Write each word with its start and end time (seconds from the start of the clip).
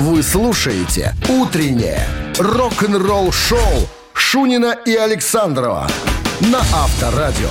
Вы 0.00 0.22
слушаете 0.22 1.14
«Утреннее 1.28 2.08
рок-н-ролл-шоу» 2.38 3.86
Шунина 4.14 4.74
и 4.86 4.94
Александрова 4.96 5.86
на 6.40 6.60
Авторадио. 6.72 7.50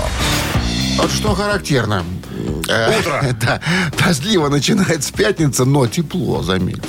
Вот 0.98 1.12
что 1.12 1.36
характерно. 1.36 2.04
Э, 2.68 3.00
Утро. 3.00 3.24
Да, 3.42 3.62
дождливо 3.98 4.50
начинается 4.50 5.14
пятница, 5.14 5.66
но 5.66 5.88
тепло, 5.88 6.42
заметьте. 6.42 6.88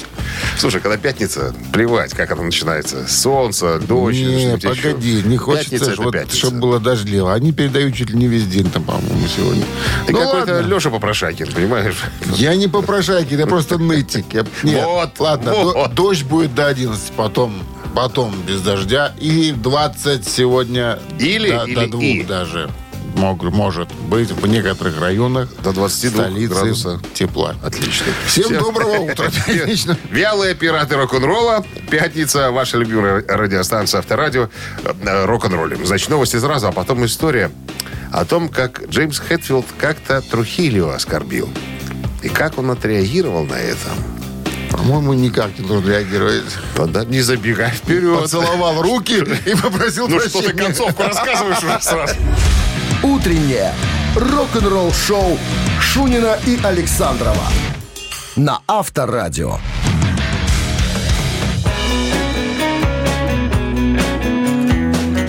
Слушай, 0.58 0.80
когда 0.80 0.96
пятница, 0.96 1.54
плевать, 1.72 2.12
как 2.14 2.30
она 2.32 2.42
начинается. 2.42 3.06
Солнце, 3.08 3.78
дождь, 3.80 4.16
Не, 4.16 4.54
еще. 4.54 4.68
погоди, 4.68 5.22
не 5.24 5.36
хочется, 5.36 5.70
Пятница 5.70 6.02
вот, 6.02 6.12
пятница. 6.12 6.36
чтобы 6.36 6.58
было 6.60 6.80
дождливо. 6.80 7.34
Они 7.34 7.52
передают 7.52 7.94
чуть 7.94 8.10
ли 8.10 8.16
не 8.16 8.26
весь 8.28 8.46
день 8.46 8.70
там, 8.70 8.84
по-моему, 8.84 9.26
сегодня. 9.34 9.64
Ты 10.06 10.12
Ну 10.12 10.18
какой-то 10.20 10.54
ладно. 10.54 10.68
Леша 10.74 10.90
Попрошайкин, 10.90 11.52
понимаешь? 11.52 11.96
Я 12.36 12.54
не 12.54 12.68
попрошайки, 12.68 13.34
я 13.34 13.46
просто 13.46 13.78
нытик. 13.78 14.26
Я- 14.32 14.44
Нет, 14.62 14.84
Вот, 14.84 15.18
ладно, 15.18 15.54
вот. 15.54 15.94
дождь 15.94 16.22
будет 16.24 16.54
до 16.54 16.66
11, 16.68 17.12
потом, 17.12 17.62
потом 17.94 18.34
без 18.46 18.60
дождя. 18.60 19.12
И 19.20 19.52
20 19.52 20.28
сегодня 20.28 20.98
Или- 21.18 21.50
до, 21.50 21.64
или 21.64 21.74
до 21.74 21.86
двух 21.88 22.02
и. 22.02 22.22
даже. 22.22 22.70
Мог- 23.16 23.42
может 23.52 23.92
быть 24.08 24.30
в 24.30 24.46
некоторых 24.46 25.00
районах 25.00 25.48
До 25.62 25.72
22 25.72 26.24
столицы 26.24 26.54
градуса. 26.54 27.00
тепла. 27.14 27.54
Отлично. 27.62 28.06
Всем 28.26 28.52
доброго 28.58 28.98
утра. 29.00 29.26
Отлично. 29.46 29.96
Вялые 30.10 30.54
пираты 30.54 30.96
рок-н-ролла. 30.96 31.64
Пятница. 31.90 32.50
Ваша 32.50 32.78
любимая 32.78 33.22
радиостанция 33.28 33.98
Авторадио. 33.98 34.48
э, 34.84 35.24
Рок-н-роллем. 35.26 35.84
Значит, 35.84 36.08
новости 36.08 36.38
сразу, 36.38 36.68
а 36.68 36.72
потом 36.72 37.04
история 37.04 37.50
о 38.12 38.24
том, 38.24 38.48
как 38.48 38.88
Джеймс 38.88 39.18
Хэтфилд 39.18 39.66
как-то 39.78 40.20
Трухилио 40.22 40.90
оскорбил. 40.90 41.48
И 42.22 42.28
как 42.28 42.58
он 42.58 42.70
отреагировал 42.70 43.44
на 43.44 43.54
это. 43.54 43.88
По-моему, 44.70 45.12
никак 45.14 45.58
не 45.58 45.66
нужно 45.66 45.90
реагировать. 45.90 46.42
Да, 46.76 47.04
не 47.04 47.20
забегай 47.22 47.70
вперед. 47.70 48.20
Поцеловал 48.20 48.80
руки 48.82 49.24
и 49.46 49.54
попросил 49.54 50.08
Ну 50.08 50.18
что 50.20 50.28
ты 50.28 50.38
прощения. 50.48 50.64
концовку 50.64 51.02
рассказываешь 51.02 51.58
уже 51.62 51.78
сразу? 51.82 52.14
«Утреннее 53.02 53.72
рок-н-ролл-шоу» 54.14 55.38
Шунина 55.80 56.38
и 56.46 56.58
Александрова 56.62 57.46
на 58.36 58.60
Авторадио. 58.66 59.58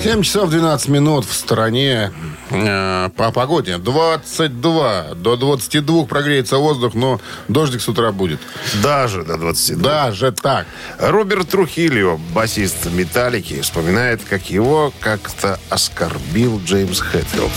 7 0.03 0.23
часов 0.23 0.49
12 0.49 0.89
минут 0.89 1.25
в 1.25 1.33
стороне. 1.33 2.11
Э, 2.51 3.09
По 3.15 3.31
погоде 3.31 3.77
22 3.77 5.15
до 5.15 5.35
22 5.37 6.05
прогреется 6.05 6.57
воздух, 6.57 6.93
но 6.93 7.21
дождик 7.47 7.81
с 7.81 7.87
утра 7.87 8.11
будет. 8.11 8.39
Даже 8.83 9.23
до 9.23 9.37
22. 9.37 9.81
Даже 9.81 10.31
так. 10.31 10.67
Роберт 10.99 11.49
Трухильо, 11.49 12.19
басист 12.33 12.85
«Металлики», 12.87 13.61
вспоминает, 13.61 14.21
как 14.23 14.49
его 14.49 14.93
как-то 14.99 15.59
оскорбил 15.69 16.61
Джеймс 16.65 16.99
Хэтфилд. 16.99 17.51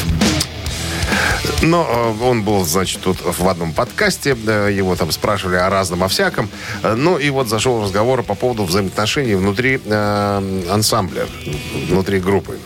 Но 1.63 2.15
э, 2.21 2.25
он 2.25 2.43
был, 2.45 2.65
значит, 2.65 3.01
тут 3.03 3.19
в 3.21 3.49
одном 3.49 3.73
подкасте, 3.73 4.31
его 4.31 4.95
там 4.97 5.11
спрашивали 5.11 5.57
о 5.57 5.69
разном, 5.71 6.05
о 6.05 6.09
всяком. 6.09 6.49
Ну 6.83 7.19
и 7.19 7.31
вот 7.31 7.49
зашел 7.49 7.83
разговор 7.83 8.23
по 8.23 8.35
поводу 8.35 8.65
взаимоотношений 8.65 9.35
внутри 9.35 9.81
э, 9.85 10.65
ансамбля, 10.71 11.27
внутри 11.89 12.21
группы. 12.21 12.59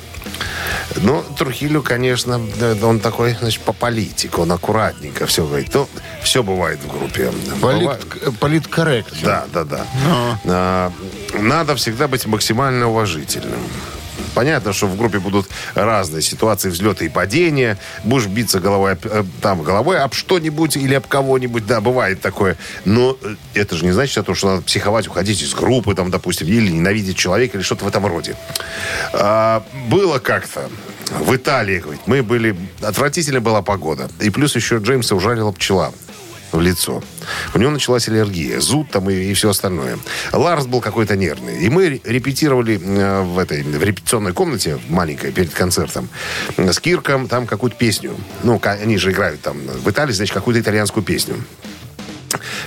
Ну, 0.97 1.23
Трухилю, 1.37 1.83
конечно, 1.83 2.41
э, 2.61 2.77
он 2.83 3.01
такой, 3.01 3.35
значит, 3.35 3.63
по 3.63 3.73
политику, 3.73 4.43
он 4.43 4.53
аккуратненько 4.53 5.27
все 5.27 5.47
говорит. 5.47 5.71
Ну, 5.75 5.89
все 6.23 6.43
бывает 6.43 6.81
в 6.81 6.89
группе. 6.91 7.31
Полит, 7.61 8.39
политкоррект. 8.41 9.13
да, 9.23 9.47
да, 9.53 9.65
да. 9.65 9.87
А, 10.47 10.93
Надо 11.35 11.75
всегда 11.77 12.09
быть 12.09 12.27
максимально 12.27 12.89
уважительным. 12.89 13.61
Понятно, 14.39 14.73
что 14.73 14.87
в 14.87 14.97
группе 14.97 15.19
будут 15.19 15.49
разные 15.75 16.23
ситуации, 16.23 16.69
взлеты 16.69 17.07
и 17.07 17.09
падения. 17.09 17.77
Будешь 18.05 18.29
биться 18.29 18.61
головой, 18.61 18.97
э, 19.03 19.25
там, 19.43 19.65
головой 19.65 19.99
об 19.99 20.15
что-нибудь 20.15 20.77
или 20.77 20.95
об 20.95 21.09
кого-нибудь. 21.09 21.67
Да, 21.67 21.81
бывает 21.81 22.21
такое. 22.21 22.57
Но 22.85 23.19
э, 23.21 23.35
это 23.55 23.75
же 23.75 23.85
не 23.85 23.91
значит, 23.91 24.25
что 24.37 24.49
надо 24.49 24.63
психовать, 24.63 25.09
уходить 25.09 25.43
из 25.43 25.55
группы, 25.55 25.93
там, 25.97 26.13
допустим, 26.13 26.47
или 26.47 26.71
ненавидеть 26.71 27.17
человека, 27.17 27.59
или 27.59 27.65
что-то 27.65 27.85
в 27.85 27.89
этом 27.89 28.07
роде. 28.07 28.37
А, 29.13 29.65
было 29.89 30.21
как-то 30.21 30.71
в 31.19 31.35
Италии, 31.35 31.81
говорит, 31.81 32.03
мы 32.07 32.23
были... 32.23 32.57
Отвратительная 32.81 33.41
была 33.41 33.61
погода. 33.63 34.09
И 34.21 34.31
плюс 34.31 34.55
еще 34.55 34.77
Джеймса 34.77 35.17
ужалила 35.17 35.51
пчела 35.51 35.93
в 36.53 36.61
лицо. 36.61 37.03
У 37.55 37.59
него 37.59 37.71
началась 37.71 38.09
аллергия, 38.09 38.61
зуд 38.61 38.91
там 38.91 39.11
и, 39.11 39.15
и 39.15 39.35
все 39.35 39.51
остальное. 39.51 39.99
Ларс 40.33 40.67
был 40.67 40.81
какой-то 40.81 41.17
нервный. 41.17 41.59
И 41.59 41.69
мы 41.69 42.01
репетировали 42.05 42.81
э, 42.83 43.23
в 43.23 43.39
этой 43.39 43.63
в 43.63 43.83
репетиционной 43.83 44.33
комнате, 44.33 44.79
маленькой, 44.89 45.33
перед 45.33 45.53
концертом, 45.53 46.09
с 46.57 46.79
Кирком 46.81 47.29
там 47.29 47.47
какую-то 47.47 47.77
песню. 47.77 48.17
Ну, 48.43 48.61
они 48.65 48.99
же 48.99 49.11
играют 49.11 49.41
там 49.43 49.59
в 49.59 49.89
Италии, 49.91 50.13
значит, 50.13 50.35
какую-то 50.35 50.61
итальянскую 50.61 51.05
песню. 51.05 51.37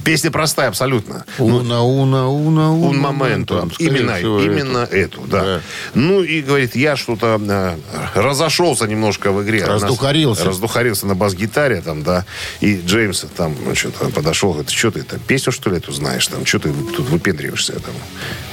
Песня 0.03 0.31
простая 0.31 0.69
абсолютно. 0.69 1.25
Уна, 1.37 1.81
уна, 1.81 2.27
уна, 2.27 2.71
уна. 2.71 3.11
momento. 3.11 3.59
Там, 3.59 3.71
скорее 3.71 3.99
Именно, 3.99 4.19
именно 4.19 4.77
эту, 4.79 5.21
да. 5.21 5.41
Да. 5.41 5.61
Ну 5.93 6.23
и 6.23 6.41
говорит, 6.41 6.75
я 6.75 6.95
что-то 6.95 7.39
э, 7.41 7.77
разошелся 8.15 8.87
немножко 8.87 9.31
в 9.31 9.43
игре. 9.43 9.65
Раздухарился. 9.65 10.45
Раздухарился 10.45 11.07
на 11.07 11.15
бас-гитаре 11.15 11.81
там, 11.81 12.03
да. 12.03 12.25
И 12.59 12.81
Джеймс 12.85 13.25
там, 13.35 13.55
ну, 13.65 13.75
что-то 13.75 14.09
подошел, 14.09 14.51
говорит, 14.51 14.71
что 14.71 14.91
ты 14.91 15.03
там, 15.03 15.19
песню 15.19 15.51
что 15.51 15.69
ли 15.69 15.77
эту 15.77 15.91
знаешь, 15.91 16.27
там, 16.27 16.45
что 16.45 16.59
ты 16.59 16.73
тут 16.95 17.09
выпендриваешься, 17.09 17.73
там, 17.73 17.93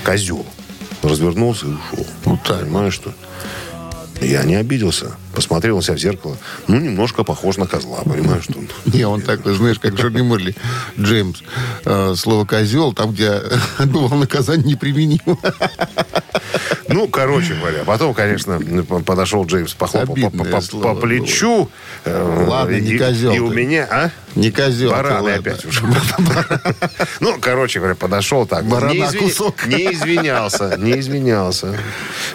козел. 0.05 0.45
Развернулся 1.03 1.67
и 1.67 1.69
ушел. 1.71 2.07
Вот 2.25 2.43
так. 2.43 2.61
Понимаешь, 2.61 2.95
что? 2.95 3.15
Я 4.21 4.43
не 4.45 4.57
обиделся. 4.57 5.17
Посмотрел 5.35 5.77
на 5.77 5.83
себя 5.83 5.95
в 5.95 5.99
зеркало. 5.99 6.37
Ну, 6.67 6.79
немножко 6.81 7.23
похож 7.23 7.57
на 7.57 7.67
козла, 7.67 7.99
понимаешь, 8.05 8.45
что? 8.45 8.55
Не, 8.93 9.05
он 9.07 9.23
такой, 9.23 9.55
знаешь, 9.55 9.79
как 9.79 9.95
Джонни 9.95 10.23
Морли, 10.23 10.57
Джеймс. 10.99 11.41
Э, 11.85 12.15
слово 12.17 12.45
«козел» 12.45 12.93
там, 12.93 13.13
где 13.13 13.41
отбывал 13.79 14.19
наказание, 14.19 14.67
неприменимо. 14.75 15.39
Ну, 16.91 17.07
короче 17.07 17.55
говоря, 17.55 17.85
потом, 17.85 18.15
конечно, 18.15 18.59
подошел 19.05 19.45
Джеймс, 19.45 19.75
похлопал 19.75 20.15
по, 20.15 20.27
Обидное 20.29 20.51
по- 20.53 20.61
слово 20.63 20.95
по 20.95 21.01
плечу. 21.01 21.69
э, 22.07 22.45
Ладно, 22.49 22.77
не 22.81 22.97
козел 22.97 23.33
И 23.35 23.39
у 23.41 23.51
меня, 23.51 23.87
а? 23.91 24.11
Не 24.35 24.51
козел. 24.51 24.91
Бараны 24.91 25.29
опять 25.33 25.67
уже. 25.67 25.83
Ну, 27.21 27.37
короче 27.41 27.81
говоря, 27.81 27.95
подошел 27.95 28.47
так. 28.47 28.65
Барана 28.65 29.13
кусок. 29.13 29.67
не 29.67 29.93
извинялся, 29.93 30.77
не 30.79 30.99
извинялся. 30.99 31.77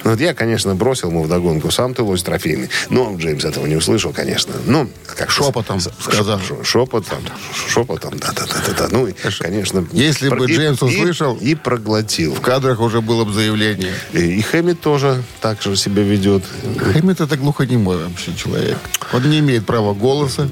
Вот 0.03 0.19
я, 0.19 0.35
конечно, 0.35 0.75
бросил 0.75 1.09
ему 1.09 1.23
вдогонку. 1.23 1.71
Сам 1.73 1.93
ты 1.93 2.03
лось 2.03 2.23
трофейный. 2.23 2.69
Но 2.89 3.15
Джеймс 3.17 3.43
этого 3.45 3.65
не 3.65 3.75
услышал, 3.75 4.13
конечно. 4.13 4.53
Ну, 4.65 4.89
как 5.17 5.31
Шепотом 5.31 5.79
с- 5.79 5.89
сказал. 5.99 6.39
Шепотом, 6.63 7.19
шепотом, 7.67 8.19
да-да-да. 8.19 8.87
Ну, 8.91 9.07
и, 9.07 9.13
конечно... 9.39 9.85
Если 9.91 10.29
бы 10.29 10.35
про- 10.37 10.45
Джеймс 10.45 10.81
и- 10.81 10.85
услышал- 10.85 11.35
И 11.41 11.55
проглотил. 11.55 12.35
В 12.35 12.41
кадрах 12.41 12.79
уже 12.79 13.01
было 13.01 13.25
бы 13.25 13.33
заявление. 13.33 13.93
И, 14.13 14.19
и 14.37 14.41
Хэммит 14.41 14.81
тоже 14.81 15.23
так 15.41 15.61
же 15.61 15.75
себя 15.75 16.03
ведет. 16.03 16.43
Хэммит 16.79 17.21
это 17.21 17.37
глухонемой 17.37 17.97
вообще 17.97 18.33
человек. 18.35 18.77
Он 19.11 19.27
не 19.29 19.39
имеет 19.39 19.65
права 19.65 19.93
голоса. 19.93 20.49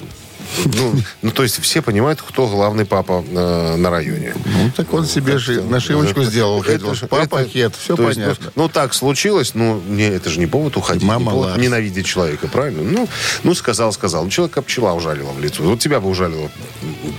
Ну, 0.66 0.96
ну, 1.22 1.32
то 1.32 1.44
есть 1.44 1.62
все 1.62 1.82
понимают, 1.82 2.22
кто 2.22 2.48
главный 2.48 2.86
папа 2.86 3.24
э, 3.28 3.76
на 3.76 3.90
районе. 3.90 4.34
Ну, 4.46 4.72
так 4.76 4.94
он 4.94 5.06
себе 5.06 5.38
же 5.38 5.62
нашивочку 5.62 6.24
сделал. 6.24 6.62
Это 6.64 7.08
Папа 7.08 7.38
это- 7.42 7.50
Хет, 7.50 7.76
все 7.76 7.96
то 7.96 8.08
есть, 8.08 8.18
ну, 8.20 8.24
понятно. 8.26 8.52
Ну, 8.56 8.70
так 8.70 8.94
случилось, 8.94 9.54
ну, 9.56 9.82
не, 9.88 10.08
это 10.08 10.30
же 10.30 10.40
не 10.40 10.48
повод 10.48 10.78
уходить, 10.78 11.04
мама 11.04 11.26
не 11.26 11.30
повод 11.32 11.58
ненавидеть 11.58 12.06
человека, 12.06 12.48
правильно? 12.48 12.84
Ну, 12.84 13.08
ну, 13.44 13.54
сказал, 13.54 13.92
сказал. 13.94 14.24
Ну, 14.24 14.30
человека 14.30 14.62
пчела 14.62 14.94
ужалила 14.94 15.32
в 15.32 15.40
лицо. 15.40 15.64
Вот 15.64 15.80
тебя 15.80 16.00
бы 16.00 16.10
ужалила 16.10 16.50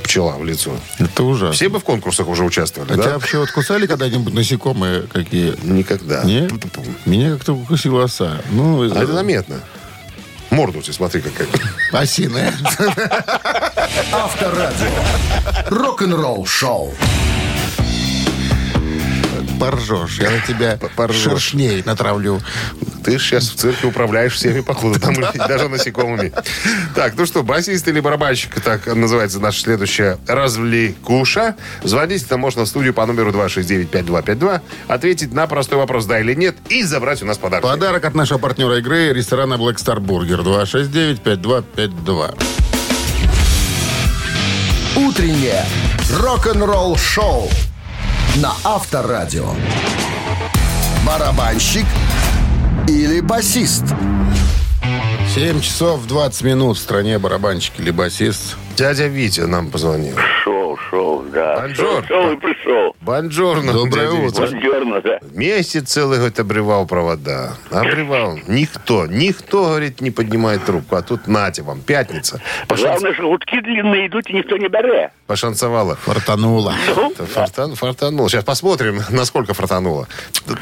пчела 0.03 0.33
в 0.33 0.45
лицо. 0.45 0.73
Это 0.99 1.23
ужасно. 1.25 1.53
Все 1.55 1.69
бы 1.69 1.79
в 1.79 1.85
конкурсах 1.85 2.29
уже 2.29 2.45
участвовали, 2.45 2.91
А 2.93 2.95
тебя 2.95 3.05
да? 3.05 3.13
вообще 3.15 3.39
вот 3.39 3.51
кусали 3.51 3.87
когда-нибудь 3.87 4.35
насекомые 4.35 5.03
какие? 5.03 5.55
Никогда. 5.63 6.25
Нет? 6.25 6.53
Меня 7.07 7.33
как-то 7.33 7.55
укусила 7.55 8.05
оса. 8.05 8.41
Ну, 8.51 8.83
А 8.83 9.03
это 9.03 9.13
заметно. 9.13 9.61
Морду 10.53 10.81
у 10.81 10.83
тебя, 10.83 10.93
смотри, 10.93 11.23
какая. 11.23 11.49
осиная. 11.93 12.53
Авторадио. 14.13 14.91
Рок-н-ролл 15.69 16.45
шоу. 16.45 16.95
Поржешь. 19.59 20.19
Я 20.19 20.31
на 20.31 20.41
тебя 20.41 20.79
Поржешь. 20.97 21.23
шершней 21.23 21.83
натравлю. 21.85 22.41
Ты 23.05 23.19
сейчас 23.19 23.49
в 23.49 23.57
цирке 23.57 23.87
управляешь 23.87 24.35
всеми, 24.35 24.61
походу, 24.61 25.01
там 25.01 25.15
даже 25.49 25.69
насекомыми. 25.69 26.33
Так, 26.95 27.15
ну 27.17 27.27
что, 27.27 27.43
басист 27.43 27.89
или 27.89 28.01
барабанщик, 28.01 28.61
так 28.61 28.87
называется 28.87 29.41
наша 29.41 29.61
следующая 29.61 30.19
развлекуша. 30.27 31.57
Звоните 31.83 32.27
там 32.27 32.41
можно 32.41 32.65
в 32.65 32.69
студию 32.69 32.95
по 32.95 33.05
номеру 33.07 33.31
269-5252, 33.33 34.61
ответить 34.89 35.33
на 35.33 35.47
простой 35.47 35.79
вопрос 35.79 36.07
«да» 36.07 36.21
или 36.21 36.35
«нет» 36.35 36.57
и 36.69 36.83
забрать 36.83 37.23
у 37.23 37.27
нас 37.27 37.39
подарок. 37.39 37.65
Подарок 37.65 38.05
от 38.05 38.15
нашего 38.15 38.39
партнера 38.39 38.79
игры 38.79 39.13
ресторана 39.13 39.55
Black 39.55 39.77
Star 39.77 39.99
Burger 39.99 40.43
269-5252. 41.25 42.39
Утреннее 44.97 45.65
рок-н-ролл 46.21 46.97
шоу 46.97 47.51
на 48.37 48.53
Авторадио. 48.65 49.47
Барабанщик 51.07 51.85
или 52.89 53.21
басист? 53.21 53.85
7 55.35 55.61
часов 55.61 56.07
20 56.07 56.43
минут 56.43 56.79
в 56.79 56.81
стране 56.81 57.19
барабанщик 57.19 57.79
или 57.79 57.91
басист. 57.91 58.57
Дядя 58.77 59.07
Витя 59.07 59.43
нам 59.43 59.71
позвонил. 59.71 60.17
Шел, 60.45 60.62
шел, 60.93 61.23
да. 61.33 61.57
Бонжор. 61.61 62.05
Шел 62.07 62.33
и 62.33 62.37
пришел. 62.37 62.95
Бонжорно. 63.01 63.73
Доброе 63.73 64.11
утро. 64.11 64.47
Бонжорно, 64.47 65.01
да. 65.01 65.19
Месяц 65.33 65.89
целый, 65.91 66.19
говорит, 66.19 66.39
обрывал 66.39 66.87
провода. 66.87 67.55
Обрывал. 67.71 68.39
Никто, 68.47 69.07
никто, 69.07 69.65
говорит, 69.65 70.01
не 70.03 70.11
поднимает 70.11 70.65
трубку. 70.65 70.97
А 70.97 71.03
тут 71.03 71.27
нате 71.27 71.63
вам, 71.63 71.81
пятница. 71.81 72.41
Пошанц- 72.69 72.83
Главное, 72.83 73.15
что 73.15 73.23
гудки 73.29 73.61
длинные 73.61 74.07
идут, 74.09 74.29
и 74.29 74.35
никто 74.35 74.57
не 74.59 74.69
бере. 74.69 75.11
Пошанцевало. 75.27 75.97
Фартануло. 75.97 76.75
Ну, 76.95 77.11
Это 77.13 77.25
фартан- 77.25 77.75
фартануло. 77.75 78.29
Сейчас 78.29 78.45
посмотрим, 78.45 79.01
насколько 79.11 79.55
фартануло. 79.55 80.07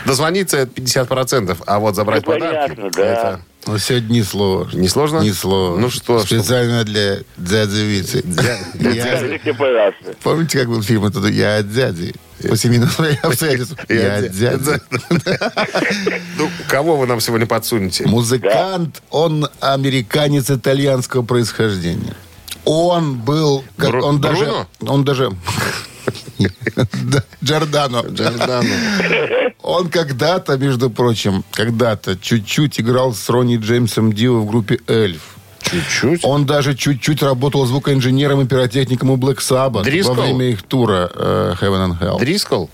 Дозвониться 0.07 0.59
это 0.59 0.71
50%, 0.73 1.57
а 1.67 1.79
вот 1.81 1.97
забрать 1.97 2.25
Ну, 2.27 2.33
подарки... 2.35 2.75
понятно, 2.77 2.91
да. 2.97 3.03
Это 3.05 3.41
Ну, 3.67 3.79
сегодня 3.79 4.13
не 4.15 4.23
сложно. 4.23 4.79
не 4.79 4.89
сложно? 4.89 5.19
Не 5.21 5.33
сложно. 5.33 5.81
Ну 5.83 5.91
что, 5.91 6.21
Специально 6.21 6.83
для 6.85 7.19
дяди 7.37 7.81
Вицы. 7.81 8.25
Я-. 8.25 9.93
Помните, 10.23 10.59
как 10.59 10.69
был 10.69 10.83
фильм 10.83 11.05
этот 11.05 11.27
«Я 11.31 11.59
от 11.59 11.73
дяди»? 11.73 12.15
По 12.49 12.57
семейным 12.57 12.89
обстоятельствам. 13.23 13.79
Я 13.91 14.17
от 14.17 14.31
дяди. 14.33 14.81
Ну, 16.39 16.49
кого 16.69 16.97
вы 16.97 17.07
нам 17.07 17.21
сегодня 17.21 17.47
подсунете? 17.47 18.07
Музыкант, 18.07 19.03
он 19.11 19.47
американец 19.61 20.51
итальянского 20.51 21.23
происхождения. 21.23 22.15
Он 22.65 23.15
был... 23.19 23.63
как- 23.77 23.91
Бру- 23.91 24.03
он 24.03 24.21
даже... 24.21 24.45
Бруно? 24.45 24.69
Он 24.87 25.05
даже... 25.05 25.31
Да, 27.05 27.23
Джордано. 27.45 28.03
Джордано. 28.09 28.65
Он 29.63 29.89
когда-то, 29.89 30.57
между 30.59 30.91
прочим, 30.91 31.45
когда-то 31.51 32.17
чуть-чуть 32.17 32.81
играл 32.81 33.15
с 33.15 33.29
Ронни 33.29 33.57
Джеймсом 33.57 34.13
Дио 34.13 34.41
в 34.41 34.47
группе 34.47 34.81
«Эльф». 34.87 35.37
Чуть-чуть. 35.63 36.25
Он 36.25 36.47
даже 36.47 36.75
чуть-чуть 36.75 37.23
работал 37.23 37.65
звукоинженером 37.67 38.41
и 38.41 38.47
пиротехником 38.47 39.11
у 39.11 39.17
Black 39.17 39.39
Sabbath 39.39 39.85
Дрискл? 39.85 40.15
во 40.15 40.23
время 40.23 40.47
их 40.47 40.63
тура 40.63 41.11
э, 41.15 41.55
Heaven 41.61 41.91
and 41.91 42.01
Hell. 42.01 42.19
Дрискл? 42.19 42.67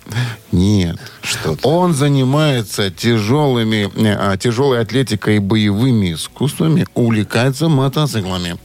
Нет. 0.52 0.96
Что 1.20 1.56
то 1.56 1.68
Он 1.68 1.92
занимается 1.92 2.90
тяжелыми, 2.90 3.90
не, 3.96 4.14
а, 4.16 4.36
тяжелой 4.36 4.80
атлетикой 4.80 5.36
и 5.36 5.38
боевыми 5.40 6.14
искусствами, 6.14 6.86
увлекается 6.94 7.68
мотоциклами. 7.68 8.56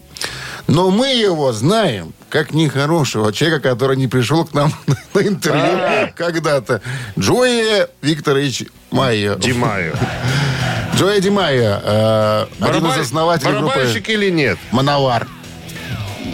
Но 0.67 0.91
мы 0.91 1.07
его 1.07 1.51
знаем 1.51 2.13
как 2.31 2.53
нехорошего 2.53 3.33
человека, 3.33 3.69
который 3.69 3.97
не 3.97 4.07
пришел 4.07 4.45
к 4.45 4.53
нам 4.53 4.71
на 5.13 5.21
интервью 5.21 6.11
когда-то. 6.15 6.81
Джои 7.19 7.87
Викторович 8.01 8.63
Майо. 8.89 9.35
Димаю. 9.35 9.95
Джои 10.95 11.19
Димайо, 11.19 11.81
э, 11.83 12.45
один 12.61 12.85
из 12.87 12.97
основателей 12.97 13.51
группы 13.51 13.75
Барабанщик 13.75 14.09
или 14.09 14.29
нет? 14.29 14.57
Мановар. 14.71 15.27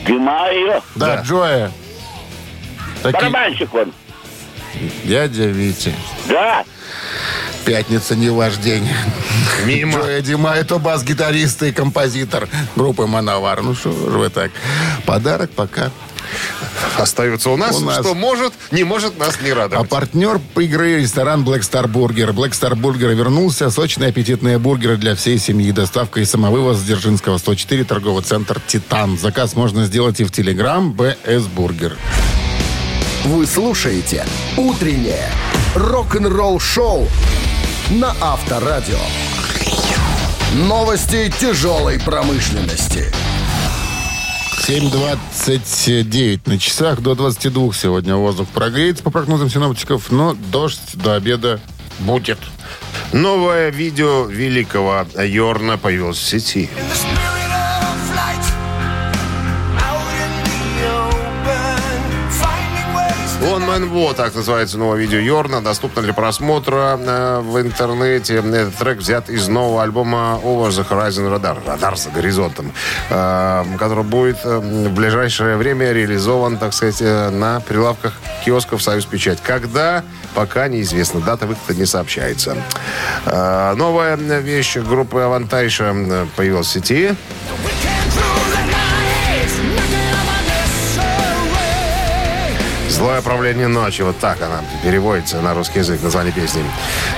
Димайо. 0.05 0.81
Да, 0.95 1.21
Джоя. 1.21 1.71
Таки- 3.01 3.17
Барабанщик 3.17 3.73
он. 3.73 3.91
Дядя 5.03 5.45
Витя. 5.45 5.93
Да. 6.27 6.63
Пятница 7.67 8.15
не 8.15 8.29
ваш 8.29 8.55
день. 8.55 8.87
Мимо. 9.65 9.99
Джоя 9.99 10.21
Дима, 10.21 10.51
это 10.53 10.77
бас-гитарист 10.77 11.63
и 11.63 11.73
композитор 11.73 12.47
группы 12.77 13.07
Мановар. 13.07 13.61
Ну 13.61 13.75
что 13.75 13.91
же 13.91 14.17
вы 14.17 14.29
так? 14.29 14.51
Подарок 15.05 15.51
пока. 15.51 15.91
Остается 16.97 17.49
у 17.49 17.57
нас, 17.57 17.75
У 17.75 17.81
нас. 17.81 17.99
что 17.99 18.15
может, 18.15 18.53
не 18.71 18.85
может 18.85 19.19
нас 19.19 19.41
не 19.41 19.49
А 19.51 19.55
радовать. 19.55 19.89
партнер 19.89 20.39
игры 20.55 21.01
ресторан 21.01 21.43
Black 21.43 21.59
Star 21.59 21.91
Burger. 21.91 22.31
Black 22.31 22.51
Star 22.51 22.71
Burger 22.71 23.13
вернулся. 23.13 23.69
Сочные 23.69 24.09
аппетитные 24.09 24.59
бургеры 24.59 24.95
для 24.95 25.13
всей 25.15 25.37
семьи. 25.37 25.69
Доставка 25.73 26.21
и 26.21 26.25
самовывоз 26.25 26.77
с 26.77 26.83
Дзержинского 26.83 27.37
104, 27.37 27.83
торговый 27.83 28.23
центр 28.23 28.61
«Титан». 28.65 29.17
Заказ 29.17 29.55
можно 29.55 29.83
сделать 29.85 30.21
и 30.21 30.23
в 30.23 30.31
Телеграм 30.31 30.93
БС 30.93 31.43
Бургер. 31.53 31.97
Вы 33.25 33.45
слушаете 33.45 34.25
«Утреннее 34.55 35.29
рок-н-ролл-шоу» 35.75 37.09
на 37.89 38.13
Авторадио. 38.19 38.99
Новости 40.53 41.31
тяжелой 41.39 41.99
промышленности. 41.99 43.13
7.29 44.67 46.41
на 46.45 46.59
часах. 46.59 46.99
До 46.99 47.15
22 47.15 47.73
сегодня 47.73 48.15
воздух 48.15 48.49
прогреется, 48.49 49.03
по 49.03 49.11
прогнозам 49.11 49.49
синоптиков, 49.49 50.11
но 50.11 50.33
дождь 50.51 50.95
до 50.95 51.15
обеда 51.15 51.61
будет. 51.99 52.39
Новое 53.13 53.69
видео 53.69 54.25
великого 54.25 55.05
Йорна 55.17 55.77
появилось 55.77 56.17
в 56.17 56.27
сети. 56.27 56.69
Man 63.59 63.91
War, 63.91 64.13
так 64.13 64.35
называется 64.35 64.77
новое 64.77 64.99
видео 64.99 65.19
Йорна, 65.19 65.61
доступно 65.61 66.01
для 66.01 66.13
просмотра 66.13 66.99
э, 66.99 67.39
в 67.41 67.59
интернете. 67.61 68.35
Этот 68.35 68.75
трек 68.75 68.97
взят 68.97 69.29
из 69.29 69.47
нового 69.47 69.83
альбома 69.83 70.39
Over 70.43 70.69
the 70.69 70.87
Horizon 70.87 71.33
Radar, 71.33 71.57
Радар 71.65 71.97
за 71.97 72.09
горизонтом, 72.09 72.71
э, 73.09 73.65
который 73.79 74.03
будет 74.03 74.37
э, 74.43 74.57
в 74.57 74.91
ближайшее 74.93 75.57
время 75.57 75.91
реализован, 75.91 76.57
так 76.57 76.73
сказать, 76.73 77.01
э, 77.01 77.29
на 77.29 77.59
прилавках 77.59 78.13
киосков 78.45 78.81
«Союз 78.81 79.05
Печать». 79.05 79.39
Когда, 79.41 80.03
пока 80.33 80.67
неизвестно. 80.67 81.21
Дата 81.21 81.45
выхода 81.45 81.77
не 81.79 81.85
сообщается. 81.85 82.57
Э, 83.25 83.73
Новая 83.75 84.15
вещь 84.15 84.77
группы 84.77 85.21
Авантайша 85.21 86.27
появилась 86.35 86.67
в 86.67 86.71
сети. 86.71 87.15
Злое 92.97 93.21
правление 93.21 93.67
ночи. 93.67 94.01
Вот 94.01 94.17
так 94.17 94.41
она 94.41 94.63
переводится 94.83 95.39
на 95.39 95.53
русский 95.53 95.79
язык, 95.79 96.01
название 96.01 96.33
песни. 96.33 96.63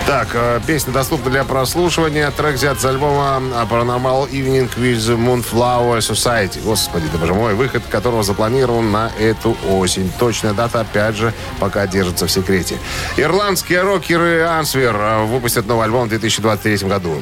Так, 0.06 0.28
э, 0.34 0.60
песня 0.68 0.92
доступна 0.92 1.32
для 1.32 1.46
прослушивания. 1.46 2.30
Трек 2.32 2.56
взят 2.56 2.82
с 2.82 2.86
альбома 2.86 3.42
Paranormal 3.70 4.30
Evening 4.30 4.70
with 4.76 5.18
Moonflower 5.18 6.00
Society. 6.00 6.62
Господи, 6.62 7.06
да 7.14 7.18
боже 7.18 7.34
мой, 7.34 7.54
выход 7.54 7.84
которого 7.90 8.24
запланирован 8.24 8.92
на 8.92 9.10
эту 9.18 9.56
осень. 9.70 10.12
Точная 10.20 10.52
дата, 10.52 10.82
опять 10.82 11.16
же, 11.16 11.34
пока 11.62 11.88
держится 11.88 12.28
в 12.28 12.32
секрете. 12.32 12.78
Ирландские 13.16 13.82
рокеры 13.82 14.42
Ансвер 14.42 14.98
э, 14.98 15.24
выпустят 15.28 15.66
новый 15.66 15.86
альбом 15.86 16.08
в 16.08 16.10
2023 16.10 16.90
году. 16.90 17.22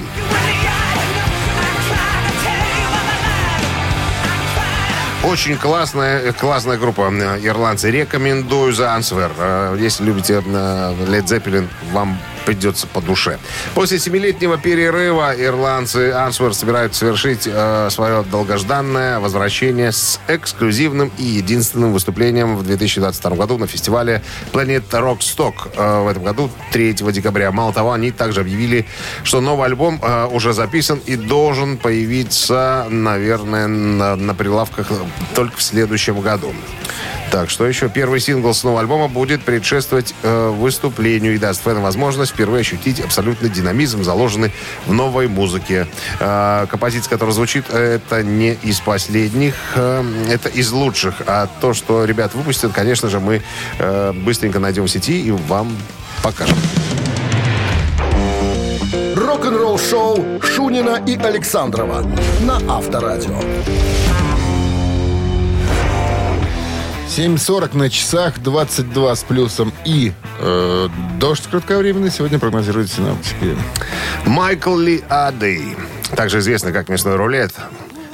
Очень 5.28 5.58
классная, 5.58 6.32
классная 6.32 6.78
группа 6.78 7.12
э, 7.12 7.40
ирландцы. 7.46 7.92
Рекомендую 7.92 8.72
за 8.72 8.94
Ансвер. 8.94 9.30
Э, 9.38 9.76
Если 9.78 10.06
любите 10.06 10.36
э, 10.36 10.40
Led 10.40 11.26
Zeppelin, 11.26 11.68
вам 11.92 12.18
придется 12.48 12.88
по 12.88 13.01
душе. 13.01 13.39
После 13.75 14.00
семилетнего 14.00 14.58
перерыва 14.58 15.34
ирландцы 15.38 16.12
Ансвер 16.13 16.54
собираются 16.54 17.01
совершить 17.01 17.42
э, 17.46 17.89
свое 17.92 18.24
долгожданное 18.24 19.20
возвращение 19.20 19.92
с 19.92 20.22
эксклюзивным 20.30 21.12
и 21.18 21.24
единственным 21.24 21.92
выступлением 21.92 22.56
в 22.56 22.63
2022 22.63 23.36
году 23.36 23.58
на 23.58 23.68
фестивале 23.68 24.24
Planet 24.54 24.89
Rockstock 24.89 25.74
э, 25.75 26.04
в 26.04 26.08
этом 26.08 26.24
году 26.24 26.50
3 26.72 26.94
декабря. 26.94 27.51
Мало 27.51 27.74
того, 27.74 27.92
они 27.92 28.12
также 28.12 28.39
объявили, 28.39 28.86
что 29.24 29.42
новый 29.42 29.66
альбом 29.66 30.00
э, 30.01 30.27
уже 30.27 30.54
записан 30.54 31.01
и 31.06 31.18
должен 31.18 31.75
появиться, 31.75 32.88
наверное, 32.89 33.68
на, 33.68 34.16
на 34.16 34.34
прилавках 34.34 34.88
только 35.36 35.58
в 35.58 35.62
следующем 35.62 36.22
году. 36.22 36.54
Так, 37.32 37.50
что 37.50 37.68
еще? 37.68 37.90
Первый 37.90 38.20
сингл 38.20 38.54
с 38.54 38.64
нового 38.64 38.80
альбома 38.80 39.08
будет 39.10 39.44
предшествовать 39.44 40.16
э, 40.24 40.50
выступлению 40.50 41.36
и 41.36 41.38
даст 41.38 41.62
фэнам 41.62 41.84
возможность 41.84 42.32
впервые 42.32 42.62
ощутить 42.62 43.02
абсолютный 43.02 43.50
динамизм, 43.50 44.04
заложенный 44.04 44.52
в 44.86 44.94
новой 44.94 45.28
музыке. 45.28 45.88
Э, 46.20 46.66
композиция, 46.70 47.10
которая 47.10 47.36
звучит, 47.36 47.70
это 47.70 48.24
не 48.24 48.54
из 48.54 48.80
последних, 48.80 49.56
э, 49.76 50.04
это 50.30 50.48
из 50.48 50.72
лучших. 50.72 51.22
А 51.28 51.50
то, 51.60 51.74
что 51.74 52.06
ребят 52.06 52.34
выпустят, 52.34 52.72
конечно 52.72 53.10
же, 53.10 53.20
мы 53.20 53.44
э, 53.78 54.14
быстренько 54.14 54.60
найдем 54.60 54.86
в 54.86 54.90
сети 54.90 55.22
и 55.22 55.32
вам 55.32 55.76
покажем. 56.24 56.58
Рок-н-ролл-шоу 59.16 60.42
Шунина 60.42 61.04
и 61.06 61.18
Александрова 61.18 62.06
на 62.42 62.56
Авторадио. 62.74 63.38
7.40 67.08 67.76
на 67.78 67.90
часах, 67.90 68.40
22 68.40 69.16
с 69.16 69.24
плюсом 69.24 69.74
и 69.86 70.12
э, 70.40 70.90
дождь 71.20 71.48
кратковременный 71.50 72.12
сегодня 72.12 72.38
прогнозируют 72.38 72.92
синоптики. 72.92 73.56
Майкл 74.26 74.78
Ли 74.78 75.04
Адей, 75.10 75.76
также 76.16 76.40
известный 76.40 76.74
как 76.74 76.90
мясной 76.90 77.16
рулет, 77.16 77.54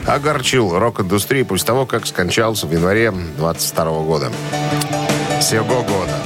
огорчил 0.05 0.77
рок-индустрию 0.77 1.45
после 1.45 1.65
того, 1.65 1.85
как 1.85 2.05
скончался 2.05 2.67
в 2.67 2.71
январе 2.71 3.11
22 3.11 3.85
года. 4.03 4.31
Сего 5.41 5.81
года. 5.83 6.22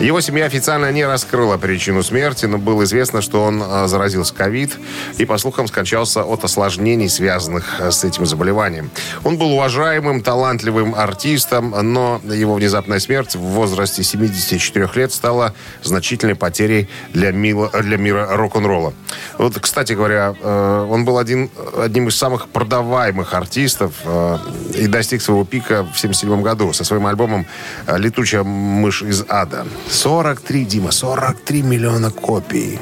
Его 0.00 0.20
семья 0.20 0.46
официально 0.46 0.90
не 0.90 1.04
раскрыла 1.04 1.58
причину 1.58 2.02
смерти, 2.02 2.46
но 2.46 2.58
было 2.58 2.82
известно, 2.82 3.22
что 3.22 3.44
он 3.44 3.62
а, 3.64 3.86
заразился 3.86 4.34
ковид 4.34 4.76
и, 5.18 5.24
по 5.24 5.38
слухам, 5.38 5.68
скончался 5.68 6.24
от 6.24 6.42
осложнений, 6.42 7.08
связанных 7.08 7.80
а, 7.80 7.92
с 7.92 8.02
этим 8.02 8.26
заболеванием. 8.26 8.90
Он 9.22 9.38
был 9.38 9.52
уважаемым, 9.52 10.20
талантливым 10.22 10.96
артистом, 10.96 11.70
но 11.92 12.20
его 12.24 12.54
внезапная 12.54 12.98
смерть 12.98 13.36
в 13.36 13.40
возрасте 13.40 14.02
74 14.02 14.88
лет 14.94 15.12
стала 15.12 15.54
значительной 15.84 16.34
потерей 16.34 16.88
для, 17.12 17.30
мила, 17.30 17.70
для 17.82 17.96
мира 17.96 18.26
рок-н-ролла. 18.30 18.94
Вот, 19.38 19.56
кстати 19.60 19.92
говоря, 19.92 20.34
э, 20.40 20.86
он 20.90 21.04
был 21.04 21.18
один, 21.18 21.48
одним 21.76 22.08
из 22.08 22.16
самых 22.16 22.48
продаваемых 22.48 23.34
артистов 23.34 23.92
э, 24.04 24.38
и 24.74 24.86
достиг 24.88 25.22
своего 25.22 25.44
пика 25.44 25.84
в 25.84 25.94
1977 25.94 26.42
году 26.42 26.72
со 26.72 26.82
своим 26.82 27.06
альбомом 27.06 27.46
«Летучая 27.86 28.42
мышь 28.42 29.02
из 29.02 29.24
ада». 29.28 29.64
43, 29.88 30.64
Дима, 30.64 30.90
43 30.90 31.62
миллиона 31.62 32.10
копий. 32.10 32.78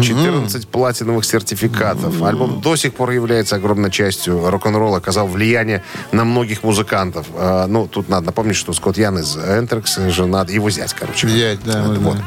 14 0.00 0.68
платиновых 0.68 1.24
сертификатов. 1.24 2.22
Альбом 2.22 2.60
до 2.60 2.76
сих 2.76 2.94
пор 2.94 3.10
является 3.10 3.56
огромной 3.56 3.90
частью 3.90 4.50
рок-н-ролла, 4.50 4.98
оказал 4.98 5.26
влияние 5.26 5.82
на 6.12 6.24
многих 6.24 6.62
музыкантов. 6.62 7.26
А, 7.34 7.66
ну, 7.66 7.86
тут 7.86 8.08
надо 8.08 8.26
напомнить, 8.26 8.56
что 8.56 8.72
Скотт 8.72 8.98
Ян 8.98 9.18
из 9.18 9.36
Энтрекс 9.36 9.98
женат, 10.08 10.50
его 10.50 10.70
зять, 10.70 10.94
короче. 10.94 11.28
Зять, 11.28 11.60
да, 11.64 11.82
вот, 11.82 12.16
да. 12.16 12.24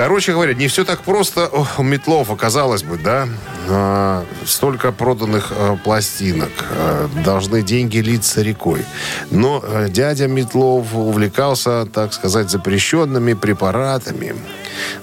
Короче 0.00 0.32
говоря, 0.32 0.54
не 0.54 0.66
все 0.66 0.86
так 0.86 1.02
просто 1.02 1.50
у 1.76 1.82
Метлов, 1.82 2.34
казалось 2.34 2.82
бы, 2.82 2.96
да? 2.96 3.28
А, 3.68 4.24
столько 4.46 4.92
проданных 4.92 5.52
а, 5.54 5.76
пластинок. 5.76 6.48
А, 6.70 7.06
должны 7.22 7.60
деньги 7.60 7.98
литься 7.98 8.40
рекой. 8.40 8.86
Но 9.30 9.62
а, 9.62 9.90
дядя 9.90 10.26
Метлов 10.26 10.94
увлекался, 10.94 11.84
так 11.84 12.14
сказать, 12.14 12.48
запрещенными 12.48 13.34
препаратами, 13.34 14.36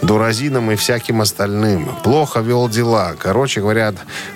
дуразином 0.01 0.72
и 0.72 0.75
всяким 0.75 1.22
остальным. 1.22 1.96
Плохо 2.04 2.39
вел 2.39 2.68
дела. 2.68 3.13
Короче 3.20 3.62
говоря, 3.62 3.94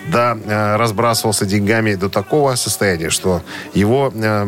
да, 0.09 0.37
а, 0.45 0.77
разбрасывался 0.77 1.47
деньгами 1.47 1.95
до 1.95 2.07
такого 2.07 2.53
состояния, 2.53 3.09
что 3.09 3.41
его... 3.73 4.13
а, 4.15 4.43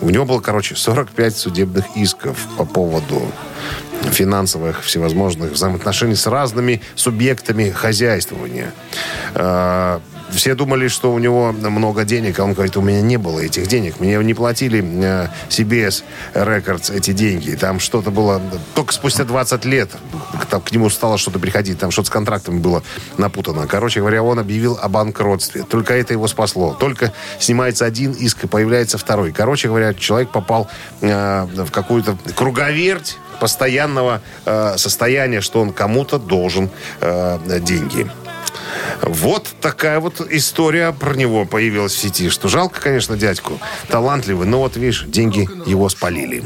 у 0.00 0.08
него 0.08 0.24
было, 0.24 0.40
короче, 0.40 0.74
45 0.74 1.36
судебных 1.36 1.84
исков 1.96 2.38
по 2.56 2.64
поводу 2.64 3.20
финансовых 4.10 4.82
всевозможных 4.82 5.52
взаимоотношений 5.52 6.14
с 6.16 6.26
разными 6.26 6.80
субъектами 6.94 7.70
хозяйствования. 7.70 8.72
Э, 9.34 10.00
Все 10.32 10.54
думали, 10.54 10.88
что 10.88 11.12
у 11.12 11.18
него 11.18 11.52
много 11.52 12.04
денег, 12.04 12.38
а 12.38 12.44
он 12.44 12.54
говорит, 12.54 12.76
у 12.78 12.80
меня 12.80 13.02
не 13.02 13.18
было 13.18 13.40
этих 13.40 13.66
денег. 13.66 14.00
Мне 14.00 14.16
не 14.16 14.32
платили 14.32 14.82
э, 14.82 15.28
CBS 15.50 16.04
Records 16.34 16.90
эти 16.94 17.12
деньги. 17.12 17.50
Там 17.50 17.78
что-то 17.80 18.10
было... 18.10 18.40
Только 18.74 18.94
спустя 18.94 19.24
20 19.24 19.64
лет 19.66 19.90
к 20.64 20.72
нему 20.72 20.88
стало 20.90 21.18
что-то 21.18 21.38
приходить. 21.38 21.78
Там 21.78 21.90
что-то 21.90 22.08
с 22.08 22.10
контрактами 22.10 22.58
было 22.60 22.82
напутано. 23.18 23.66
Короче 23.66 24.00
говоря, 24.00 24.22
он 24.22 24.38
объявил 24.38 24.78
о 24.80 24.88
банкротстве. 24.88 25.64
Только 25.64 25.94
это 25.94 26.14
его 26.14 26.26
спасло. 26.28 26.74
Только 26.80 27.12
снимается 27.38 27.84
один 27.84 28.12
иск 28.12 28.44
и 28.44 28.46
появляется 28.46 28.96
второй. 28.96 29.32
Короче 29.32 29.68
говоря, 29.68 29.92
человек 29.92 30.30
попал 30.30 30.68
э, 31.02 31.44
в 31.44 31.70
какую-то 31.70 32.16
круговерть 32.34 33.18
постоянного 33.42 34.22
э, 34.44 34.74
состояния, 34.76 35.40
что 35.40 35.60
он 35.60 35.72
кому-то 35.72 36.20
должен 36.20 36.70
э, 37.00 37.58
деньги. 37.60 38.08
Вот 39.02 39.48
такая 39.60 39.98
вот 39.98 40.20
история 40.30 40.92
про 40.92 41.16
него 41.16 41.44
появилась 41.44 41.92
в 41.92 41.98
сети. 41.98 42.30
Что 42.30 42.46
жалко, 42.46 42.80
конечно, 42.80 43.16
дядьку. 43.16 43.58
Талантливый, 43.88 44.46
но 44.46 44.60
вот, 44.60 44.76
видишь, 44.76 45.06
деньги 45.08 45.48
его 45.66 45.88
спалили. 45.88 46.44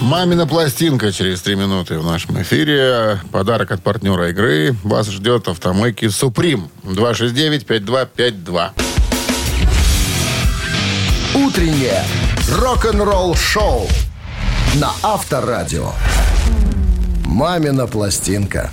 Мамина 0.00 0.48
пластинка 0.48 1.12
через 1.12 1.40
три 1.42 1.54
минуты 1.54 2.00
в 2.00 2.04
нашем 2.04 2.42
эфире. 2.42 3.20
Подарок 3.30 3.70
от 3.70 3.84
партнера 3.84 4.30
игры. 4.30 4.74
Вас 4.82 5.08
ждет 5.08 5.46
автомойки 5.46 6.08
«Суприм». 6.08 6.70
269-5252. 6.82 8.70
Утреннее 11.36 12.02
рок-н-ролл-шоу 12.50 13.88
на 14.74 14.92
Авторадио. 15.02 15.92
«Мамина 17.24 17.86
пластинка». 17.86 18.70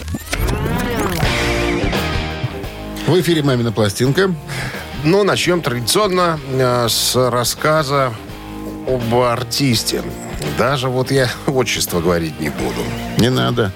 В 3.08 3.20
эфире 3.22 3.44
«Мамина 3.44 3.72
пластинка». 3.72 4.34
Ну, 5.04 5.24
начнем 5.24 5.62
традиционно 5.62 6.40
э, 6.52 6.88
с 6.90 7.16
рассказа 7.16 8.14
об 8.88 9.16
артисте. 9.16 10.04
Даже 10.58 10.90
вот 10.90 11.10
я 11.10 11.30
отчество 11.48 12.02
говорить 12.02 12.40
не 12.40 12.50
буду. 12.50 12.82
Не 13.18 13.30
надо. 13.30 13.72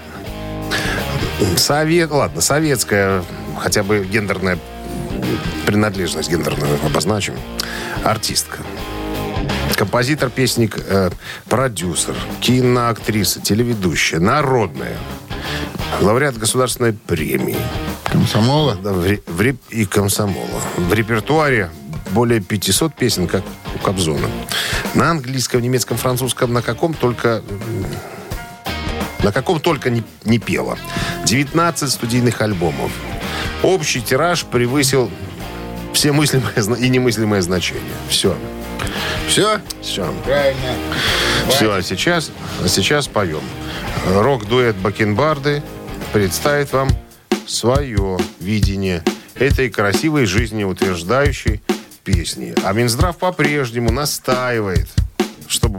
Совет, 1.57 2.11
ладно, 2.11 2.41
советская, 2.41 3.23
хотя 3.59 3.83
бы 3.83 4.05
гендерная 4.05 4.59
принадлежность 5.65 6.29
гендерную 6.29 6.79
обозначим. 6.85 7.35
Артистка. 8.03 8.59
Композитор, 9.75 10.29
песник, 10.29 10.77
э, 10.77 11.09
продюсер, 11.49 12.15
киноактриса, 12.39 13.41
телеведущая, 13.41 14.19
народная. 14.19 14.97
Лауреат 15.99 16.37
государственной 16.37 16.93
премии. 16.93 17.57
Комсомола. 18.05 18.75
Да, 18.75 18.93
в 18.93 19.01
в 19.01 19.41
реп- 19.41 19.61
и 19.69 19.85
комсомола. 19.85 20.61
В 20.77 20.93
репертуаре 20.93 21.69
более 22.11 22.39
500 22.39 22.95
песен, 22.95 23.27
как 23.27 23.43
у 23.75 23.79
Кобзона. 23.79 24.27
На 24.93 25.11
английском, 25.11 25.61
немецком, 25.61 25.97
французском, 25.97 26.53
на 26.53 26.61
каком 26.61 26.93
только... 26.93 27.43
На 29.23 29.31
каком 29.31 29.59
только 29.59 29.89
не, 29.89 30.03
не 30.23 30.39
пела. 30.39 30.77
19 31.25 31.91
студийных 31.91 32.41
альбомов. 32.41 32.91
Общий 33.63 34.01
тираж 34.01 34.45
превысил 34.45 35.09
все 35.93 36.11
мыслимые 36.11 36.53
и 36.79 36.89
немыслимые 36.89 37.41
значения. 37.41 37.81
Все. 38.07 38.37
Все? 39.27 39.59
Все. 39.81 40.13
Правильно. 40.23 40.73
Все, 41.49 41.73
а 41.73 41.81
сейчас, 41.81 42.31
а 42.63 42.67
сейчас 42.67 43.07
поем. 43.07 43.43
Рок-дуэт 44.07 44.75
Бакенбарды 44.77 45.63
представит 46.13 46.71
вам 46.73 46.89
свое 47.47 48.17
видение 48.39 49.03
этой 49.35 49.69
красивой 49.69 50.25
жизнеутверждающей 50.25 51.61
песни. 52.03 52.53
А 52.63 52.73
Минздрав 52.73 53.17
по-прежнему 53.17 53.91
настаивает, 53.91 54.87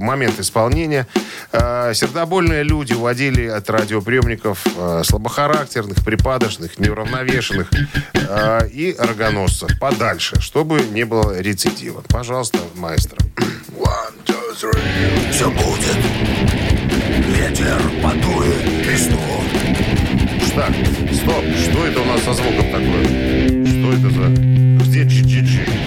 момент 0.00 0.38
исполнения 0.40 1.06
э, 1.52 1.92
сердобольные 1.94 2.62
люди 2.62 2.92
уводили 2.92 3.46
от 3.46 3.68
радиоприемников 3.70 4.66
э, 4.76 5.02
слабохарактерных, 5.04 6.04
припадочных, 6.04 6.78
неуравновешенных 6.78 7.70
э, 8.14 8.68
и 8.68 8.94
рогоносцев 8.98 9.78
подальше, 9.78 10.40
чтобы 10.40 10.82
не 10.82 11.04
было 11.04 11.38
рецидива. 11.40 12.02
Пожалуйста, 12.08 12.58
маэстро. 12.74 13.18
One, 13.78 14.14
two, 14.24 14.54
three. 14.60 15.30
Все 15.30 15.50
будет. 15.50 15.96
Ветер 17.28 17.80
подует 18.02 18.86
листву. 18.86 19.36
Так, 20.56 20.72
стоп. 21.12 21.44
Что 21.54 21.86
это 21.86 22.00
у 22.00 22.04
нас 22.06 22.22
со 22.22 22.32
звуком 22.32 22.64
такое? 22.72 23.04
Что 23.66 23.92
это 23.92 24.10
за... 24.10 24.28
Где 24.84 25.02
GGG? 25.04 25.85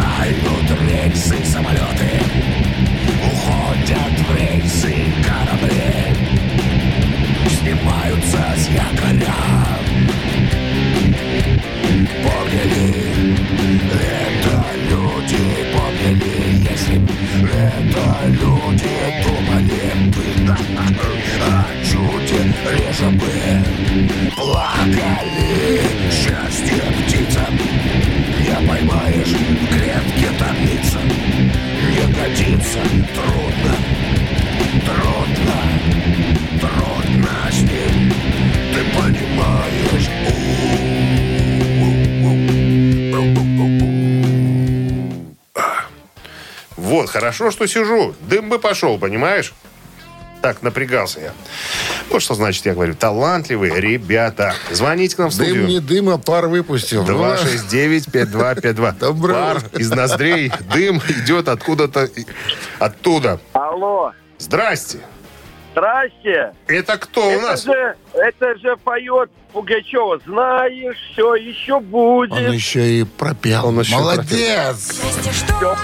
Убегают 0.00 0.80
рельсы, 0.88 1.44
самолеты, 1.44 2.10
уходят 3.26 4.16
в 4.18 4.34
рельсы 4.34 4.94
корабли, 5.22 5.92
снимаются 7.48 8.42
с 8.56 8.68
якоря. 8.68 9.34
Помнили, 12.22 12.88
это 13.92 14.64
люди 14.88 15.44
помнили, 15.74 16.34
если 16.70 16.96
это 17.52 18.06
люди 18.28 18.94
думали 19.22 19.82
бы 20.14 20.24
о 21.42 21.64
чуде 21.84 22.40
реже 22.72 23.10
бы 23.10 23.32
плакали 24.34 25.80
счастье 26.10 26.80
птицам. 27.06 27.99
сердца 32.70 32.90
Трудно, 33.14 33.76
трудно, 34.86 35.58
трудно 36.60 37.50
с 37.50 37.60
ним 37.62 38.12
Ты 38.72 38.80
понимаешь, 38.96 40.08
а. 45.54 45.84
Вот, 46.76 47.10
хорошо, 47.10 47.50
что 47.50 47.66
сижу. 47.66 48.14
Дым 48.20 48.48
бы 48.48 48.58
пошел, 48.58 48.98
понимаешь? 48.98 49.52
Так 50.42 50.62
напрягался 50.62 51.20
я. 51.20 51.32
Вот 52.10 52.22
что 52.22 52.34
значит, 52.34 52.66
я 52.66 52.74
говорю, 52.74 52.94
талантливые 52.94 53.80
ребята. 53.80 54.54
Звоните 54.70 55.14
к 55.14 55.18
нам 55.20 55.28
в 55.30 55.32
студию. 55.34 55.54
Дым 55.54 55.66
не 55.66 55.80
дым, 55.80 56.08
а 56.08 56.18
пар 56.18 56.48
выпустил. 56.48 57.04
Ну, 57.06 57.24
269-5252. 57.70 58.98
Доброе 58.98 59.34
Пар 59.34 59.56
утро. 59.58 59.78
из 59.78 59.90
ноздрей, 59.90 60.52
дым 60.74 60.98
идет 61.08 61.48
откуда-то 61.48 62.08
оттуда. 62.80 63.40
Алло, 63.52 64.12
Здрасте. 64.38 64.98
здрасте. 65.72 66.52
Это 66.66 66.96
кто 66.98 67.26
у 67.28 67.30
это 67.30 67.42
нас? 67.42 67.62
же, 67.64 67.94
это 68.14 68.58
же 68.58 68.76
поет 68.82 69.30
Пугачева. 69.52 70.18
Знаешь, 70.26 70.96
все 71.12 71.34
еще 71.36 71.78
будет. 71.80 72.32
Он 72.32 72.50
еще 72.52 73.00
и 73.00 73.04
пропел. 73.04 73.66
Он 73.68 73.78
еще 73.80 73.94
Молодец! 73.94 75.00
Счастье, 75.00 75.76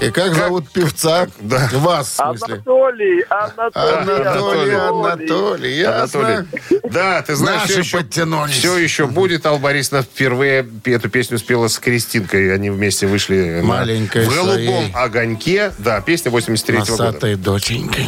И 0.00 0.10
как 0.10 0.34
зовут 0.34 0.70
певца? 0.70 1.26
Да. 1.40 1.68
Вас, 1.72 2.08
в 2.08 2.14
смысле. 2.14 2.54
Анатолий, 2.56 3.24
Анатолий, 3.28 4.14
Анатолий, 4.14 4.74
Анатолий, 4.74 5.76
ясно. 5.76 6.20
Анатолий. 6.26 6.80
Да, 6.90 7.22
ты 7.22 7.34
знаешь, 7.34 7.62
Наши 7.62 7.72
все 7.72 7.80
еще, 7.80 7.96
подтянулись. 7.98 8.54
все 8.54 8.78
еще 8.78 9.06
будет. 9.06 9.44
Алла 9.46 9.58
Борисовна 9.58 10.02
впервые 10.02 10.66
эту 10.84 11.08
песню 11.10 11.38
спела 11.38 11.66
с 11.68 11.78
Кристинкой. 11.78 12.54
Они 12.54 12.70
вместе 12.70 13.06
вышли 13.06 13.60
на- 13.60 13.66
Маленькой 13.66 14.24
в 14.26 14.34
голубом 14.34 14.84
огоньке. 14.94 15.72
Да, 15.78 16.00
песня 16.00 16.30
83 16.30 16.78
года. 16.78 16.90
Носатой 16.90 17.34
доченькой. 17.36 18.06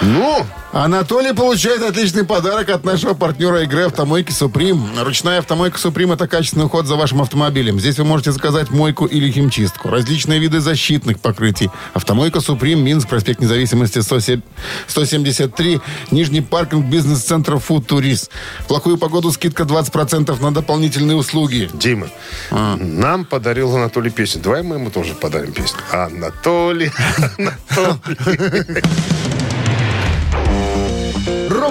Ну, 0.00 0.46
Анатолий 0.72 1.34
получает 1.34 1.82
отличный 1.82 2.24
подарок 2.24 2.70
от 2.70 2.82
нашего 2.82 3.12
партнера 3.12 3.62
игры 3.62 3.82
«Автомойки 3.82 4.32
Суприм». 4.32 4.82
Ручная 4.98 5.40
«Автомойка 5.40 5.78
Суприм»— 5.78 6.12
это 6.12 6.26
качественный 6.26 6.64
уход 6.64 6.86
за 6.86 6.96
вашим 6.96 7.20
автомобилем. 7.20 7.78
Здесь 7.78 7.98
вы 7.98 8.04
можете 8.04 8.32
заказать 8.32 8.70
мойку 8.70 9.04
или 9.04 9.30
химчистку. 9.30 9.90
Различные 9.90 10.38
виды 10.38 10.60
защитных 10.60 11.20
покрытий. 11.20 11.70
«Автомойка 11.92 12.40
Суприм», 12.40 12.82
Минск, 12.82 13.06
проспект 13.06 13.40
Независимости, 13.40 13.98
107 13.98 14.40
173, 14.86 15.80
Нижний 16.10 16.40
паркинг 16.40 16.86
бизнес-центра 16.86 17.58
«Футурис». 17.58 18.30
В 18.60 18.68
плохую 18.68 18.96
погоду 18.96 19.30
скидка 19.30 19.64
20% 19.64 20.40
на 20.40 20.54
дополнительные 20.54 21.18
услуги. 21.18 21.68
Дима, 21.74 22.08
нам 22.50 23.26
подарил 23.26 23.76
Анатолий 23.76 24.10
песню. 24.10 24.40
Давай 24.40 24.62
мы 24.62 24.76
ему 24.76 24.90
тоже 24.90 25.12
подарим 25.12 25.52
песню. 25.52 25.80
Анатолий, 25.90 26.90
Анатолий. 27.38 28.82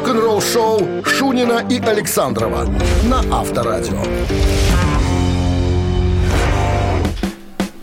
Рок-н-ролл 0.01 0.41
шоу 0.41 0.81
Шунина 1.05 1.63
и 1.69 1.79
Александрова 1.79 2.65
на 3.03 3.19
Авторадио. 3.31 4.01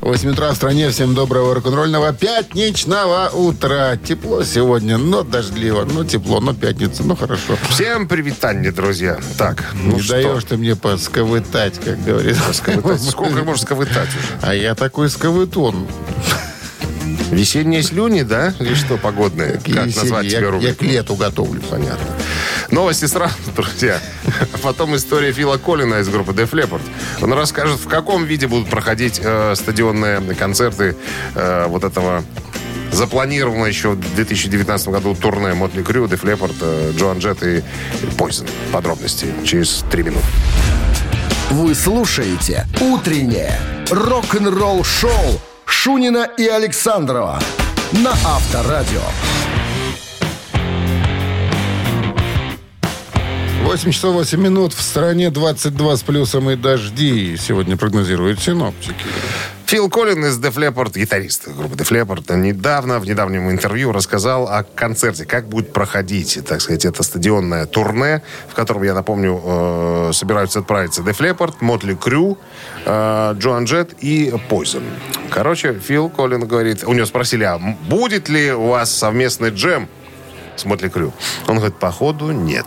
8 0.00 0.30
утра 0.30 0.50
в 0.50 0.56
стране. 0.56 0.90
Всем 0.90 1.14
доброго 1.14 1.54
рок-н-ролльного 1.54 2.12
пятничного 2.12 3.28
утра. 3.32 3.96
Тепло 3.96 4.42
сегодня, 4.42 4.98
но 4.98 5.22
дождливо. 5.22 5.84
Ну, 5.84 6.04
тепло, 6.04 6.40
но 6.40 6.54
пятница. 6.54 7.04
Ну, 7.04 7.14
хорошо. 7.14 7.56
Всем 7.70 8.08
привитание, 8.08 8.72
друзья. 8.72 9.20
Так, 9.37 9.66
ну 9.75 9.92
Не 9.92 10.00
что? 10.00 10.14
даешь 10.14 10.42
ты 10.42 10.56
мне 10.56 10.75
посковытать, 10.75 11.78
как 11.78 12.02
говорится. 12.02 12.52
Сковытать. 12.52 13.00
Сколько 13.00 13.44
можно 13.44 13.62
сковытать 13.64 14.08
уже? 14.08 14.38
А 14.42 14.54
я 14.56 14.75
такой 14.75 15.08
сковытон. 15.08 15.87
Весенние 17.30 17.82
слюни, 17.82 18.23
да? 18.23 18.54
Или 18.58 18.75
что 18.75 18.97
погодные? 18.97 19.61
Как 19.64 19.87
назвать 19.87 20.25
я, 20.25 20.30
тебе 20.30 20.40
я 20.40 20.50
рубрику? 20.50 20.78
к 20.78 20.82
лету 20.82 21.14
готовлю. 21.14 21.61
Понятно. 21.61 22.06
Новости 22.70 23.06
сразу, 23.06 23.35
друзья. 23.56 24.00
Потом 24.62 24.97
история 24.97 25.32
Фила 25.32 25.58
Коллина 25.58 25.97
из 25.97 26.08
группы 26.08 26.33
Def 26.33 26.50
Leppard. 26.50 26.83
Он 27.22 27.33
расскажет, 27.33 27.79
в 27.81 27.88
каком 27.88 28.24
виде 28.24 28.46
будут 28.46 28.68
проходить 28.68 29.20
э, 29.22 29.55
стадионные 29.57 30.20
концерты 30.35 30.96
э, 31.35 31.66
вот 31.68 31.85
этого 31.85 32.24
запланировано 32.92 33.66
еще 33.66 33.90
в 33.90 34.14
2019 34.14 34.88
году 34.88 35.14
турне 35.14 35.55
Мотли 35.55 35.83
Крю, 35.83 36.07
Def 36.07 36.22
Leppard, 36.22 36.55
э, 36.61 36.92
Джоан 36.96 37.18
Джет 37.18 37.42
и 37.42 37.62
Poison. 38.16 38.48
Подробности 38.72 39.26
через 39.44 39.85
три 39.90 40.02
минуты. 40.02 40.26
Вы 41.50 41.74
слушаете 41.74 42.66
«Утреннее 42.81 43.59
рок-н-ролл-шоу» 43.90 45.40
Шунина 45.68 46.26
и 46.38 46.46
Александрова 46.46 47.38
на 47.92 48.11
Авторадио. 48.11 49.02
8 53.64 53.90
часов 53.92 54.14
8 54.14 54.40
минут. 54.40 54.72
В 54.72 54.81
стороне 54.81 55.31
22 55.31 55.96
с 55.98 56.02
плюсом 56.02 56.48
и 56.50 56.57
дожди. 56.57 57.37
Сегодня 57.37 57.76
прогнозируют 57.76 58.40
синоптики. 58.40 58.94
Фил 59.68 59.90
Коллин 59.90 60.24
из 60.24 60.38
Def 60.38 60.54
Leppard, 60.54 60.98
гитарист 60.98 61.46
группы 61.48 61.74
Def 61.76 61.90
Leppard, 61.90 62.35
недавно 62.37 62.98
в 63.00 63.04
недавнем 63.04 63.50
интервью 63.50 63.92
рассказал 63.92 64.48
о 64.48 64.62
концерте, 64.62 65.26
как 65.26 65.46
будет 65.46 65.74
проходить, 65.74 66.38
так 66.46 66.62
сказать, 66.62 66.87
это 66.87 67.02
стадионное 67.02 67.66
турне, 67.66 68.22
в 68.48 68.54
котором, 68.54 68.83
я 68.85 68.94
напомню, 68.94 69.38
э, 69.44 70.11
собираются 70.14 70.61
отправиться 70.61 71.02
Def 71.02 71.18
Leppard, 71.18 71.57
Мотли 71.61 71.92
Крю, 71.92 72.38
Джоан 72.87 73.64
Джет 73.64 73.92
и 74.00 74.33
Poison. 74.48 74.85
Короче, 75.28 75.74
Фил 75.74 76.09
Коллин 76.09 76.46
говорит, 76.46 76.85
у 76.85 76.94
него 76.94 77.04
спросили, 77.04 77.44
а 77.44 77.59
будет 77.59 78.31
ли 78.31 78.50
у 78.50 78.68
вас 78.68 78.90
совместный 78.90 79.50
джем 79.50 79.87
с 80.61 80.64
Мотли 80.64 80.88
Крю? 80.88 81.12
Он 81.47 81.57
говорит, 81.57 81.77
походу 81.77 82.31
нет. 82.31 82.66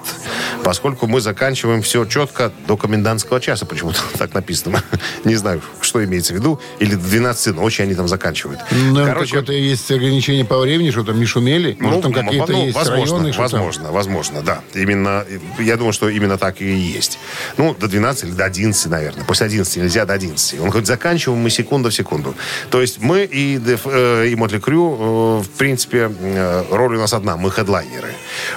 Поскольку 0.64 1.08
мы 1.08 1.22
заканчиваем 1.22 1.82
все 1.82 2.06
четко 2.06 2.52
до 2.68 2.78
комендантского 2.78 3.40
часа. 3.40 3.66
Почему-то 3.66 4.00
так 4.18 4.34
написано. 4.34 4.84
Не 5.24 5.36
знаю, 5.36 5.62
что 5.82 6.04
имеется 6.04 6.34
в 6.34 6.38
виду. 6.38 6.60
Или 6.80 6.96
до 6.96 7.08
12 7.08 7.56
ночи 7.56 7.82
они 7.82 7.96
там 7.96 8.08
заканчивают. 8.08 8.60
Ну, 8.72 9.06
Короче, 9.06 9.32
какое-то 9.32 9.54
есть 9.54 9.92
ограничение 9.92 10.46
по 10.46 10.60
времени, 10.60 10.92
что 10.92 11.04
там 11.04 11.20
не 11.20 11.26
шумели. 11.26 11.76
Может, 11.80 12.02
там 12.04 12.12
ну, 12.12 12.24
какие-то 12.24 12.52
ну, 12.52 12.66
есть 12.66 12.76
возможно, 12.76 13.18
районы, 13.18 13.34
что 13.34 13.48
там- 13.50 13.60
возможно, 13.62 13.92
возможно, 13.92 14.42
да. 14.42 14.62
Именно, 14.74 15.26
я 15.60 15.78
думаю, 15.78 15.94
что 15.94 16.10
именно 16.10 16.38
так 16.38 16.62
и 16.62 16.72
есть. 16.72 17.20
Ну, 17.58 17.74
до 17.74 17.88
12 17.88 18.24
или 18.26 18.32
до 18.32 18.46
11, 18.46 18.86
наверное. 18.88 19.26
После 19.26 19.48
11 19.48 19.78
нельзя 19.78 20.06
до 20.06 20.14
11. 20.14 20.60
Он 20.60 20.70
говорит, 20.70 20.88
заканчиваем 20.88 21.42
мы 21.42 21.50
секунду 21.50 21.90
в 21.90 21.94
секунду. 21.94 22.36
То 22.70 22.82
есть 22.82 23.00
мы 23.02 23.24
и, 23.24 23.58
Def- 23.58 23.82
э, 23.86 24.28
и 24.30 24.36
Мотли 24.36 24.60
Крю, 24.60 25.40
э, 25.40 25.44
в 25.44 25.50
принципе, 25.58 26.12
э, 26.20 26.64
роль 26.72 26.96
у 26.96 27.00
нас 27.00 27.14
одна. 27.14 27.38
Мы 27.38 27.52
хедлайнеры. 27.52 27.81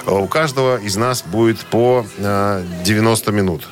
Э, 0.05 0.11
У 0.11 0.27
каждого 0.27 0.77
из 0.77 0.95
нас 0.95 1.23
будет 1.23 1.59
по 1.65 2.05
э, 2.17 2.63
90 2.83 3.31
минут. 3.31 3.67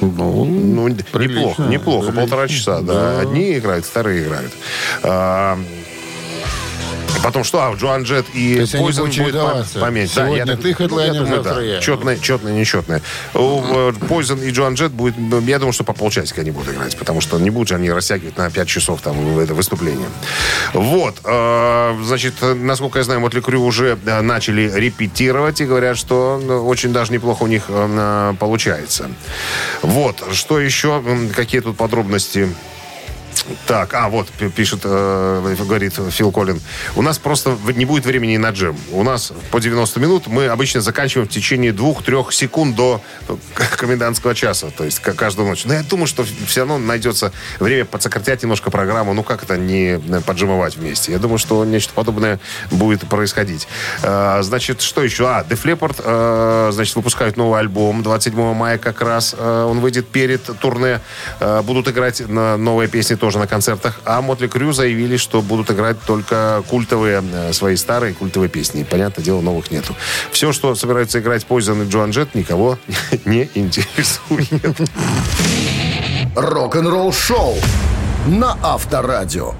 Ну, 0.00 0.44
Ну, 0.44 0.88
Прилично, 0.88 1.08
неплохо, 1.12 1.62
неплохо, 1.62 2.06
прилично. 2.06 2.20
полтора 2.20 2.48
часа, 2.48 2.80
да. 2.82 3.20
Одни 3.20 3.58
играют, 3.58 3.84
вторые 3.84 4.22
играют. 4.24 4.52
А, 5.02 5.58
Потом 7.22 7.44
что? 7.44 7.62
А, 7.62 7.74
Джоан 7.74 8.04
Джет 8.04 8.26
и 8.32 8.64
будут 8.78 8.96
будет 8.96 9.12
чередоваться. 9.12 9.80
поменьше. 9.80 10.14
Сегодня 10.14 10.36
я 10.46 10.56
ты 10.56 10.72
хедлайнер, 10.74 11.24
думаю, 11.24 11.42
завтра 11.42 11.64
я. 11.64 11.80
Четное, 11.80 12.16
четное, 12.16 12.52
нечетное. 12.52 13.02
У 13.34 13.38
э, 13.62 13.92
Poison 14.08 14.44
и 14.44 14.50
Джоан 14.50 14.74
Джет 14.74 14.92
будет, 14.92 15.14
я 15.46 15.58
думаю, 15.58 15.72
что 15.72 15.84
по 15.84 15.92
полчасика 15.92 16.40
они 16.40 16.50
будут 16.50 16.74
играть, 16.74 16.96
потому 16.96 17.20
что 17.20 17.38
не 17.38 17.50
будут 17.50 17.68
же 17.68 17.74
они 17.74 17.90
растягивать 17.90 18.36
на 18.36 18.50
5 18.50 18.68
часов 18.68 19.00
там 19.02 19.38
это 19.38 19.54
выступление. 19.54 20.08
Вот. 20.72 21.16
э, 21.24 21.96
Значит, 22.04 22.34
насколько 22.40 22.98
я 22.98 23.04
знаю, 23.04 23.20
Мотли 23.20 23.40
Крю 23.40 23.62
уже 23.62 23.98
э, 24.04 24.20
начали 24.20 24.70
репетировать 24.72 25.60
и 25.60 25.64
говорят, 25.64 25.98
что 25.98 26.40
ну, 26.42 26.66
очень 26.66 26.92
даже 26.92 27.12
неплохо 27.12 27.42
у 27.42 27.46
них 27.46 27.64
получается. 28.38 29.10
Вот. 29.82 30.22
Что 30.32 30.60
еще? 30.60 31.02
Какие 31.34 31.60
тут 31.60 31.76
подробности? 31.76 32.48
Так, 33.66 33.94
а 33.94 34.08
вот 34.08 34.28
пишет, 34.54 34.80
э, 34.84 35.56
говорит 35.58 35.94
Фил 36.10 36.32
Коллин. 36.32 36.60
У 36.96 37.02
нас 37.02 37.18
просто 37.18 37.56
не 37.74 37.84
будет 37.84 38.06
времени 38.06 38.36
на 38.36 38.50
джем. 38.50 38.76
У 38.92 39.02
нас 39.02 39.32
по 39.50 39.60
90 39.60 40.00
минут 40.00 40.26
мы 40.26 40.46
обычно 40.46 40.80
заканчиваем 40.80 41.28
в 41.28 41.30
течение 41.30 41.72
двух-трех 41.72 42.32
секунд 42.32 42.76
до 42.76 43.00
э, 43.28 43.36
комендантского 43.76 44.34
часа. 44.34 44.70
То 44.70 44.84
есть 44.84 45.00
каждую 45.00 45.48
ночь. 45.48 45.64
Но 45.64 45.74
я 45.74 45.82
думаю, 45.82 46.06
что 46.06 46.24
все 46.46 46.60
равно 46.60 46.78
найдется 46.78 47.32
время 47.60 47.84
подсократять 47.84 48.42
немножко 48.42 48.70
программу. 48.70 49.12
Ну 49.14 49.22
как 49.22 49.42
это 49.42 49.56
не 49.56 49.98
э, 49.98 50.20
поджимывать 50.20 50.76
вместе? 50.76 51.12
Я 51.12 51.18
думаю, 51.18 51.38
что 51.38 51.64
нечто 51.64 51.92
подобное 51.92 52.40
будет 52.70 53.06
происходить. 53.08 53.68
Э, 54.02 54.38
значит, 54.42 54.80
что 54.80 55.02
еще? 55.02 55.28
А, 55.28 55.44
Def 55.48 55.64
Leppard, 55.64 56.00
э, 56.02 56.70
значит, 56.72 56.96
выпускают 56.96 57.36
новый 57.36 57.60
альбом 57.60 58.02
27 58.02 58.54
мая 58.54 58.78
как 58.78 59.02
раз. 59.02 59.34
Э, 59.38 59.64
он 59.64 59.80
выйдет 59.80 60.08
перед 60.08 60.42
турне. 60.60 61.00
Э, 61.40 61.62
будут 61.62 61.88
играть 61.88 62.26
на 62.26 62.56
новые 62.56 62.88
песни 62.88 63.14
тоже 63.14 63.27
на 63.36 63.46
концертах. 63.46 64.00
А 64.04 64.22
Мотли 64.22 64.46
Крю 64.46 64.72
заявили, 64.72 65.16
что 65.16 65.42
будут 65.42 65.70
играть 65.70 66.00
только 66.06 66.62
культовые, 66.68 67.22
э, 67.32 67.52
свои 67.52 67.76
старые 67.76 68.14
культовые 68.14 68.48
песни. 68.48 68.84
Понятное 68.84 69.24
дело, 69.24 69.40
новых 69.40 69.70
нету. 69.70 69.94
Все, 70.30 70.52
что 70.52 70.74
собираются 70.74 71.18
играть 71.18 71.44
Poison 71.48 71.84
и 71.84 71.88
Джоан 71.88 72.10
Джет, 72.10 72.34
никого 72.34 72.78
не 73.24 73.50
интересует. 73.54 74.48
Рок-н-ролл 76.34 77.12
шоу 77.12 77.56
на 78.26 78.56
Авторадио. 78.62 79.54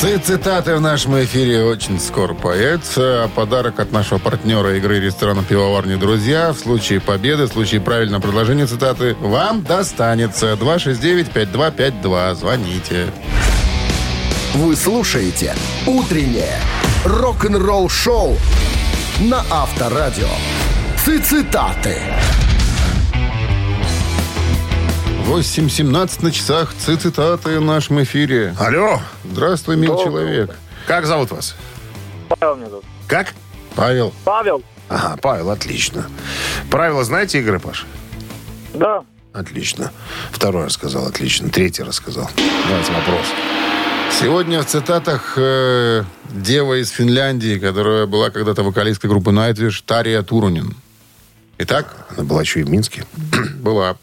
Ци- 0.00 0.18
Цитаты 0.18 0.76
в 0.76 0.80
нашем 0.80 1.22
эфире 1.24 1.62
очень 1.64 2.00
скоро 2.00 2.32
появятся. 2.32 3.28
Подарок 3.34 3.78
от 3.80 3.92
нашего 3.92 4.18
партнера 4.18 4.74
игры 4.76 4.98
ресторана 4.98 5.42
«Пивоварни 5.44 5.96
Друзья». 5.96 6.52
В 6.52 6.58
случае 6.58 7.00
победы, 7.00 7.44
в 7.44 7.52
случае 7.52 7.82
правильного 7.82 8.22
предложения 8.22 8.66
цитаты 8.66 9.14
вам 9.20 9.62
достанется. 9.62 10.54
269-5252. 10.54 12.34
Звоните. 12.34 13.08
Вы 14.54 14.74
слушаете 14.74 15.54
«Утреннее 15.86 16.56
рок-н-ролл-шоу» 17.04 18.38
на 19.20 19.44
Авторадио. 19.50 20.28
Цитаты. 21.04 21.98
8.17 25.26 26.22
на 26.24 26.30
часах. 26.32 26.74
Ци- 26.78 26.96
Цитаты 26.96 27.58
в 27.60 27.64
нашем 27.64 28.02
эфире. 28.02 28.54
Алло, 28.58 29.00
Здравствуй, 29.24 29.76
мил 29.76 29.96
человек. 30.02 30.50
как 30.86 31.06
зовут 31.06 31.30
вас? 31.30 31.54
Павел 32.28 32.56
меня 32.56 32.68
зовут. 32.70 32.84
Как? 33.06 33.34
Павел. 33.76 34.12
Павел? 34.24 34.62
Ага, 34.88 35.16
Павел, 35.22 35.50
отлично. 35.50 36.06
Правила 36.70 37.04
знаете 37.04 37.38
игры, 37.38 37.60
Паш? 37.60 37.86
Да. 38.74 39.02
Отлично. 39.32 39.92
Второй 40.32 40.64
рассказал, 40.66 41.06
отлично. 41.06 41.48
Третий 41.50 41.84
рассказал. 41.84 42.28
Давайте 42.68 42.92
вопрос. 42.92 43.26
Сегодня 44.20 44.60
в 44.62 44.66
цитатах 44.66 45.34
э, 45.36 46.02
дева 46.32 46.80
из 46.80 46.90
Финляндии, 46.90 47.58
которая 47.60 48.06
была 48.06 48.30
когда-то 48.30 48.64
вокалисткой 48.64 49.08
группы 49.10 49.30
Nightwish, 49.30 49.82
Тария 49.86 50.22
Турунин. 50.22 50.74
Итак, 51.58 51.94
Она 52.16 52.24
была 52.24 52.40
еще 52.40 52.60
и 52.60 52.62
в 52.64 52.70
Минске. 52.70 53.04
была. 53.60 53.96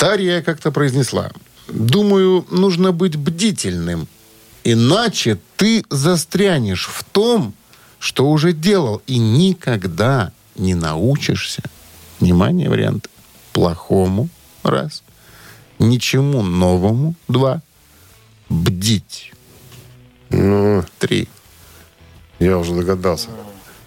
Тария 0.00 0.40
как-то 0.40 0.72
произнесла. 0.72 1.30
Думаю, 1.68 2.46
нужно 2.50 2.90
быть 2.90 3.16
бдительным. 3.16 4.08
Иначе 4.64 5.38
ты 5.58 5.84
застрянешь 5.90 6.86
в 6.86 7.04
том, 7.04 7.52
что 7.98 8.30
уже 8.30 8.54
делал, 8.54 9.02
и 9.06 9.18
никогда 9.18 10.32
не 10.56 10.74
научишься. 10.74 11.62
Внимание, 12.18 12.70
вариант. 12.70 13.10
Плохому. 13.52 14.30
Раз. 14.62 15.02
Ничему 15.78 16.40
новому. 16.40 17.14
Два. 17.28 17.60
Бдить. 18.48 19.34
Ну, 20.30 20.82
Три. 20.98 21.28
я 22.38 22.56
уже 22.56 22.72
догадался. 22.72 23.28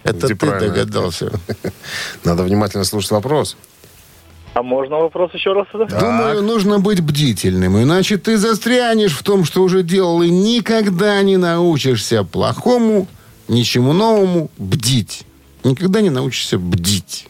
Это 0.04 0.18
Где 0.18 0.28
ты 0.28 0.36
правильно 0.36 0.74
догадался. 0.74 1.32
Надо 2.24 2.44
внимательно 2.44 2.84
слушать 2.84 3.10
вопрос. 3.10 3.56
А 4.54 4.62
можно 4.62 4.96
вопрос 4.98 5.32
еще 5.34 5.52
раз? 5.52 5.66
Да? 5.74 5.84
Думаю, 5.86 6.42
нужно 6.42 6.78
быть 6.78 7.00
бдительным, 7.00 7.82
иначе 7.82 8.16
ты 8.18 8.38
застрянешь 8.38 9.12
в 9.12 9.22
том, 9.24 9.44
что 9.44 9.62
уже 9.62 9.82
делал, 9.82 10.22
и 10.22 10.30
никогда 10.30 11.20
не 11.22 11.36
научишься 11.36 12.22
плохому, 12.24 13.08
ничему 13.48 13.92
новому 13.92 14.50
бдить. 14.56 15.24
Никогда 15.64 16.00
не 16.00 16.10
научишься 16.10 16.58
бдить. 16.58 17.26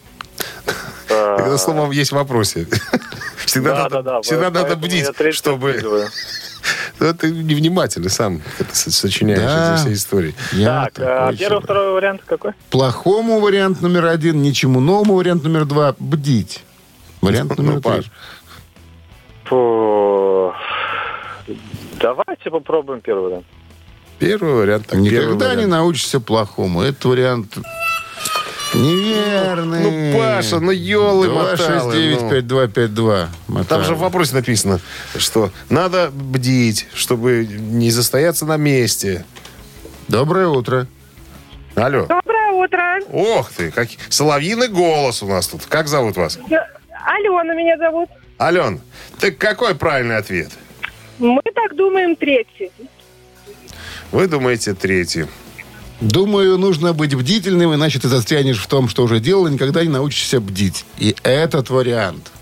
Это 1.08 1.56
слово 1.58 1.90
есть 1.92 2.10
в 2.12 2.14
вопросе. 2.16 2.66
Всегда 3.46 3.70
Да, 3.74 3.82
надо, 3.84 4.02
да, 4.02 4.12
да. 4.16 4.22
всегда 4.22 4.50
надо 4.50 4.76
бдить, 4.76 5.06
чтобы... 5.34 5.80
Ну, 6.98 7.14
Ты 7.14 7.30
невнимательный 7.30 8.08
сам 8.10 8.40
это 8.58 8.74
со- 8.74 8.90
сочиняешь 8.90 9.40
Да. 9.40 9.74
эти 9.74 9.80
все 9.80 9.92
истории. 9.92 10.34
Я 10.52 10.88
Так, 10.94 10.98
а 11.00 11.32
первый, 11.34 11.62
второй 11.62 11.92
вариант 11.92 12.22
какой? 12.26 12.52
Плохому 12.70 13.40
вариант 13.40 13.80
номер 13.82 14.06
один, 14.06 14.42
ничему 14.42 14.80
новому 14.80 15.14
вариант 15.14 15.44
номер 15.44 15.64
два 15.66 15.94
бдить. 15.98 16.62
Вариант 17.24 17.52
Ну, 17.56 17.62
номер 17.64 17.80
Паш. 17.80 18.04
три. 18.04 18.10
Давайте 22.00 22.50
попробуем 22.50 23.00
первый 23.00 23.24
вариант. 23.28 23.46
Первый 24.18 24.54
вариант. 24.54 24.87
Так, 24.87 25.00
первый 25.02 25.10
Никогда 25.10 25.50
не 25.50 25.54
вариант. 25.56 25.70
научишься 25.72 26.20
плохому. 26.20 26.82
Этот 26.82 27.04
вариант 27.04 27.56
неверный. 28.74 30.12
Ну, 30.12 30.18
Паша, 30.18 30.58
ну, 30.60 30.70
елы 30.70 31.28
моталы, 31.28 31.56
269-5252. 32.40 33.64
Там 33.68 33.84
же 33.84 33.94
в 33.94 33.98
вопросе 33.98 34.34
написано, 34.34 34.80
что 35.16 35.50
надо 35.68 36.10
бдить, 36.12 36.88
чтобы 36.94 37.46
не 37.46 37.90
застояться 37.90 38.46
на 38.46 38.56
месте. 38.56 39.24
Доброе 40.08 40.48
утро. 40.48 40.87
Алло. 41.76 42.06
Доброе 42.06 42.52
утро. 42.52 43.00
Ох 43.12 43.50
ты, 43.52 43.70
как... 43.70 43.88
соловьиный 44.08 44.68
голос 44.68 45.22
у 45.22 45.28
нас 45.28 45.48
тут. 45.48 45.66
Как 45.66 45.88
зовут 45.88 46.16
вас? 46.16 46.38
Я- 46.48 46.66
Алена 47.04 47.54
меня 47.54 47.76
зовут. 47.76 48.08
Ален, 48.40 48.80
так 49.20 49.38
какой 49.38 49.74
правильный 49.74 50.16
ответ? 50.16 50.50
Мы 51.18 51.40
так 51.54 51.76
думаем 51.76 52.16
третий. 52.16 52.70
Вы 54.10 54.26
думаете 54.26 54.74
третий. 54.74 55.26
Думаю, 56.00 56.58
нужно 56.58 56.92
быть 56.92 57.14
бдительным, 57.14 57.74
иначе 57.74 58.00
ты 58.00 58.08
застрянешь 58.08 58.58
в 58.58 58.66
том, 58.66 58.88
что 58.88 59.04
уже 59.04 59.20
делал, 59.20 59.46
и 59.46 59.52
никогда 59.52 59.82
не 59.82 59.88
научишься 59.88 60.40
бдить. 60.40 60.84
И 60.98 61.14
этот 61.22 61.70
вариант. 61.70 62.32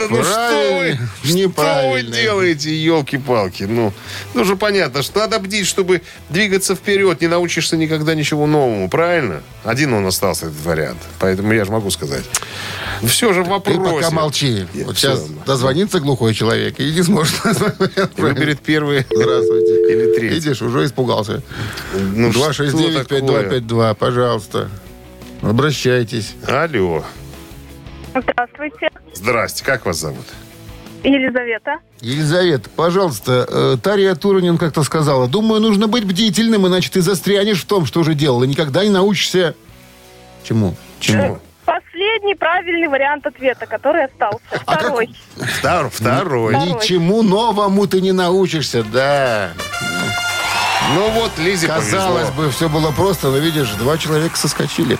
Ребята, 0.00 0.14
ну 0.14 0.22
что 0.24 0.78
вы, 0.78 1.48
что 1.48 1.90
вы 1.90 2.02
делаете, 2.02 2.74
елки-палки? 2.76 3.64
Ну, 3.64 3.92
ну 4.34 4.44
же 4.44 4.56
понятно, 4.56 5.02
что 5.02 5.20
надо 5.20 5.38
бдить, 5.38 5.66
чтобы 5.66 6.02
двигаться 6.28 6.74
вперед, 6.74 7.20
не 7.20 7.26
научишься 7.28 7.76
никогда 7.76 8.14
ничего 8.14 8.46
новому, 8.46 8.88
правильно? 8.88 9.42
Один 9.64 9.92
он 9.92 10.06
остался, 10.06 10.46
этот 10.46 10.64
вариант. 10.64 10.98
Поэтому 11.18 11.52
я 11.52 11.64
же 11.64 11.70
могу 11.72 11.90
сказать. 11.90 12.24
Все 13.02 13.32
же 13.32 13.42
в 13.42 13.60
Ты 13.60 13.78
пока 13.78 14.10
молчи. 14.10 14.66
Я 14.74 14.84
вот 14.84 14.96
сейчас 14.96 15.20
равно. 15.20 15.42
дозвонится 15.46 16.00
глухой 16.00 16.34
человек 16.34 16.78
и 16.80 16.92
не 16.92 17.02
сможет 17.02 17.44
назвать. 17.44 18.16
Выберет 18.16 18.60
первый. 18.60 19.06
Здравствуйте. 19.10 19.92
Или 19.92 20.14
третий. 20.14 20.34
Видишь, 20.34 20.62
уже 20.62 20.84
испугался. 20.84 21.42
Ну, 21.94 22.32
что 22.32 22.50
такое? 22.50 22.70
269-5252, 22.70 23.94
пожалуйста. 23.94 24.68
Обращайтесь. 25.42 26.34
Алло. 26.46 27.04
Здравствуйте. 28.14 28.90
Здрасте, 29.14 29.64
как 29.64 29.86
вас 29.86 29.98
зовут? 29.98 30.26
Елизавета. 31.02 31.76
Елизавета, 32.00 32.68
пожалуйста, 32.76 33.46
э, 33.48 33.76
Тария 33.82 34.14
Турунин 34.14 34.58
как-то 34.58 34.82
сказала, 34.82 35.28
думаю, 35.28 35.60
нужно 35.60 35.86
быть 35.86 36.04
бдительным, 36.04 36.66
иначе 36.66 36.90
ты 36.90 37.00
застрянешь 37.00 37.62
в 37.62 37.66
том, 37.66 37.86
что 37.86 38.00
уже 38.00 38.14
делал, 38.14 38.42
и 38.42 38.46
никогда 38.48 38.84
не 38.84 38.90
научишься... 38.90 39.54
Чему? 40.42 40.74
Чему? 40.98 41.38
Последний 41.64 42.34
правильный 42.34 42.88
вариант 42.88 43.26
ответа, 43.26 43.66
который 43.66 44.04
остался. 44.04 44.40
А 44.50 44.74
как- 44.76 44.80
Второй. 44.80 45.14
Втор- 45.36 45.90
второй. 45.90 46.54
Второй. 46.54 46.54
Ничему 46.74 47.22
новому 47.22 47.86
ты 47.86 48.00
не 48.00 48.12
научишься, 48.12 48.82
да. 48.82 49.52
Ну 50.94 51.10
вот, 51.10 51.38
Лизе 51.38 51.68
Казалось 51.68 52.28
повезло. 52.30 52.42
бы, 52.44 52.50
все 52.50 52.68
было 52.68 52.90
просто, 52.90 53.28
но 53.28 53.38
видишь, 53.38 53.70
два 53.78 53.96
человека 53.96 54.36
соскочили. 54.36 54.98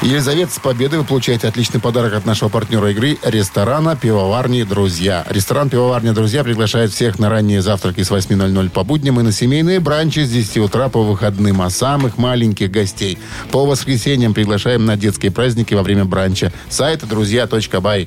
Елизавета, 0.00 0.52
с 0.52 0.58
победой 0.58 1.00
вы 1.00 1.04
получаете 1.04 1.48
отличный 1.48 1.80
подарок 1.80 2.14
от 2.14 2.26
нашего 2.26 2.48
партнера 2.48 2.90
игры 2.90 3.18
ресторана 3.24 3.96
«Пивоварни 3.96 4.62
Друзья». 4.62 5.26
Ресторан 5.28 5.68
«Пивоварни 5.68 6.10
Друзья» 6.10 6.44
приглашает 6.44 6.92
всех 6.92 7.18
на 7.18 7.28
ранние 7.28 7.60
завтраки 7.60 8.02
с 8.02 8.10
8.00 8.10 8.70
по 8.70 8.84
будням 8.84 9.18
и 9.18 9.22
на 9.24 9.32
семейные 9.32 9.80
бранчи 9.80 10.20
с 10.20 10.30
10 10.30 10.58
утра 10.58 10.88
по 10.88 11.02
выходным, 11.02 11.60
а 11.62 11.70
самых 11.70 12.18
маленьких 12.18 12.70
гостей 12.70 13.18
по 13.50 13.66
воскресеньям 13.66 14.34
приглашаем 14.34 14.84
на 14.84 14.96
детские 14.96 15.32
праздники 15.32 15.74
во 15.74 15.82
время 15.82 16.04
бранча. 16.04 16.52
Сайт 16.68 17.06
друзья.бай. 17.06 18.06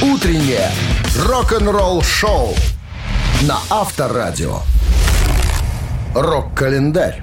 Утреннее 0.00 0.70
рок-н-ролл-шоу 1.26 2.54
на 3.42 3.58
Авторадио. 3.70 4.58
Рок-календарь. 6.14 7.22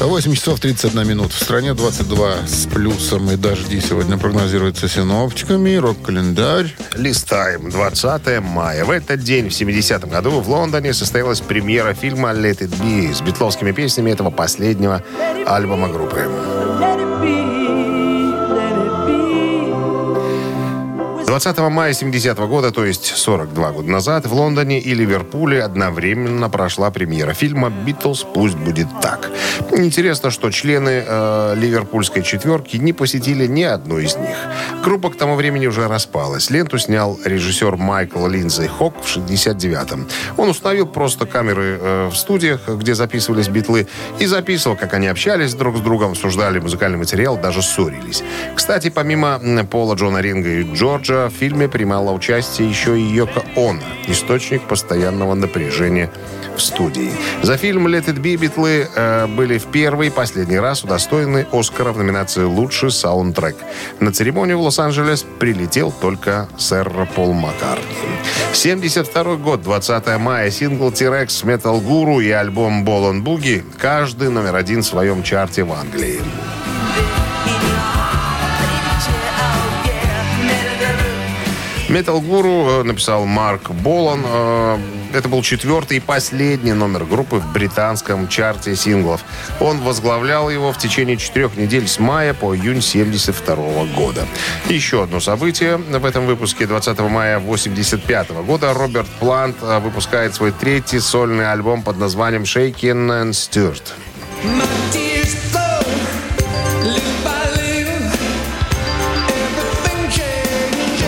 8 0.00 0.34
часов 0.34 0.60
31 0.60 1.06
минут. 1.06 1.32
В 1.32 1.42
стране 1.42 1.72
22 1.74 2.46
с 2.46 2.66
плюсом 2.66 3.30
и 3.30 3.36
дожди 3.36 3.80
сегодня 3.80 4.18
прогнозируются 4.18 4.88
синоптиками. 4.88 5.76
Рок-календарь. 5.76 6.74
Листаем. 6.94 7.70
20 7.70 8.40
мая. 8.40 8.84
В 8.84 8.90
этот 8.90 9.20
день, 9.20 9.48
в 9.50 9.52
70-м 9.52 10.10
году, 10.10 10.40
в 10.40 10.48
Лондоне 10.50 10.92
состоялась 10.92 11.40
премьера 11.40 11.94
фильма 11.94 12.30
«Let 12.30 12.58
it 12.58 12.76
be» 12.80 13.14
с 13.14 13.20
битловскими 13.20 13.72
песнями 13.72 14.10
этого 14.10 14.30
последнего 14.30 15.02
альбома 15.46 15.88
группы. 15.88 16.28
20 21.26 21.58
мая 21.58 21.92
70 21.92 22.38
года, 22.38 22.70
то 22.70 22.84
есть 22.84 23.06
42 23.06 23.72
года 23.72 23.90
назад, 23.90 24.26
в 24.26 24.32
Лондоне 24.32 24.78
и 24.78 24.94
Ливерпуле 24.94 25.60
одновременно 25.64 26.48
прошла 26.48 26.92
премьера 26.92 27.34
фильма 27.34 27.68
«Битлз. 27.68 28.24
Пусть 28.32 28.54
будет 28.54 28.86
так». 29.02 29.28
Интересно, 29.72 30.30
что 30.30 30.52
члены 30.52 31.02
э, 31.04 31.54
ливерпульской 31.56 32.22
четверки 32.22 32.76
не 32.76 32.92
посетили 32.92 33.46
ни 33.48 33.64
одну 33.64 33.98
из 33.98 34.16
них. 34.16 34.36
Группа 34.84 35.10
к 35.10 35.16
тому 35.16 35.34
времени 35.34 35.66
уже 35.66 35.88
распалась. 35.88 36.48
Ленту 36.50 36.78
снял 36.78 37.18
режиссер 37.24 37.76
Майкл 37.76 38.24
Линдзей 38.28 38.68
Хок 38.68 38.94
в 39.02 39.16
69-м. 39.16 40.06
Он 40.36 40.48
установил 40.48 40.86
просто 40.86 41.26
камеры 41.26 41.78
э, 41.80 42.08
в 42.08 42.16
студиях, 42.16 42.68
где 42.68 42.94
записывались 42.94 43.48
битлы, 43.48 43.88
и 44.20 44.26
записывал, 44.26 44.76
как 44.76 44.94
они 44.94 45.08
общались 45.08 45.54
друг 45.54 45.78
с 45.78 45.80
другом, 45.80 46.12
обсуждали 46.12 46.60
музыкальный 46.60 46.98
материал, 46.98 47.36
даже 47.36 47.62
ссорились. 47.62 48.22
Кстати, 48.54 48.90
помимо 48.90 49.40
Пола, 49.68 49.96
Джона 49.96 50.18
Ринга 50.18 50.50
и 50.50 50.62
Джорджа, 50.72 51.15
в 51.24 51.30
фильме 51.30 51.68
принимала 51.68 52.12
участие 52.12 52.68
еще 52.68 52.98
и 52.98 53.02
Йоко 53.02 53.42
Оно, 53.56 53.80
источник 54.06 54.62
постоянного 54.62 55.34
напряжения 55.34 56.10
в 56.56 56.60
студии. 56.60 57.10
За 57.42 57.56
фильм 57.56 57.86
«Let 57.88 58.06
it 58.06 58.20
be» 58.20 58.36
битлы 58.36 58.88
э, 58.94 59.26
были 59.26 59.58
в 59.58 59.66
первый 59.66 60.08
и 60.08 60.10
последний 60.10 60.58
раз 60.58 60.84
удостоены 60.84 61.46
Оскара 61.52 61.92
в 61.92 61.98
номинации 61.98 62.44
«Лучший 62.44 62.90
саундтрек». 62.90 63.56
На 64.00 64.12
церемонию 64.12 64.58
в 64.58 64.62
Лос-Анджелес 64.62 65.24
прилетел 65.38 65.92
только 65.92 66.48
сэр 66.58 67.08
Пол 67.14 67.32
Маккартни. 67.32 67.96
72 68.52 69.36
год, 69.36 69.62
20 69.62 70.18
мая, 70.18 70.50
сингл 70.50 70.90
«T-Rex», 70.90 71.44
«Metal 71.44 71.82
Guru» 71.82 72.22
и 72.22 72.30
альбом 72.30 72.84
«Ball 72.84 73.12
on 73.12 73.22
Boogie» 73.22 73.64
каждый 73.78 74.30
номер 74.30 74.56
один 74.56 74.82
в 74.82 74.86
своем 74.86 75.22
чарте 75.22 75.64
в 75.64 75.72
Англии. 75.72 76.20
Metal 81.96 82.20
Guru 82.20 82.80
э, 82.80 82.82
написал 82.82 83.24
Марк 83.24 83.70
Болан. 83.70 84.22
Э, 84.26 84.78
Это 85.14 85.30
был 85.30 85.40
четвертый 85.42 85.96
и 85.96 86.00
последний 86.00 86.74
номер 86.74 87.04
группы 87.04 87.36
в 87.36 87.52
британском 87.54 88.28
чарте 88.28 88.76
синглов. 88.76 89.22
Он 89.60 89.80
возглавлял 89.80 90.50
его 90.50 90.72
в 90.72 90.78
течение 90.78 91.16
четырех 91.16 91.56
недель 91.56 91.88
с 91.88 91.98
мая 91.98 92.34
по 92.34 92.54
июнь 92.54 92.82
72 92.82 93.86
года. 93.96 94.26
Еще 94.68 95.04
одно 95.04 95.20
событие 95.20 95.78
в 95.78 96.04
этом 96.04 96.26
выпуске. 96.26 96.66
20 96.66 96.98
мая 97.00 97.38
85 97.38 98.30
года 98.44 98.74
Роберт 98.74 99.08
Плант 99.18 99.56
э, 99.62 99.78
выпускает 99.78 100.34
свой 100.34 100.52
третий 100.52 101.00
сольный 101.00 101.50
альбом 101.50 101.82
под 101.82 101.96
названием 101.96 102.42
«Shaken 102.42 103.08
and 103.08 103.30
Stirred». 103.30 105.05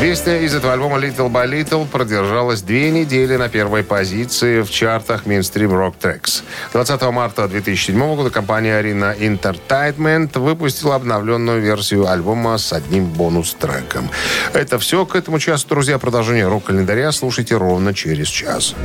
Песня 0.00 0.42
из 0.42 0.54
этого 0.54 0.74
альбома 0.74 0.96
Little 0.98 1.28
by 1.28 1.50
Little 1.50 1.84
продержалась 1.84 2.62
две 2.62 2.92
недели 2.92 3.34
на 3.34 3.48
первой 3.48 3.82
позиции 3.82 4.62
в 4.62 4.70
чартах 4.70 5.26
Mainstream 5.26 5.70
Rock 5.70 5.94
Tracks. 6.00 6.44
20 6.72 7.02
марта 7.10 7.48
2007 7.48 8.14
года 8.14 8.30
компания 8.30 8.80
Arena 8.80 9.18
Entertainment 9.18 10.38
выпустила 10.38 10.94
обновленную 10.94 11.60
версию 11.60 12.06
альбома 12.06 12.58
с 12.58 12.72
одним 12.72 13.06
бонус-треком. 13.06 14.08
Это 14.52 14.78
все 14.78 15.04
к 15.04 15.16
этому 15.16 15.40
часу, 15.40 15.66
друзья. 15.68 15.98
Продолжение 15.98 16.46
рок-календаря 16.46 17.10
слушайте 17.10 17.56
ровно 17.56 17.92
через 17.92 18.28
час. 18.28 18.76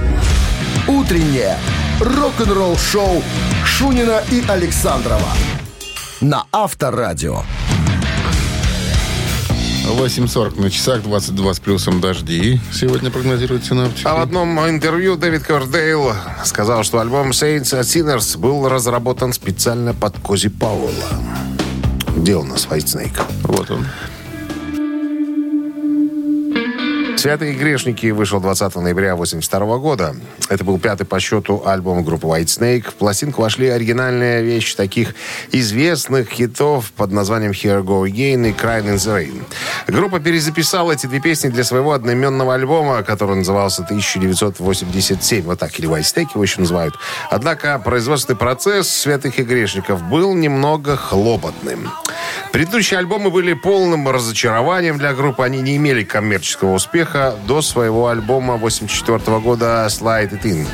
Утреннее 0.87 1.59
рок-н-ролл-шоу 1.99 3.21
Шунина 3.63 4.23
и 4.31 4.43
Александрова 4.47 5.29
на 6.21 6.45
Авторадио. 6.51 7.43
8.40 9.83 10.61
на 10.61 10.71
часах, 10.71 11.03
22 11.03 11.53
с 11.53 11.59
плюсом 11.59 12.01
дожди. 12.01 12.59
Сегодня 12.71 13.11
прогнозируют 13.11 13.65
синоптики. 13.65 14.07
А 14.07 14.15
в 14.15 14.19
одном 14.19 14.57
интервью 14.69 15.15
Дэвид 15.15 15.43
Ковердейл 15.43 16.13
сказал, 16.45 16.83
что 16.83 16.99
альбом 16.99 17.31
Saints 17.31 17.73
and 17.73 17.81
Sinners 17.81 18.37
был 18.37 18.67
разработан 18.69 19.33
специально 19.33 19.93
под 19.93 20.17
Кози 20.19 20.49
Пауэлла. 20.49 21.09
Где 22.15 22.35
у 22.35 22.43
нас 22.43 22.67
White 22.69 22.85
Snake? 22.85 23.21
Вот 23.43 23.69
он. 23.71 23.85
«Святые 27.23 27.53
грешники» 27.53 28.07
вышел 28.07 28.41
20 28.41 28.75
ноября 28.75 29.13
1982 29.13 29.77
года. 29.77 30.13
Это 30.49 30.65
был 30.65 30.77
пятый 30.77 31.05
по 31.05 31.21
счету 31.21 31.63
альбом 31.65 32.03
группы 32.03 32.27
White 32.27 32.47
Snake. 32.47 32.89
В 32.89 32.95
пластинку 32.95 33.43
вошли 33.43 33.69
оригинальная 33.69 34.41
вещь 34.41 34.75
таких 34.75 35.15
известных 35.53 36.31
хитов 36.31 36.91
под 36.91 37.13
названием 37.13 37.51
«Here 37.51 37.81
Go 37.81 38.05
Again» 38.05 38.49
и 38.49 38.51
«Crying 38.51 38.93
in 38.93 38.95
the 38.95 39.15
Rain». 39.15 39.41
Группа 39.87 40.19
перезаписала 40.19 40.91
эти 40.91 41.05
две 41.07 41.21
песни 41.21 41.47
для 41.47 41.63
своего 41.63 41.93
одноименного 41.93 42.55
альбома, 42.55 43.03
который 43.03 43.37
назывался 43.37 43.83
1987. 43.83 45.45
Вот 45.45 45.59
так, 45.59 45.79
или 45.79 45.87
White 45.87 46.01
Snake 46.01 46.27
его 46.33 46.43
еще 46.43 46.59
называют. 46.59 46.95
Однако 47.29 47.79
производственный 47.79 48.35
процесс 48.35 48.89
«Святых 48.89 49.39
и 49.39 49.43
грешников» 49.43 50.03
был 50.09 50.33
немного 50.33 50.97
хлопотным. 50.97 51.89
Предыдущие 52.53 52.99
альбомы 52.99 53.31
были 53.31 53.53
полным 53.53 54.07
разочарованием 54.07 54.99
для 54.99 55.15
группы. 55.15 55.43
Они 55.43 55.59
не 55.59 55.75
имели 55.77 56.03
коммерческого 56.03 56.73
успеха 56.75 57.33
до 57.47 57.63
своего 57.63 58.09
альбома 58.09 58.53
1984 58.57 59.39
года 59.39 59.87
«Slide 59.89 60.29
It 60.29 60.43
In». 60.43 60.67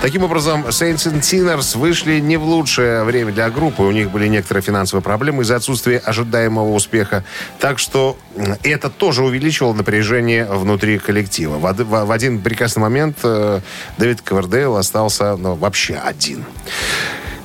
Таким 0.00 0.22
образом, 0.22 0.64
Saints 0.66 1.10
and 1.12 1.22
Sinners 1.22 1.76
вышли 1.76 2.20
не 2.20 2.36
в 2.36 2.44
лучшее 2.44 3.02
время 3.02 3.32
для 3.32 3.50
группы. 3.50 3.82
У 3.82 3.90
них 3.90 4.12
были 4.12 4.28
некоторые 4.28 4.62
финансовые 4.62 5.02
проблемы 5.02 5.42
из-за 5.42 5.56
отсутствия 5.56 5.98
ожидаемого 5.98 6.72
успеха. 6.72 7.24
Так 7.58 7.80
что 7.80 8.16
это 8.62 8.88
тоже 8.88 9.24
увеличивало 9.24 9.72
напряжение 9.72 10.44
внутри 10.44 10.98
коллектива. 11.00 11.58
В, 11.58 11.64
од- 11.64 11.80
в- 11.80 12.04
в 12.04 12.12
один 12.12 12.42
прекрасный 12.42 12.80
момент 12.80 13.18
э, 13.24 13.58
Дэвид 13.98 14.20
Ковердейл 14.20 14.76
остался 14.76 15.36
ну, 15.36 15.56
вообще 15.56 15.94
один. 15.96 16.44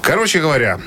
Короче 0.04 0.39
говоря, 0.39 0.80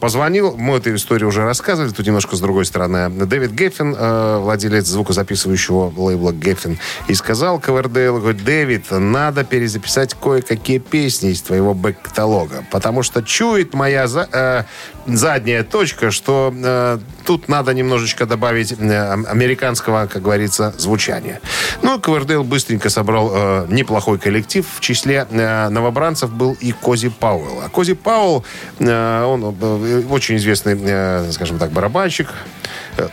Позвонил, 0.00 0.56
мы 0.56 0.76
эту 0.76 0.94
историю 0.94 1.28
уже 1.28 1.44
рассказывали, 1.44 1.90
тут 1.90 2.06
немножко 2.06 2.36
с 2.36 2.40
другой 2.40 2.64
стороны. 2.64 3.08
Дэвид 3.08 3.52
Геффин, 3.52 3.94
э, 3.98 4.38
владелец 4.38 4.86
звукозаписывающего 4.86 5.92
лейбла 5.96 6.32
Геффин, 6.32 6.78
и 7.08 7.14
сказал 7.14 7.58
Ковердейлу, 7.58 8.20
говорит, 8.20 8.44
Дэвид, 8.44 8.90
надо 8.90 9.44
перезаписать 9.44 10.14
кое-какие 10.14 10.78
песни 10.78 11.30
из 11.30 11.42
твоего 11.42 11.74
бэк-каталога, 11.74 12.64
потому 12.70 13.02
что 13.02 13.22
чует 13.22 13.74
моя 13.74 14.06
за- 14.06 14.28
э, 14.32 14.64
задняя 15.06 15.64
точка, 15.64 16.10
что 16.10 16.52
э, 16.54 16.98
тут 17.24 17.48
надо 17.48 17.74
немножечко 17.74 18.26
добавить 18.26 18.72
э, 18.72 19.12
американского, 19.12 20.06
как 20.06 20.22
говорится, 20.22 20.74
звучания. 20.78 21.40
Ну, 21.82 22.00
Ковердейл 22.00 22.44
быстренько 22.44 22.88
собрал 22.88 23.30
э, 23.34 23.66
неплохой 23.68 24.18
коллектив. 24.18 24.66
В 24.76 24.80
числе 24.80 25.26
э, 25.30 25.68
новобранцев 25.68 26.30
был 26.30 26.56
и 26.60 26.72
Кози 26.72 27.08
Пауэлл. 27.08 27.62
А 27.64 27.68
Кози 27.68 27.94
Пауэлл, 27.94 28.44
э, 28.78 29.23
он 29.26 29.54
э, 29.60 30.02
очень 30.10 30.36
известный, 30.36 30.78
э, 30.80 31.30
скажем 31.32 31.58
так, 31.58 31.70
барабанщик 31.70 32.28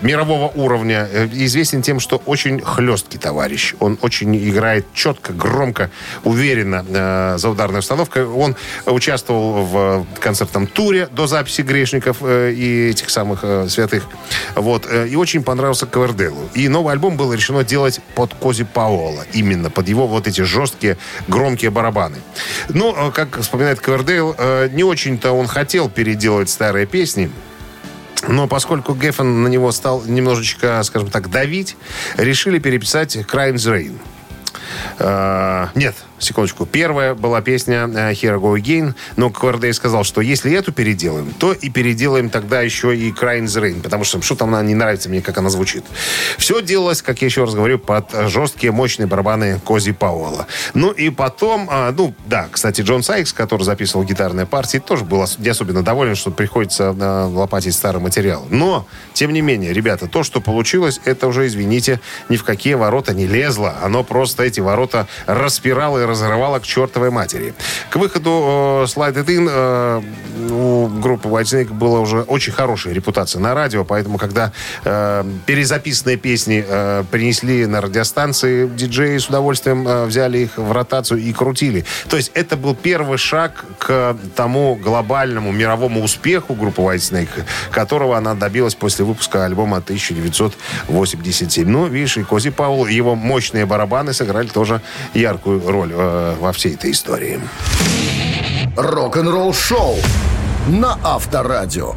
мирового 0.01 0.51
уровня. 0.55 1.07
Э, 1.11 1.27
Известен 1.31 1.81
тем, 1.81 1.99
что 1.99 2.21
очень 2.25 2.61
хлесткий 2.61 3.17
товарищ. 3.17 3.73
Он 3.79 3.97
очень 4.01 4.35
играет 4.35 4.85
четко, 4.93 5.33
громко, 5.33 5.89
уверенно 6.23 6.85
э, 6.87 7.37
за 7.37 7.49
ударной 7.49 7.79
установкой. 7.79 8.25
Он 8.25 8.55
участвовал 8.85 9.65
в 9.65 10.05
концертном 10.19 10.67
туре 10.67 11.07
до 11.11 11.27
записи 11.27 11.61
«Грешников» 11.61 12.17
э, 12.21 12.51
и 12.53 12.89
этих 12.89 13.09
самых 13.09 13.39
э, 13.43 13.67
святых. 13.69 14.05
Вот. 14.55 14.85
э, 14.89 15.07
И 15.07 15.15
очень 15.15 15.43
понравился 15.43 15.85
Коверделу. 15.85 16.49
И 16.53 16.67
новый 16.67 16.93
альбом 16.93 17.17
было 17.17 17.33
решено 17.33 17.63
делать 17.63 17.99
под 18.15 18.33
Кози 18.33 18.63
Пауэлла. 18.63 19.25
Именно 19.33 19.69
под 19.69 19.87
его 19.87 20.07
вот 20.07 20.27
эти 20.27 20.41
жесткие, 20.41 20.97
громкие 21.27 21.71
барабаны. 21.71 22.17
Ну, 22.69 22.95
э, 22.95 23.11
как 23.11 23.39
вспоминает 23.39 23.79
Ковердейл, 23.79 24.35
э, 24.37 24.69
не 24.71 24.83
очень-то 24.83 25.31
он 25.31 25.47
хотел 25.47 25.89
переделывать 25.89 26.49
старые 26.49 26.85
песни. 26.85 27.31
Но 28.27 28.47
поскольку 28.47 28.93
Геффен 28.93 29.43
на 29.43 29.47
него 29.47 29.71
стал 29.71 30.03
немножечко, 30.05 30.81
скажем 30.83 31.09
так, 31.09 31.29
давить, 31.29 31.75
решили 32.17 32.59
переписать 32.59 33.15
the 33.55 33.73
Rain. 33.73 33.99
Э, 34.99 35.67
нет, 35.75 35.95
секундочку. 36.21 36.65
Первая 36.65 37.13
была 37.13 37.41
песня 37.41 37.87
э, 37.87 38.11
Here 38.11 38.33
I 38.33 38.37
Go 38.37 38.59
Again, 38.59 38.93
но 39.15 39.29
Квардей 39.29 39.73
сказал, 39.73 40.03
что 40.03 40.21
если 40.21 40.53
эту 40.53 40.71
переделаем, 40.71 41.33
то 41.37 41.53
и 41.53 41.69
переделаем 41.69 42.29
тогда 42.29 42.61
еще 42.61 42.95
и 42.95 43.11
Crying 43.11 43.45
the 43.45 43.61
Rain, 43.61 43.81
потому 43.81 44.03
что 44.03 44.21
что-то 44.21 44.45
она 44.45 44.61
не 44.61 44.75
нравится 44.75 45.09
мне, 45.09 45.21
как 45.21 45.37
она 45.37 45.49
звучит. 45.49 45.83
Все 46.37 46.61
делалось, 46.61 47.01
как 47.01 47.21
я 47.21 47.27
еще 47.27 47.43
раз 47.43 47.53
говорю, 47.53 47.79
под 47.79 48.11
жесткие, 48.27 48.71
мощные 48.71 49.07
барабаны 49.07 49.59
Кози 49.65 49.91
Пауэлла. 49.91 50.47
Ну 50.73 50.91
и 50.91 51.09
потом, 51.09 51.67
а, 51.71 51.91
ну 51.91 52.13
да, 52.25 52.47
кстати, 52.51 52.81
Джон 52.81 53.03
Сайкс, 53.03 53.33
который 53.33 53.63
записывал 53.63 54.03
гитарные 54.03 54.45
партии, 54.45 54.77
тоже 54.77 55.05
был 55.05 55.25
не 55.37 55.49
особенно 55.49 55.83
доволен, 55.83 56.15
что 56.15 56.31
приходится 56.31 56.95
э, 56.97 57.25
лопатить 57.25 57.75
старый 57.75 58.01
материал. 58.01 58.45
Но, 58.49 58.87
тем 59.13 59.33
не 59.33 59.41
менее, 59.41 59.73
ребята, 59.73 60.07
то, 60.07 60.23
что 60.23 60.41
получилось, 60.41 60.99
это 61.05 61.27
уже, 61.27 61.47
извините, 61.47 61.99
ни 62.29 62.37
в 62.37 62.43
какие 62.43 62.73
ворота 62.73 63.13
не 63.13 63.27
лезло. 63.27 63.75
Оно 63.81 64.03
просто 64.03 64.43
эти 64.43 64.59
ворота 64.59 65.07
распирало 65.27 66.03
и 66.03 66.05
разрывало 66.11 66.59
к 66.59 66.63
чертовой 66.63 67.09
матери. 67.09 67.53
К 67.89 67.95
выходу 67.95 68.29
э, 68.29 68.85
Slide 68.85 69.15
It 69.15 69.25
In 69.25 69.49
э, 69.49 70.01
у 70.51 70.87
группы 70.87 71.27
White 71.27 71.43
Snake 71.43 71.73
была 71.73 71.99
уже 71.99 72.21
очень 72.21 72.53
хорошая 72.53 72.93
репутация 72.93 73.39
на 73.39 73.53
радио, 73.53 73.83
поэтому, 73.83 74.17
когда 74.17 74.51
э, 74.83 75.23
перезаписанные 75.45 76.17
песни 76.17 76.63
э, 76.67 77.03
принесли 77.09 77.65
на 77.65 77.81
радиостанции, 77.81 78.67
диджеи 78.67 79.17
с 79.17 79.27
удовольствием 79.27 79.87
э, 79.87 80.05
взяли 80.05 80.39
их 80.39 80.57
в 80.57 80.71
ротацию 80.71 81.19
и 81.19 81.33
крутили. 81.33 81.85
То 82.09 82.17
есть 82.17 82.31
это 82.33 82.57
был 82.57 82.75
первый 82.75 83.17
шаг 83.17 83.65
к 83.79 84.17
тому 84.35 84.75
глобальному 84.75 85.51
мировому 85.51 86.03
успеху 86.03 86.53
группы 86.53 86.81
White 86.81 86.97
Snake, 86.97 87.45
которого 87.71 88.17
она 88.17 88.35
добилась 88.35 88.75
после 88.75 89.05
выпуска 89.05 89.45
альбома 89.45 89.77
1987. 89.77 91.67
Ну, 91.67 91.87
видишь, 91.87 92.17
и 92.17 92.23
Кози 92.23 92.49
Паул, 92.49 92.85
его 92.85 93.15
мощные 93.15 93.65
барабаны 93.65 94.13
сыграли 94.13 94.47
тоже 94.47 94.81
яркую 95.13 95.61
роль 95.67 95.93
э, 96.01 96.35
во 96.39 96.51
всей 96.51 96.73
этой 96.75 96.91
истории. 96.91 97.39
Рок-н-ролл 98.75 99.53
шоу 99.53 99.97
на 100.67 100.97
Авторадио. 101.03 101.95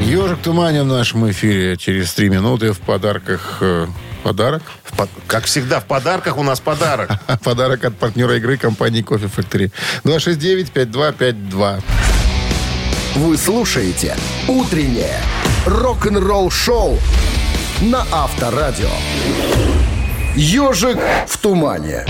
Ежик 0.00 0.38
в 0.38 0.42
тумане 0.42 0.82
в 0.82 0.86
нашем 0.86 1.30
эфире 1.30 1.76
через 1.76 2.12
три 2.14 2.28
минуты 2.28 2.72
в 2.72 2.80
подарках... 2.80 3.58
э, 3.60 3.86
подарок? 4.22 4.62
В 4.84 4.96
под- 4.96 5.10
Как 5.26 5.44
всегда, 5.44 5.80
в 5.80 5.84
подарках 5.84 6.36
у 6.36 6.42
нас 6.42 6.60
подарок. 6.60 7.10
Подарок 7.44 7.84
от 7.84 7.96
партнера 7.96 8.36
игры 8.36 8.56
компании 8.56 9.02
Кофе 9.02 9.26
Factory. 9.26 9.70
269-5252. 10.04 11.82
Вы 13.16 13.36
слушаете 13.36 14.16
«Утреннее 14.48 15.16
рок-н-ролл-шоу» 15.66 16.98
на 17.82 18.04
Авторадио. 18.12 18.88
«Ежик 20.34 20.98
в 21.28 21.38
тумане». 21.38 22.04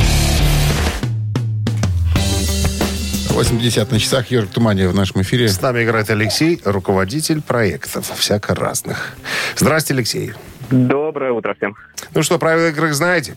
80 3.35 3.91
на 3.91 3.99
часах. 3.99 4.31
Ежик 4.31 4.51
в 4.51 4.53
тумане 4.53 4.89
в 4.89 4.95
нашем 4.95 5.23
эфире. 5.23 5.49
С 5.49 5.61
нами 5.61 5.83
играет 5.83 6.09
Алексей, 6.09 6.61
руководитель 6.65 7.43
проектов, 7.43 8.13
всяко 8.17 8.55
разных. 8.55 9.17
Здрасте, 9.57 9.93
Алексей. 9.93 10.33
Доброе 10.71 11.33
утро 11.33 11.55
всем. 11.55 11.75
Ну 12.15 12.23
что, 12.23 12.39
правила 12.39 12.69
игры 12.69 12.93
знаете? 12.93 13.35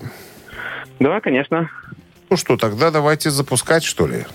Да, 1.00 1.20
конечно. 1.20 1.70
Ну 2.30 2.38
что, 2.38 2.58
тогда 2.58 2.92
давайте 2.92 3.32
запускать, 3.32 3.84
что 3.84 4.06
ли? 4.06 4.26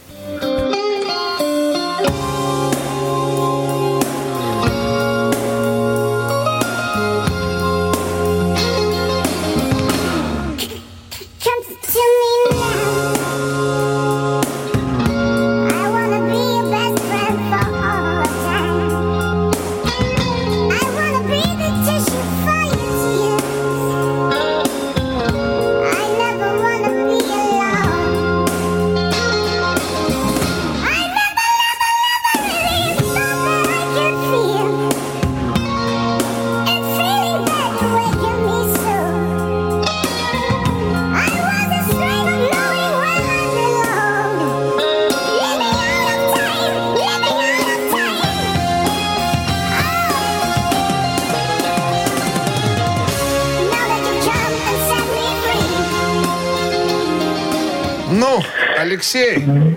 Алексей, 59.15 59.77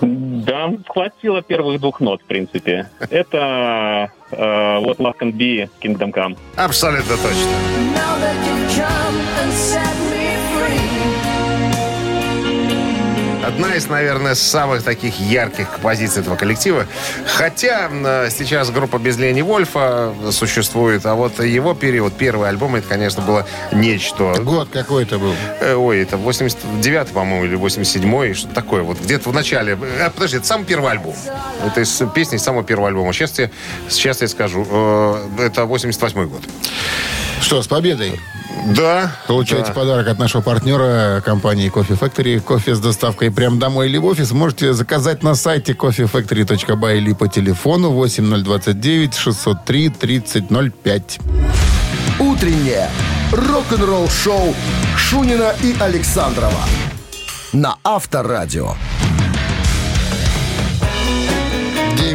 Да, 0.00 0.72
хватило 0.88 1.42
первых 1.42 1.80
двух 1.80 2.00
нот, 2.00 2.22
в 2.22 2.24
принципе. 2.24 2.88
Это 3.10 4.10
э, 4.30 4.36
What 4.36 4.98
Love 4.98 5.14
Can 5.20 5.32
Be, 5.32 5.68
Kingdom 5.82 6.12
Come. 6.12 6.38
абсолютно 6.56 7.16
точно. 7.16 7.50
Одна 13.46 13.76
из, 13.76 13.86
наверное, 13.86 14.34
самых 14.34 14.82
таких 14.82 15.20
ярких 15.20 15.70
композиций 15.70 16.22
этого 16.22 16.34
коллектива. 16.34 16.86
Хотя 17.26 17.88
э, 17.92 18.28
сейчас 18.36 18.70
группа 18.70 18.98
без 18.98 19.18
Лени 19.18 19.40
Вольфа 19.42 20.12
существует, 20.32 21.06
а 21.06 21.14
вот 21.14 21.38
его 21.38 21.72
период, 21.74 22.12
первый 22.16 22.48
альбом, 22.48 22.74
это, 22.74 22.88
конечно, 22.88 23.22
было 23.22 23.46
нечто. 23.70 24.34
Год 24.42 24.68
какой 24.72 25.04
это 25.04 25.18
был? 25.18 25.32
Э, 25.60 25.74
Ой, 25.74 26.00
это 26.00 26.16
89 26.16 27.08
по-моему, 27.08 27.44
или 27.44 27.56
87-й, 27.56 28.34
что 28.34 28.48
такое. 28.48 28.82
Вот 28.82 28.98
где-то 29.00 29.30
в 29.30 29.32
начале. 29.32 29.78
э, 29.80 30.10
подожди, 30.10 30.38
это 30.38 30.46
самый 30.46 30.64
первый 30.64 30.90
альбом. 30.90 31.14
Это 31.64 31.82
из 31.82 32.02
песни 32.14 32.36
из 32.36 32.42
самого 32.42 32.64
первого 32.64 32.88
альбома. 32.88 33.12
Сейчас 33.12 33.38
я, 33.38 33.50
сейчас 33.88 34.22
я 34.22 34.28
скажу. 34.28 34.62
Это 35.38 35.62
88-й 35.62 36.26
год. 36.26 36.42
Что, 37.40 37.62
с 37.62 37.68
победой? 37.68 38.18
Да. 38.74 39.12
Получаете 39.26 39.68
да. 39.68 39.72
подарок 39.72 40.08
от 40.08 40.18
нашего 40.18 40.42
партнера 40.42 41.22
компании 41.24 41.70
Coffee 41.70 41.98
Factory. 41.98 42.40
Кофе 42.40 42.74
с 42.74 42.80
доставкой 42.80 43.30
прямо 43.30 43.58
домой 43.58 43.88
или 43.88 43.98
в 43.98 44.04
офис 44.04 44.32
можете 44.32 44.72
заказать 44.72 45.22
на 45.22 45.34
сайте 45.34 45.72
coffeefactory.by 45.72 46.96
или 46.96 47.12
по 47.12 47.28
телефону 47.28 47.90
8029 47.90 49.14
603 49.14 49.88
3005. 49.90 51.20
«Утреннее 52.18 52.90
рок-н-ролл-шоу» 53.32 54.54
Шунина 54.96 55.54
и 55.62 55.76
Александрова 55.78 56.64
на 57.52 57.76
Авторадио. 57.84 58.74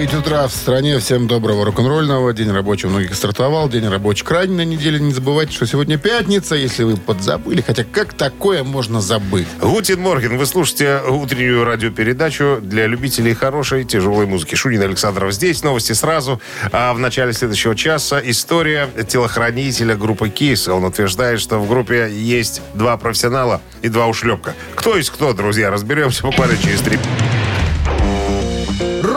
9 0.01 0.15
утра 0.15 0.47
в 0.47 0.51
стране. 0.51 0.97
Всем 0.97 1.27
доброго 1.27 1.63
рок-н-ролльного. 1.63 2.33
День 2.33 2.49
рабочий 2.49 2.87
многих 2.87 3.13
стартовал. 3.13 3.69
День 3.69 3.87
рабочий 3.87 4.25
крайний 4.25 4.55
на 4.55 4.65
неделе. 4.65 4.99
Не 4.99 5.13
забывайте, 5.13 5.53
что 5.53 5.67
сегодня 5.67 5.99
пятница, 5.99 6.55
если 6.55 6.83
вы 6.83 6.97
подзабыли. 6.97 7.61
Хотя 7.61 7.83
как 7.83 8.13
такое 8.13 8.63
можно 8.63 8.99
забыть? 8.99 9.47
Гутин 9.61 10.01
Морген, 10.01 10.39
вы 10.39 10.47
слушаете 10.47 11.01
утреннюю 11.07 11.65
радиопередачу 11.65 12.57
для 12.63 12.87
любителей 12.87 13.35
хорошей 13.35 13.83
тяжелой 13.83 14.25
музыки. 14.25 14.55
Шунин 14.55 14.81
Александров 14.81 15.31
здесь. 15.33 15.61
Новости 15.61 15.93
сразу. 15.93 16.41
А 16.71 16.95
в 16.95 16.97
начале 16.97 17.31
следующего 17.31 17.75
часа 17.75 18.19
история 18.23 18.89
телохранителя 19.07 19.95
группы 19.95 20.29
КИС. 20.29 20.67
Он 20.67 20.83
утверждает, 20.83 21.39
что 21.39 21.59
в 21.59 21.69
группе 21.69 22.09
есть 22.11 22.63
два 22.73 22.97
профессионала 22.97 23.61
и 23.83 23.87
два 23.87 24.07
ушлепка. 24.07 24.55
Кто 24.73 24.97
есть 24.97 25.11
кто, 25.11 25.33
друзья, 25.33 25.69
разберемся 25.69 26.23
буквально 26.23 26.57
через 26.57 26.81
три 26.81 26.97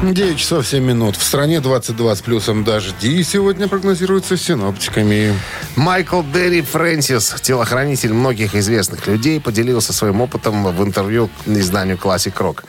9 0.00 0.38
часов 0.38 0.64
7 0.64 0.84
минут. 0.84 1.16
В 1.16 1.22
стране 1.24 1.58
22 1.60 2.14
с 2.14 2.22
плюсом 2.22 2.62
дожди 2.62 3.20
сегодня 3.24 3.66
прогнозируются 3.66 4.36
синоптиками. 4.36 5.34
Майкл 5.74 6.22
Дерри 6.22 6.62
Фрэнсис, 6.62 7.34
телохранитель 7.42 8.12
многих 8.12 8.54
известных 8.54 9.08
людей, 9.08 9.40
поделился 9.40 9.92
своим 9.92 10.20
опытом 10.20 10.64
в 10.64 10.84
интервью 10.84 11.30
изданию 11.46 11.96
Classic 11.96 12.32
Rock. 12.32 12.62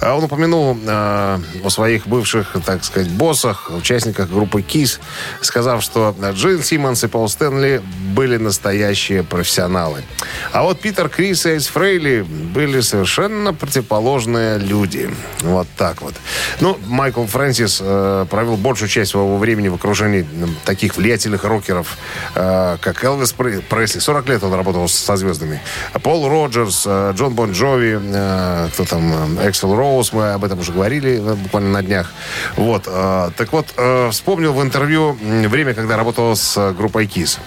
А 0.00 0.14
Он 0.14 0.24
упомянул 0.24 0.78
э, 0.80 1.38
о 1.64 1.70
своих 1.70 2.06
бывших, 2.06 2.54
так 2.64 2.84
сказать, 2.84 3.10
боссах, 3.10 3.68
участниках 3.70 4.30
группы 4.30 4.60
KISS, 4.60 5.00
сказав, 5.40 5.82
что 5.82 6.14
Джин 6.34 6.62
Симмонс 6.62 7.02
и 7.02 7.08
Пол 7.08 7.28
Стэнли 7.28 7.82
были 8.14 8.36
настоящие 8.36 9.24
профессионалы. 9.24 10.04
А 10.52 10.62
вот 10.62 10.80
Питер 10.80 11.08
Крис 11.08 11.46
и 11.46 11.50
Эйс 11.50 11.66
Фрейли 11.66 12.22
были 12.22 12.80
совершенно 12.80 13.52
противоположные 13.52 14.58
люди. 14.58 15.10
Вот 15.42 15.66
так 15.76 16.00
вот. 16.00 16.14
Ну, 16.60 16.75
Майкл 16.86 17.24
Фрэнсис 17.24 17.78
э, 17.82 18.26
провел 18.30 18.56
большую 18.56 18.88
часть 18.88 19.10
своего 19.12 19.36
времени 19.38 19.68
в 19.68 19.74
окружении 19.74 20.20
м, 20.42 20.56
таких 20.64 20.96
влиятельных 20.96 21.44
рокеров, 21.44 21.96
э, 22.34 22.76
как 22.80 23.04
Элвис 23.04 23.34
Пре- 23.36 23.62
Пресли. 23.62 23.98
40 24.00 24.28
лет 24.28 24.42
он 24.44 24.54
работал 24.54 24.88
со 24.88 25.16
звездами. 25.16 25.60
Пол 26.02 26.28
Роджерс, 26.28 26.84
э, 26.86 27.12
Джон 27.16 27.34
Бон 27.34 27.52
Джови, 27.52 27.98
э, 28.02 28.68
кто 28.72 28.84
там, 28.84 29.38
э, 29.38 29.48
Эксел 29.50 29.74
Роуз, 29.74 30.12
мы 30.12 30.32
об 30.32 30.44
этом 30.44 30.58
уже 30.60 30.72
говорили 30.72 31.16
э, 31.18 31.34
буквально 31.34 31.70
на 31.70 31.82
днях. 31.82 32.12
Вот. 32.56 32.84
э, 32.86 33.30
так 33.36 33.52
вот, 33.52 33.66
э, 33.76 34.10
вспомнил 34.10 34.52
в 34.52 34.62
интервью 34.62 35.16
время, 35.48 35.74
когда 35.74 35.96
работал 35.96 36.34
с 36.36 36.56
э, 36.56 36.72
группой 36.72 37.06
KISS. 37.06 37.38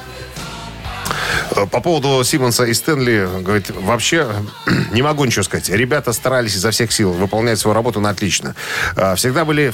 Э, 1.56 1.65
По 1.65 1.82
поводу 1.82 2.24
Симмонса 2.24 2.65
и 2.65 2.74
Стэнли, 2.74 3.28
говорит, 3.41 3.72
вообще 3.72 4.28
не 4.91 5.02
могу 5.02 5.26
ничего 5.26 5.43
сказать. 5.43 5.69
Ребята 5.69 6.13
старались 6.13 6.56
изо 6.56 6.72
всех 6.72 6.91
сил 6.91 7.12
выполнять 7.12 7.60
свою 7.60 7.76
работу 7.76 7.99
на 7.99 8.10
отлично. 8.10 8.55
Э, 8.95 9.16
Всегда 9.16 9.45
были 9.45 9.74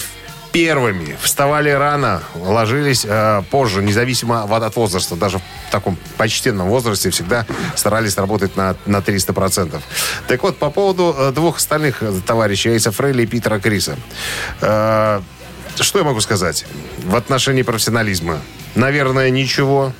первыми, 0.51 1.17
вставали 1.21 1.69
рано, 1.69 2.23
ложились 2.33 3.05
э, 3.05 3.43
позже, 3.51 3.83
независимо 3.83 4.43
от, 4.43 4.75
возраста. 4.77 5.17
Даже 5.17 5.39
в 5.39 5.41
таком 5.69 5.97
почтенном 6.17 6.69
возрасте 6.69 7.09
всегда 7.09 7.45
старались 7.75 8.17
работать 8.17 8.55
на, 8.55 8.77
на 8.85 8.97
300%. 8.99 9.81
Так 10.27 10.43
вот, 10.43 10.57
по 10.57 10.69
поводу 10.69 11.13
э, 11.17 11.31
двух 11.33 11.57
остальных 11.57 12.01
товарищей, 12.25 12.69
Эйса 12.69 12.91
Фрейли 12.91 13.23
и 13.23 13.25
Питера 13.25 13.59
Криса. 13.59 13.97
Э, 14.61 15.19
что 15.77 15.99
я 15.99 16.05
могу 16.05 16.21
сказать 16.21 16.65
в 17.03 17.17
отношении 17.17 17.63
профессионализма? 17.63 18.39
Наверное, 18.75 19.29
ничего. 19.29 19.91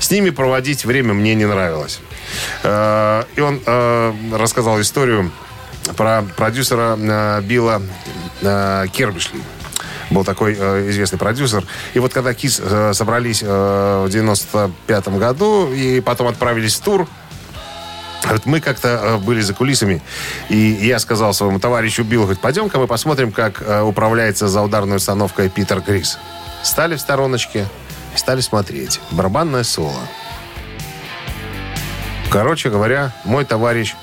С 0.00 0.10
ними 0.10 0.30
проводить 0.30 0.84
время 0.84 1.14
мне 1.14 1.34
не 1.34 1.46
нравилось. 1.46 2.00
Э, 2.62 3.24
И 3.36 3.40
он 3.40 3.60
э, 3.64 4.12
рассказал 4.34 4.80
историю 4.80 5.30
про 5.96 6.22
продюсера 6.36 6.96
э, 6.98 7.40
Билла 7.42 7.82
Кербишли. 8.92 9.40
Был 10.10 10.24
такой 10.24 10.56
э, 10.58 10.88
известный 10.90 11.18
продюсер. 11.18 11.64
И 11.94 11.98
вот 11.98 12.12
когда 12.14 12.32
КИС 12.32 12.60
э, 12.62 12.92
собрались 12.94 13.42
э, 13.44 14.04
в 14.06 14.10
95 14.10 15.08
году 15.18 15.72
и 15.72 16.00
потом 16.00 16.28
отправились 16.28 16.76
в 16.76 16.80
тур, 16.80 17.06
Вот 18.30 18.46
мы 18.46 18.60
как-то 18.60 18.88
э, 18.88 19.16
были 19.18 19.40
за 19.42 19.52
кулисами, 19.54 20.02
и 20.48 20.56
я 20.56 20.98
сказал 20.98 21.32
своему 21.34 21.58
товарищу 21.58 22.04
Биллу, 22.04 22.24
говорит, 22.24 22.40
пойдем-ка 22.40 22.78
мы 22.78 22.86
посмотрим, 22.86 23.32
как 23.32 23.62
э, 23.62 23.82
управляется 23.82 24.48
за 24.48 24.62
ударной 24.62 24.96
установкой 24.96 25.48
Питер 25.50 25.80
Крис. 25.82 26.18
Стали 26.62 26.96
в 26.96 27.00
стороночке, 27.00 27.66
стали 28.18 28.40
смотреть. 28.40 29.00
Барабанное 29.10 29.64
соло. 29.64 30.00
Короче 32.30 32.68
говоря, 32.68 33.12
мой 33.24 33.44
товарищ 33.44 33.94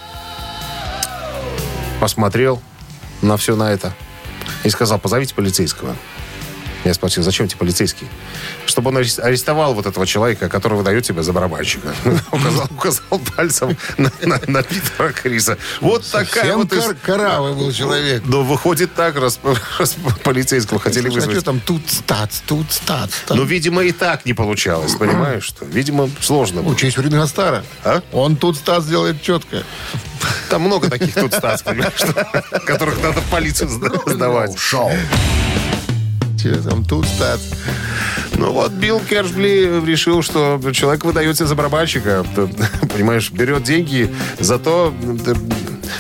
посмотрел 1.99 2.61
на 3.21 3.37
все 3.37 3.55
на 3.55 3.71
это 3.71 3.93
и 4.63 4.69
сказал, 4.69 4.99
позовите 4.99 5.35
полицейского. 5.35 5.95
Я 6.85 6.93
спросил, 6.93 7.23
зачем 7.23 7.47
тебе 7.47 7.57
полицейский? 7.57 8.07
Чтобы 8.67 8.89
он 8.89 8.99
арес- 8.99 9.19
арестовал 9.19 9.73
вот 9.73 9.87
этого 9.87 10.05
человека, 10.05 10.49
который 10.49 10.77
выдает 10.77 11.03
тебя 11.03 11.23
за 11.23 11.33
барабанщика. 11.33 11.93
указал, 12.31 12.67
указал 12.69 13.19
пальцем 13.35 13.75
на, 13.97 14.11
на- 14.21 14.39
на 14.45 14.61
Питера 14.61 15.11
Криса. 15.11 15.57
Вот 15.81 16.05
такая 16.05 16.55
вот... 16.55 16.69
кар- 16.69 16.95
каравый 17.03 17.53
был 17.53 17.71
человек. 17.71 18.21
Ну, 18.25 18.43
выходит 18.43 18.93
так, 18.93 19.15
раз, 19.15 19.39
раз 19.79 19.95
полицейского 20.23 20.79
хотели 20.79 21.09
вызвать. 21.09 21.43
там 21.43 21.59
тут 21.59 21.81
стац, 21.89 22.41
тут 22.45 22.71
стац. 22.71 23.09
там? 23.25 23.37
Ну, 23.37 23.43
видимо, 23.45 23.83
и 23.83 23.91
так 23.91 24.25
не 24.25 24.33
получалось, 24.33 24.93
понимаешь, 24.93 25.43
что? 25.43 25.65
Видимо, 25.65 26.07
сложно 26.21 26.61
было. 26.61 26.73
Учись 26.73 26.97
у 26.99 27.01
Ринга 27.01 27.25
Стара. 27.25 27.63
А? 27.83 28.01
Он 28.13 28.35
тут 28.35 28.57
стац 28.57 28.85
делает 28.85 29.23
четко. 29.23 29.63
Там 30.49 30.61
много 30.61 30.87
таких 30.89 31.15
тут 31.15 31.33
стац, 31.33 31.63
понимаешь, 31.63 31.93
которых 32.67 33.01
надо 33.01 33.21
в 33.21 33.29
полицию 33.31 33.69
сда- 33.69 34.11
сдавать. 34.13 34.55
Шоу. 34.59 34.91
Че 36.45 36.61
там 36.61 36.85
тут 36.85 37.07
стац? 37.07 37.41
Ну 38.35 38.51
вот 38.51 38.71
Билл 38.71 38.99
Кершбли 38.99 39.81
решил, 39.83 40.21
что 40.21 40.61
человек 40.73 41.03
выдается 41.03 41.47
за 41.47 41.55
барабанщика. 41.55 42.23
Понимаешь, 42.93 43.31
берет 43.31 43.63
деньги 43.63 44.13
за 44.39 44.59
то, 44.59 44.93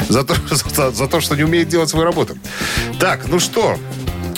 за 0.07 0.23
то, 0.23 0.35
за, 0.75 0.91
за 0.91 1.07
то, 1.07 1.19
что 1.19 1.35
не 1.35 1.43
умеет 1.43 1.67
делать 1.67 1.89
свою 1.89 2.05
работу. 2.05 2.37
Так, 2.99 3.27
ну 3.27 3.39
что? 3.39 3.75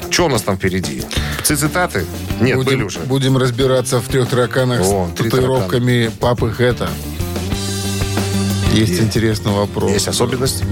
Что 0.09 0.27
у 0.27 0.29
нас 0.29 0.43
там 0.43 0.55
впереди? 0.55 1.03
Цитаты? 1.43 2.05
Нет, 2.39 2.55
были 2.55 2.75
будем, 2.75 2.85
уже. 2.85 2.99
будем 2.99 3.37
разбираться 3.37 3.99
в 3.99 4.07
трех 4.07 4.29
тараканах 4.29 4.79
О, 4.79 5.09
с 5.13 5.17
татуировками 5.17 6.09
папы 6.21 6.51
Хэта. 6.51 6.87
Есть 8.77 9.01
интересный 9.01 9.51
вопрос. 9.51 9.91
Есть 9.91 10.07
особенность? 10.07 10.63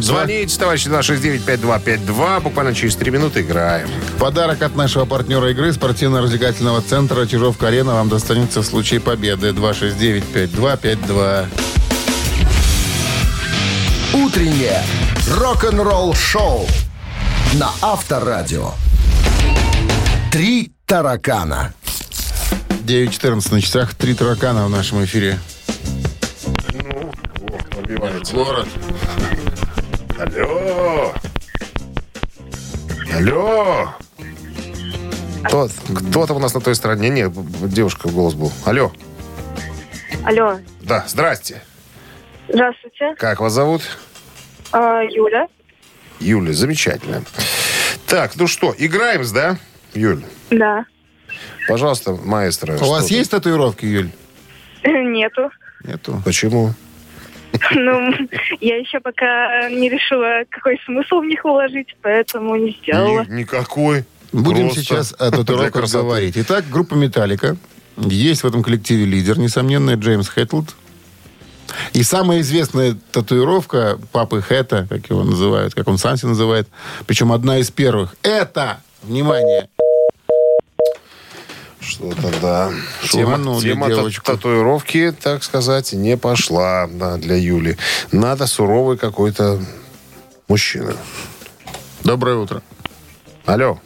Звоните, 0.00 0.58
товарищи, 0.58 0.88
на 0.88 1.00
695-252. 1.00 2.40
Буквально 2.40 2.74
через 2.74 2.96
три 2.96 3.10
минуты 3.10 3.42
играем. 3.42 3.88
Подарок 4.18 4.62
от 4.62 4.74
нашего 4.76 5.04
партнера 5.04 5.50
игры 5.50 5.70
спортивно-развлекательного 5.72 6.80
центра 6.80 7.26
Чижовка-Арена 7.26 7.92
вам 7.94 8.08
достанется 8.08 8.62
в 8.62 8.66
случае 8.66 9.00
победы. 9.00 9.50
269-5252. 9.50 11.46
Утреннее 14.14 14.82
рок-н-ролл-шоу 15.30 16.66
на 17.54 17.70
Авторадио. 17.82 18.72
Три 20.32 20.72
таракана. 20.86 21.74
9.14 22.86 23.52
на 23.54 23.60
часах. 23.60 23.94
Три 23.94 24.14
таракана 24.14 24.64
в 24.66 24.70
нашем 24.70 25.04
эфире. 25.04 25.38
Город. 27.88 28.68
Алло! 30.18 31.14
Алло! 33.14 33.88
Кто, 35.44 35.68
кто-то 35.94 36.34
у 36.34 36.38
нас 36.38 36.52
на 36.52 36.60
той 36.60 36.74
стороне. 36.74 37.08
Не, 37.08 37.32
девушка 37.68 38.08
голос 38.10 38.34
был. 38.34 38.52
Алло. 38.66 38.92
Алло, 40.24 40.58
Да, 40.82 41.04
здрасте. 41.08 41.62
здравствуйте. 42.48 43.14
Как 43.16 43.40
вас 43.40 43.54
зовут? 43.54 43.82
А, 44.72 45.00
Юля. 45.04 45.46
Юля, 46.20 46.52
замечательно. 46.52 47.22
Так, 48.06 48.36
ну 48.36 48.46
что, 48.46 48.74
играем, 48.76 49.22
да, 49.32 49.56
Юль? 49.94 50.22
Да. 50.50 50.84
Пожалуйста, 51.68 52.12
маэстро. 52.12 52.74
У 52.78 52.90
вас 52.90 53.10
есть 53.10 53.30
татуировки, 53.30 53.86
Юль? 53.86 54.10
Нету. 54.84 55.50
Нету. 55.84 56.20
Почему? 56.24 56.74
Ну, 57.72 58.12
я 58.60 58.76
еще 58.76 59.00
пока 59.00 59.68
не 59.70 59.88
решила, 59.88 60.44
какой 60.48 60.80
смысл 60.84 61.20
в 61.20 61.24
них 61.24 61.44
вложить, 61.44 61.96
поэтому 62.02 62.56
не 62.56 62.76
сделала. 62.82 63.24
Ни- 63.24 63.40
никакой. 63.40 64.04
Будем 64.32 64.66
Просто 64.66 64.80
сейчас 64.80 65.14
о 65.18 65.30
татуировках 65.30 65.90
говорить. 65.92 66.34
Итак, 66.36 66.64
группа 66.70 66.94
«Металлика». 66.94 67.56
Есть 67.96 68.42
в 68.42 68.46
этом 68.46 68.62
коллективе 68.62 69.04
лидер, 69.04 69.38
несомненно, 69.38 69.94
Джеймс 69.94 70.28
Хэтлд. 70.28 70.74
И 71.92 72.02
самая 72.02 72.40
известная 72.40 72.96
татуировка 73.12 73.98
папы 74.12 74.40
Хэта, 74.40 74.86
как 74.88 75.10
его 75.10 75.24
называют, 75.24 75.74
как 75.74 75.88
он 75.88 75.98
сам 75.98 76.16
себя 76.16 76.28
называет, 76.30 76.68
причем 77.06 77.32
одна 77.32 77.58
из 77.58 77.70
первых, 77.70 78.16
это, 78.22 78.80
внимание, 79.02 79.68
Что-то 81.88 82.30
да. 82.42 82.70
Тема, 83.08 83.60
тема 83.60 83.88
девочку. 83.88 84.24
татуировки, 84.24 85.14
так 85.18 85.42
сказать, 85.42 85.94
не 85.94 86.18
пошла 86.18 86.86
да, 86.86 87.16
для 87.16 87.36
Юли. 87.36 87.78
Надо 88.12 88.46
суровый 88.46 88.98
какой-то 88.98 89.58
мужчина. 90.48 90.94
доброе 92.04 92.36
утро. 92.36 92.62
Алло. 93.46 93.80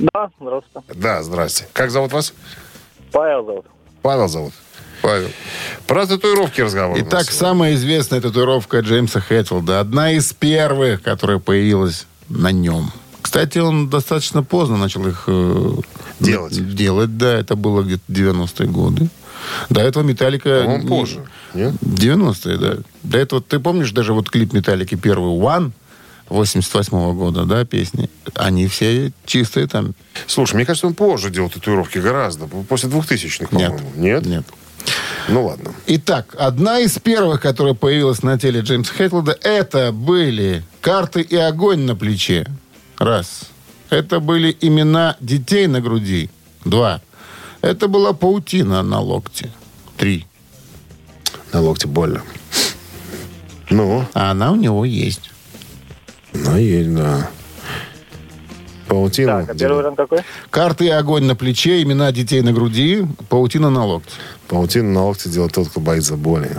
Да, 0.00 0.30
здравствуйте. 0.40 0.88
Да, 0.94 1.22
здрасте. 1.22 1.68
Как 1.72 1.90
зовут 1.90 2.12
вас? 2.12 2.32
Павел 3.12 3.44
зовут. 3.44 3.66
Павел 4.02 4.28
зовут. 4.28 4.52
Павел. 5.02 5.28
Про 5.86 6.06
татуировки 6.06 6.60
разговор. 6.62 6.96
Итак, 7.00 7.30
самая 7.30 7.74
известная 7.74 8.20
татуировка 8.20 8.80
Джеймса 8.80 9.20
Хэтлда. 9.20 9.78
Одна 9.78 10.12
из 10.12 10.32
первых, 10.32 11.02
которая 11.02 11.38
появилась 11.38 12.06
на 12.28 12.50
нем. 12.50 12.90
Кстати, 13.22 13.58
он 13.58 13.88
достаточно 13.88 14.42
поздно 14.42 14.76
начал 14.76 15.06
их 15.06 15.24
э, 15.26 15.72
Делать. 16.20 16.74
Делать, 16.74 17.16
да. 17.16 17.38
Это 17.38 17.56
было 17.56 17.82
где-то 17.82 18.02
90-е 18.12 18.68
годы. 18.68 19.08
До 19.70 19.80
этого 19.80 20.02
Металлика... 20.02 20.62
По-моему, 20.62 20.82
не- 20.82 20.88
позже. 20.88 21.24
Нет? 21.54 21.74
90-е, 21.82 22.58
да. 22.58 22.76
До 23.02 23.18
этого, 23.18 23.42
ты 23.42 23.58
помнишь 23.58 23.90
даже 23.92 24.12
вот 24.12 24.30
клип 24.30 24.52
Металлики 24.52 24.94
первый 24.94 25.32
One 25.38 25.72
88 26.28 27.14
года, 27.14 27.44
да, 27.44 27.64
песни? 27.64 28.08
Они 28.34 28.68
все 28.68 29.12
чистые 29.24 29.66
там. 29.66 29.94
Слушай, 30.26 30.54
мне 30.56 30.64
кажется, 30.66 30.86
он 30.86 30.94
позже 30.94 31.30
делал 31.30 31.50
татуировки 31.50 31.98
гораздо. 31.98 32.46
После 32.46 32.88
2000-х, 32.88 33.48
Нет. 33.56 33.72
по-моему. 33.72 33.90
Нет? 33.96 34.26
Нет. 34.26 34.44
Ну 35.28 35.46
ладно. 35.46 35.72
Итак, 35.86 36.34
одна 36.38 36.78
из 36.80 36.98
первых, 36.98 37.40
которая 37.40 37.74
появилась 37.74 38.22
на 38.22 38.38
теле 38.38 38.60
Джеймса 38.60 38.92
Хэтлда, 38.94 39.36
это 39.42 39.92
были 39.92 40.62
карты 40.80 41.20
и 41.20 41.36
огонь 41.36 41.80
на 41.80 41.96
плече. 41.96 42.46
Раз. 43.00 43.48
Это 43.88 44.20
были 44.20 44.56
имена 44.60 45.16
детей 45.20 45.66
на 45.66 45.80
груди. 45.80 46.30
Два. 46.64 47.00
Это 47.62 47.88
была 47.88 48.12
паутина 48.12 48.82
на 48.82 49.00
локте. 49.00 49.50
Три. 49.96 50.26
На 51.52 51.60
локте 51.60 51.88
больно. 51.88 52.22
Ну, 53.70 54.04
А 54.14 54.30
она 54.30 54.52
у 54.52 54.56
него 54.56 54.84
есть. 54.84 55.30
ну 56.32 56.56
есть, 56.56 56.94
да. 56.94 57.28
Паутина. 58.86 59.40
Так, 59.46 59.50
а 59.50 59.58
первый 59.58 59.76
вариант 59.78 59.96
какой? 59.96 60.18
Карты 60.50 60.86
и 60.86 60.88
огонь 60.90 61.24
на 61.24 61.34
плече, 61.36 61.82
имена 61.82 62.10
детей 62.12 62.42
на 62.42 62.52
груди, 62.52 63.06
паутина 63.28 63.70
на 63.70 63.84
локте. 63.86 64.10
Паутину 64.48 64.92
на 64.92 65.04
локте 65.06 65.28
делает 65.30 65.52
тот, 65.54 65.68
кто 65.68 65.80
боится 65.80 66.16
боли. 66.16 66.50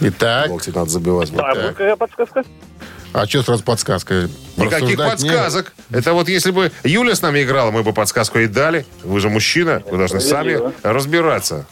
Итак, 0.00 0.50
Локти 0.50 0.70
надо 0.70 0.90
забивать. 0.90 1.30
вот 1.30 1.40
А, 1.40 1.54
так. 1.54 1.98
подсказка? 1.98 2.44
а 3.12 3.26
что 3.26 3.42
сразу 3.42 3.62
подсказка? 3.62 4.28
Никаких 4.56 4.96
подсказок. 4.96 5.72
Это 5.90 6.12
вот 6.12 6.28
если 6.28 6.50
бы 6.50 6.72
Юля 6.84 7.14
с 7.14 7.22
нами 7.22 7.42
играла, 7.42 7.70
мы 7.70 7.82
бы 7.82 7.92
подсказку 7.92 8.38
ей 8.38 8.48
дали. 8.48 8.86
Вы 9.02 9.20
же 9.20 9.28
мужчина, 9.28 9.82
вы 9.90 9.98
должны 9.98 10.20
сами 10.20 10.60
разбираться. 10.82 11.66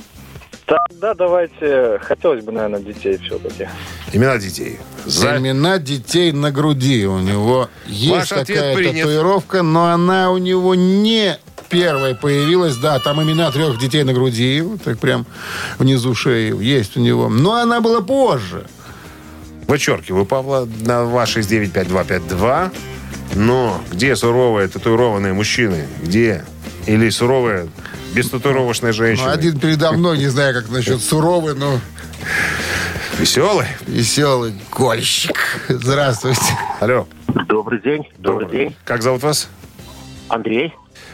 Тогда 0.66 1.12
давайте, 1.12 1.98
хотелось 2.02 2.42
бы, 2.42 2.50
наверное, 2.50 2.80
детей 2.80 3.18
все-таки. 3.18 3.68
Имена 4.14 4.38
детей. 4.38 4.78
За- 5.04 5.36
Имена 5.36 5.78
детей 5.78 6.32
на 6.32 6.50
груди. 6.50 7.04
У 7.06 7.18
него 7.18 7.68
есть 7.86 8.10
Ваш 8.10 8.28
такая 8.46 8.74
принят. 8.74 9.02
татуировка, 9.02 9.62
но 9.62 9.88
она 9.88 10.30
у 10.30 10.38
него 10.38 10.74
не 10.74 11.38
первой 11.68 12.14
появилась. 12.14 12.76
Да, 12.76 12.98
там 12.98 13.22
имена 13.22 13.50
трех 13.50 13.78
детей 13.78 14.04
на 14.04 14.14
груди. 14.14 14.62
Вот 14.62 14.82
так 14.82 14.98
прям 14.98 15.26
внизу 15.78 16.14
шеи 16.14 16.58
есть 16.62 16.96
у 16.96 17.00
него. 17.00 17.28
Но 17.28 17.56
она 17.56 17.82
была 17.82 18.00
позже. 18.00 18.64
Вычеркиваю 19.66 20.26
Павла 20.26 20.68
на 20.84 21.02
269-5252. 21.04 22.72
Но 23.36 23.80
где 23.90 24.14
суровые 24.16 24.68
татуированные 24.68 25.32
мужчины? 25.32 25.86
Где? 26.02 26.44
Или 26.86 27.08
суровые 27.10 27.68
бестатуировочные 28.14 28.92
Ну, 28.92 28.96
женщины? 28.96 29.28
один 29.28 29.58
передо 29.58 29.92
мной, 29.92 30.18
не 30.18 30.28
знаю, 30.28 30.54
как 30.54 30.70
насчет 30.70 31.00
суровый, 31.00 31.54
но 31.54 31.80
Веселый? 33.18 33.66
веселый 33.86 34.54
кольщик. 34.70 35.36
Здравствуйте. 35.68 36.40
Алло. 36.80 37.08
Добрый 37.48 37.80
день. 37.80 38.06
Добрый 38.18 38.48
день. 38.50 38.76
Как 38.84 39.02
зовут 39.02 39.22
вас? 39.22 39.48
Андрей. 40.28 40.72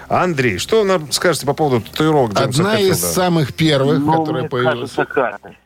Андрей, 0.09 0.59
что 0.59 0.83
нам 0.85 1.11
скажете 1.13 1.47
по 1.47 1.55
поводу 1.55 1.81
татуировок 1.83 2.33
Джеймса 2.35 2.61
Одна 2.63 2.81
из 2.81 2.99
самых 2.99 3.55
первых, 3.55 4.01
Ну, 4.01 4.19
которая 4.21 4.43
мне 4.43 4.49
появилась. 4.51 4.91
кажется, 4.93 5.05
карты. 5.05 5.57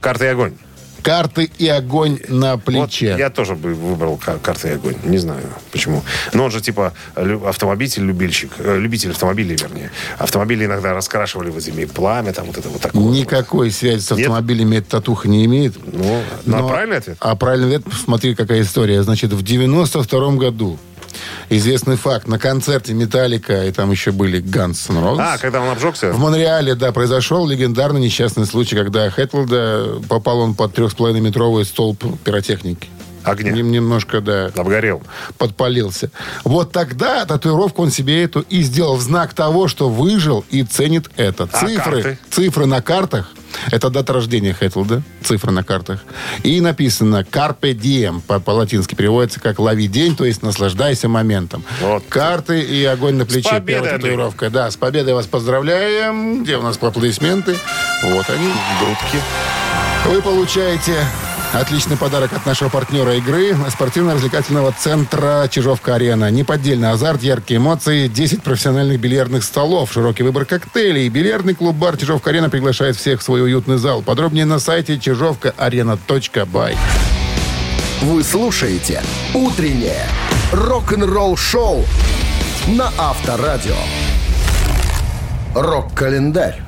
Карта 0.00 0.24
и 0.24 0.28
огонь. 0.28 0.54
Карты 1.02 1.50
и 1.58 1.68
огонь 1.68 2.18
на 2.28 2.54
Вот 2.56 2.64
плече. 2.64 3.16
я 3.18 3.30
тоже 3.30 3.54
бы 3.54 3.74
выбрал 3.74 4.16
кар- 4.16 4.38
карты 4.38 4.68
и 4.68 4.72
огонь. 4.72 4.96
Не 5.04 5.18
знаю 5.18 5.42
почему. 5.72 6.02
Но 6.32 6.44
он 6.44 6.50
же 6.50 6.60
типа 6.60 6.92
лю- 7.16 7.46
автомобиль-любильщик. 7.46 8.50
э, 8.58 8.78
Любитель 8.78 9.10
автомобилей, 9.10 9.56
вернее. 9.56 9.90
Автомобили 10.18 10.64
иногда 10.66 10.92
раскрашивали 10.94 11.50
в 11.50 11.58
зиме 11.60 11.86
пламя, 11.86 12.32
там 12.32 12.46
вот 12.46 12.58
это 12.58 12.68
вот 12.68 12.80
такое. 12.80 13.02
Никакой 13.02 13.70
связи 13.70 14.00
с 14.00 14.10
Нет? 14.10 14.20
автомобилями 14.20 14.76
эта 14.76 14.90
татуха 14.90 15.28
не 15.28 15.44
имеет. 15.46 15.74
Ну, 15.92 16.22
ну, 16.44 16.56
а 16.66 16.68
правильный 16.68 16.98
ответ? 16.98 17.16
А 17.20 17.36
правильный 17.36 17.76
ответ, 17.76 17.94
смотри, 18.04 18.34
какая 18.34 18.62
история. 18.62 19.02
Значит, 19.02 19.32
в 19.32 19.42
92 19.42 20.32
году 20.36 20.78
известный 21.48 21.96
факт. 21.96 22.28
На 22.28 22.38
концерте 22.38 22.94
Металлика, 22.94 23.64
и 23.64 23.72
там 23.72 23.90
еще 23.90 24.12
были 24.12 24.40
Guns 24.42 24.90
N' 24.90 24.98
Roses. 24.98 25.18
А, 25.20 25.38
когда 25.38 25.60
он 25.60 25.68
обжегся? 25.68 26.12
В 26.12 26.18
Монреале, 26.18 26.74
да, 26.74 26.92
произошел 26.92 27.46
легендарный 27.46 28.00
несчастный 28.00 28.46
случай, 28.46 28.76
когда 28.76 29.10
Хэтлда 29.10 30.02
попал 30.08 30.40
он 30.40 30.54
под 30.54 30.76
3,5-метровый 30.76 31.64
столб 31.64 32.04
пиротехники. 32.24 32.88
Огня. 33.24 33.52
Нем- 33.52 33.70
немножко, 33.70 34.20
да, 34.20 34.50
Обгорел. 34.56 35.02
подпалился. 35.38 36.10
Вот 36.44 36.72
тогда 36.72 37.24
татуировку 37.26 37.82
он 37.82 37.90
себе 37.90 38.22
эту 38.24 38.40
и 38.40 38.62
сделал 38.62 38.96
в 38.96 39.00
знак 39.02 39.34
того, 39.34 39.68
что 39.68 39.88
выжил 39.88 40.44
и 40.50 40.62
ценит 40.62 41.10
это. 41.16 41.48
А 41.52 41.66
Цифры, 41.66 42.02
карты? 42.02 42.18
цифры 42.30 42.66
на 42.66 42.80
картах, 42.82 43.30
это 43.72 43.90
дата 43.90 44.12
рождения 44.12 44.54
Хэтлда, 44.54 45.02
цифры 45.24 45.50
на 45.52 45.62
картах. 45.64 46.04
И 46.44 46.60
написано 46.60 47.26
«Carpe 47.30 47.74
diem», 47.74 48.20
по- 48.26 48.40
по-латински 48.40 48.94
переводится 48.94 49.40
как 49.40 49.58
«лови 49.58 49.88
день», 49.88 50.16
то 50.16 50.24
есть 50.24 50.42
«наслаждайся 50.42 51.08
моментом». 51.08 51.64
Вот. 51.80 52.04
Карты 52.08 52.60
и 52.60 52.84
огонь 52.84 53.16
на 53.16 53.26
плече. 53.26 53.48
победой, 53.50 53.74
первая 53.82 53.98
татуировка. 53.98 54.50
Да, 54.50 54.70
с 54.70 54.76
победой 54.76 55.14
вас 55.14 55.26
поздравляем. 55.26 56.42
Где 56.44 56.56
у 56.56 56.62
нас 56.62 56.78
аплодисменты? 56.80 57.56
Вот 58.04 58.28
они. 58.30 58.48
Грудки. 58.80 59.18
Вы 60.06 60.22
получаете 60.22 60.94
отличный 61.52 61.96
подарок 61.96 62.32
от 62.32 62.46
нашего 62.46 62.68
партнера 62.68 63.16
игры 63.16 63.56
спортивно-развлекательного 63.70 64.72
центра 64.72 65.48
«Чижовка-арена». 65.50 66.30
Неподдельный 66.30 66.90
азарт, 66.90 67.22
яркие 67.22 67.58
эмоции, 67.58 68.08
10 68.08 68.42
профессиональных 68.42 69.00
бильярдных 69.00 69.44
столов, 69.44 69.92
широкий 69.92 70.22
выбор 70.22 70.44
коктейлей. 70.44 71.08
Бильярдный 71.08 71.54
клуб-бар 71.54 71.96
«Чижовка-арена» 71.96 72.50
приглашает 72.50 72.96
всех 72.96 73.20
в 73.20 73.22
свой 73.22 73.42
уютный 73.42 73.78
зал. 73.78 74.02
Подробнее 74.02 74.44
на 74.44 74.58
сайте 74.58 74.98
чижовкаарена.бай. 74.98 76.76
Вы 78.02 78.22
слушаете 78.24 79.02
«Утреннее 79.34 80.06
рок-н-ролл-шоу» 80.52 81.84
на 82.68 82.92
Авторадио. 82.96 83.76
Рок-календарь. 85.54 86.62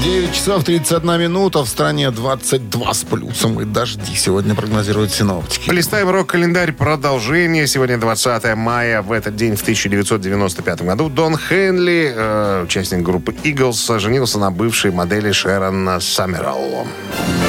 9 0.00 0.32
часов 0.32 0.64
31 0.64 1.20
минута. 1.20 1.62
В 1.62 1.68
стране 1.68 2.10
22 2.10 2.94
с 2.94 3.04
плюсом 3.04 3.60
и 3.60 3.64
дожди 3.64 4.14
сегодня 4.14 4.54
прогнозируют 4.54 5.12
синоптики. 5.12 5.68
Полистаем 5.68 6.10
рок-календарь 6.10 6.72
продолжение. 6.72 7.66
Сегодня 7.66 7.98
20 7.98 8.54
мая. 8.56 9.02
В 9.02 9.12
этот 9.12 9.36
день, 9.36 9.56
в 9.56 9.62
1995 9.62 10.82
году, 10.82 11.08
Дон 11.08 11.36
Хенли, 11.36 12.12
э, 12.14 12.62
участник 12.64 13.02
группы 13.02 13.32
Eagles, 13.44 13.98
женился 13.98 14.38
на 14.38 14.50
бывшей 14.50 14.90
модели 14.90 15.32
Шерон 15.32 16.00
Саммералл. 16.00 16.86
Как 17.16 17.41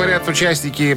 говорят 0.00 0.26
участники 0.28 0.96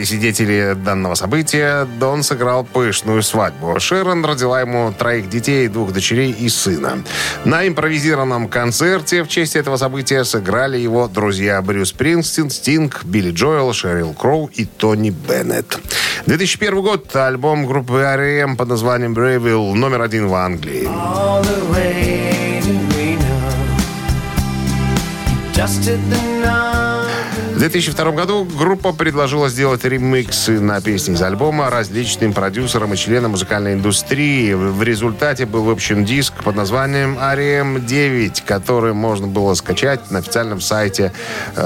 и 0.00 0.04
свидетели 0.04 0.74
данного 0.74 1.14
события, 1.14 1.86
Дон 2.00 2.24
сыграл 2.24 2.64
пышную 2.64 3.22
свадьбу. 3.22 3.78
Шерон 3.78 4.24
родила 4.24 4.60
ему 4.60 4.92
троих 4.92 5.28
детей, 5.28 5.68
двух 5.68 5.92
дочерей 5.92 6.32
и 6.32 6.48
сына. 6.48 7.04
На 7.44 7.68
импровизированном 7.68 8.48
концерте 8.48 9.22
в 9.22 9.28
честь 9.28 9.54
этого 9.54 9.76
события 9.76 10.24
сыграли 10.24 10.76
его 10.76 11.06
друзья 11.06 11.62
Брюс 11.62 11.90
Спрингстин, 11.90 12.50
Стинг, 12.50 13.04
Билли 13.04 13.30
Джоэл, 13.30 13.72
Шерил 13.72 14.12
Кроу 14.12 14.50
и 14.52 14.64
Тони 14.64 15.10
Беннет. 15.10 15.78
2001 16.26 16.82
год. 16.82 17.14
Альбом 17.14 17.64
группы 17.64 17.98
R.E.M. 18.00 18.56
под 18.56 18.68
названием 18.70 19.14
Brave 19.14 19.74
номер 19.74 20.02
один 20.02 20.26
в 20.26 20.34
Англии. 20.34 20.88
В 27.56 27.58
2002 27.58 28.12
году 28.12 28.44
группа 28.44 28.92
предложила 28.92 29.48
сделать 29.48 29.82
ремиксы 29.86 30.60
на 30.60 30.82
песни 30.82 31.14
из 31.14 31.22
альбома 31.22 31.70
различным 31.70 32.34
продюсерам 32.34 32.92
и 32.92 32.98
членам 32.98 33.30
музыкальной 33.30 33.72
индустрии. 33.72 34.52
В 34.52 34.82
результате 34.82 35.46
был 35.46 35.62
выпущен 35.62 36.04
диск 36.04 36.34
под 36.44 36.54
названием 36.54 37.16
REM 37.18 37.80
9, 37.80 38.42
который 38.42 38.92
можно 38.92 39.26
было 39.26 39.54
скачать 39.54 40.10
на 40.10 40.18
официальном 40.18 40.60
сайте 40.60 41.14
э, 41.56 41.60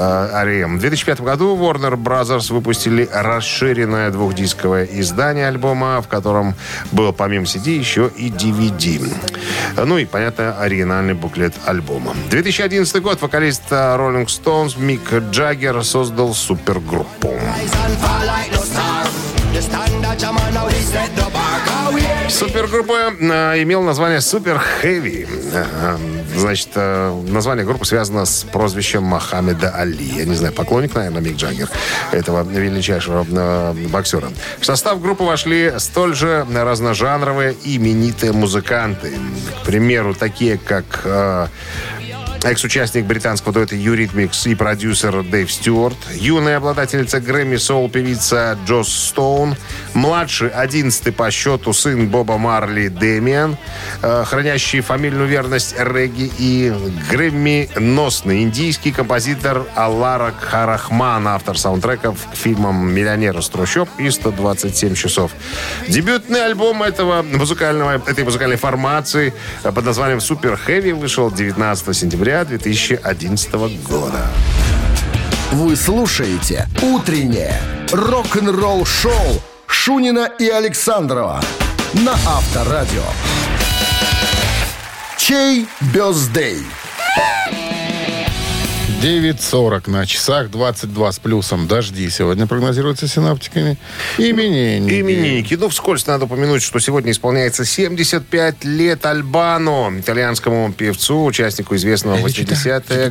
REM. 0.45 0.77
В 0.77 0.79
2005 0.79 1.19
году 1.19 1.57
Warner 1.57 2.01
Brothers 2.01 2.53
выпустили 2.53 3.09
расширенное 3.11 4.11
двухдисковое 4.11 4.85
издание 4.85 5.49
альбома, 5.49 6.01
в 6.01 6.07
котором 6.07 6.55
был 6.93 7.11
помимо 7.11 7.43
CD 7.43 7.75
еще 7.75 8.09
и 8.15 8.29
DVD. 8.29 9.13
Ну 9.75 9.97
и, 9.97 10.05
понятно, 10.05 10.57
оригинальный 10.57 11.15
буклет 11.15 11.53
альбома. 11.65 12.15
2011 12.29 13.01
год. 13.01 13.21
Вокалист 13.21 13.63
э, 13.71 13.75
Rolling 13.75 14.27
Stones 14.27 14.81
Мик 14.81 15.11
Джаггер 15.31 15.80
создал 15.83 16.33
супергруппу. 16.33 17.33
Супергруппа 22.29 23.13
э, 23.19 23.63
имела 23.63 23.83
название 23.83 24.19
Heavy. 24.19 25.27
Э, 25.53 25.97
Значит, 26.35 26.69
э, 26.75 27.21
название 27.27 27.65
группы 27.65 27.85
связано 27.85 28.25
с 28.25 28.43
прозвищем 28.43 29.03
Мохаммеда 29.03 29.69
Али. 29.75 30.05
Я 30.17 30.25
не 30.25 30.35
знаю, 30.35 30.53
поклонник, 30.53 30.95
наверное, 30.95 31.21
Мик 31.21 31.35
Джаггер, 31.35 31.69
этого 32.11 32.43
величайшего 32.43 33.25
э, 33.29 33.73
боксера. 33.89 34.29
В 34.59 34.65
состав 34.65 35.01
группы 35.01 35.23
вошли 35.23 35.73
столь 35.77 36.15
же 36.15 36.47
разножанровые 36.53 37.55
именитые 37.63 38.31
музыканты. 38.31 39.13
К 39.61 39.65
примеру, 39.65 40.13
такие 40.13 40.57
как 40.57 41.01
э, 41.03 41.47
Экс-участник 42.43 43.05
британского 43.05 43.53
дуэта 43.53 43.75
Eurythmics 43.75 44.47
и 44.47 44.55
продюсер 44.55 45.21
Дэйв 45.21 45.51
Стюарт, 45.51 45.97
юная 46.15 46.57
обладательница 46.57 47.19
Грэмми 47.19 47.57
Соул 47.57 47.87
певица 47.87 48.57
Джос 48.65 48.91
Стоун, 48.91 49.55
младший, 49.93 50.49
одиннадцатый 50.49 51.13
по 51.13 51.29
счету 51.29 51.71
сын 51.71 52.09
Боба 52.09 52.39
Марли 52.39 52.87
Дэмиан, 52.87 53.57
э, 54.01 54.23
хранящий 54.25 54.81
фамильную 54.81 55.27
верность 55.27 55.75
регги 55.77 56.31
и 56.39 56.73
Грэмми-носный 57.11 58.41
индийский 58.41 58.91
композитор 58.91 59.67
Аллара 59.75 60.33
Харахман, 60.39 61.27
автор 61.27 61.59
саундтреков 61.59 62.17
к 62.33 62.35
фильмам 62.35 62.91
«Миллионер 62.91 63.37
из 63.37 63.49
трущоб» 63.49 63.87
и 63.99 64.07
«127 64.07 64.95
часов». 64.95 65.31
Дебютный 65.87 66.43
альбом 66.43 66.81
этого 66.81 67.21
музыкального, 67.21 68.01
этой 68.07 68.23
музыкальной 68.23 68.57
формации 68.57 69.31
э, 69.63 69.71
под 69.71 69.85
названием 69.85 70.19
«Супер 70.19 70.57
Хэви» 70.57 70.93
вышел 70.93 71.29
19 71.29 71.95
сентября 71.95 72.30
2011 72.31 73.53
года. 73.83 74.25
Вы 75.51 75.75
слушаете 75.75 76.67
«Утреннее 76.81 77.61
рок-н-ролл-шоу» 77.91 79.41
Шунина 79.67 80.29
и 80.39 80.47
Александрова 80.47 81.41
на 81.93 82.13
Авторадио. 82.13 83.03
Чей 85.17 85.67
бездей? 85.93 86.63
9.40 89.01 89.89
на 89.89 90.05
часах, 90.05 90.51
22 90.51 91.11
с 91.11 91.17
плюсом. 91.17 91.67
Дожди 91.67 92.07
сегодня 92.11 92.45
прогнозируются 92.45 93.07
синаптиками. 93.07 93.75
Именинники. 94.19 95.01
Именинники. 95.01 95.55
Ну, 95.55 95.69
вскользь 95.69 96.05
надо 96.05 96.25
упомянуть, 96.25 96.61
что 96.61 96.77
сегодня 96.77 97.11
исполняется 97.11 97.65
75 97.65 98.63
лет 98.63 99.03
Альбану, 99.03 99.91
итальянскому 99.97 100.71
певцу, 100.71 101.25
участнику 101.25 101.75
известного 101.77 102.17
80-е 102.17 103.09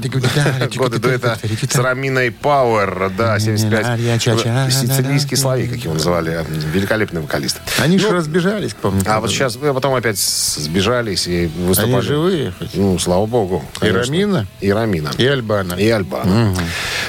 годы 0.76 0.98
дуэта 1.00 1.36
с 1.68 1.74
Раминой 1.74 2.30
Пауэр. 2.30 3.10
Да, 3.18 3.40
75. 3.40 4.72
Сицилийский 4.72 5.36
соловей, 5.36 5.66
как 5.66 5.78
его 5.78 5.94
называли. 5.94 6.46
Великолепный 6.72 7.20
вокалист. 7.20 7.56
Они 7.78 7.98
же 7.98 8.10
разбежались, 8.10 8.74
помню. 8.74 9.02
А 9.06 9.18
вот 9.18 9.30
сейчас, 9.30 9.58
а 9.60 9.74
потом 9.74 9.96
опять 9.96 10.20
сбежались 10.20 11.26
и 11.26 11.46
выступали. 11.46 11.94
Они 11.94 12.02
живые 12.02 12.52
хоть? 12.56 12.74
Ну, 12.74 12.96
слава 13.00 13.26
богу. 13.26 13.64
И. 13.82 13.88
Рамина? 13.88 14.46
И 14.60 14.70
Рамина. 14.70 15.10
И 15.18 15.26
Альбана. 15.26 15.79
И 15.80 15.88
Альбана. 15.88 16.54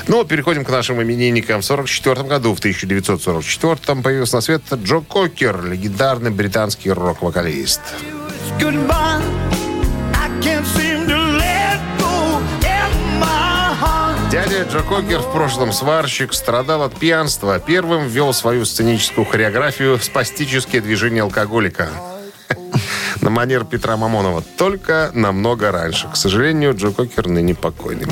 Ну, 0.07 0.23
переходим 0.23 0.63
к 0.63 0.69
нашим 0.69 1.01
именинникам. 1.01 1.61
В 1.61 1.69
1944 1.69 2.29
году, 2.29 2.55
в 2.55 2.59
1944 2.59 4.01
появился 4.01 4.35
на 4.37 4.41
свет 4.41 4.61
Джо 4.73 5.01
Кокер, 5.01 5.65
легендарный 5.65 6.31
британский 6.31 6.89
рок-вокалист. 6.89 7.81
Дядя 14.31 14.63
Джо 14.71 14.79
Кокер, 14.87 15.19
в 15.19 15.33
прошлом 15.33 15.73
сварщик, 15.73 16.33
страдал 16.33 16.83
от 16.83 16.97
пьянства. 16.97 17.59
Первым 17.59 18.07
ввел 18.07 18.33
свою 18.33 18.63
сценическую 18.63 19.25
хореографию 19.25 19.99
«Спастические 19.99 20.81
движения 20.81 21.23
алкоголика». 21.23 21.89
На 23.21 23.29
манер 23.29 23.65
Петра 23.65 23.97
Мамонова, 23.97 24.43
только 24.57 25.11
намного 25.13 25.71
раньше. 25.71 26.09
К 26.11 26.15
сожалению, 26.15 26.75
Джо 26.75 26.89
Кокер 26.91 27.27
ныне 27.27 27.53
покойный. 27.53 28.07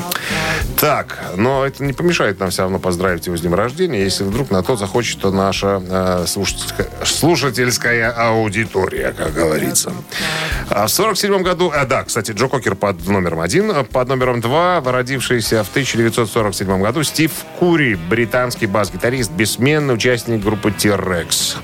Так, 0.78 1.18
но 1.36 1.66
это 1.66 1.82
не 1.82 1.92
помешает 1.92 2.38
нам 2.38 2.50
все 2.50 2.62
равно 2.62 2.78
поздравить 2.78 3.26
его 3.26 3.36
с 3.36 3.40
днем 3.40 3.54
рождения, 3.54 4.02
если 4.02 4.22
вдруг 4.22 4.50
на 4.50 4.62
то 4.62 4.76
захочет 4.76 5.24
наша 5.24 5.82
э, 5.86 6.24
слушательская, 6.26 6.88
слушательская 7.04 8.10
аудитория, 8.10 9.12
как 9.12 9.34
говорится. 9.34 9.92
А 10.68 10.86
в 10.86 10.90
47 10.90 11.42
году, 11.42 11.72
а, 11.74 11.84
да, 11.84 12.04
кстати, 12.04 12.30
Джо 12.30 12.46
Кокер 12.46 12.76
под 12.76 13.04
номером 13.06 13.40
один, 13.40 13.70
а 13.72 13.82
под 13.82 14.08
номером 14.08 14.40
два, 14.40 14.80
родившийся 14.80 15.64
в 15.64 15.70
1947 15.70 16.80
году 16.80 17.02
Стив 17.02 17.32
Кури, 17.58 17.96
британский 17.96 18.66
бас-гитарист, 18.66 19.32
бессменный 19.32 19.94
участник 19.94 20.40
группы 20.40 20.70
T-Rex. 20.70 21.56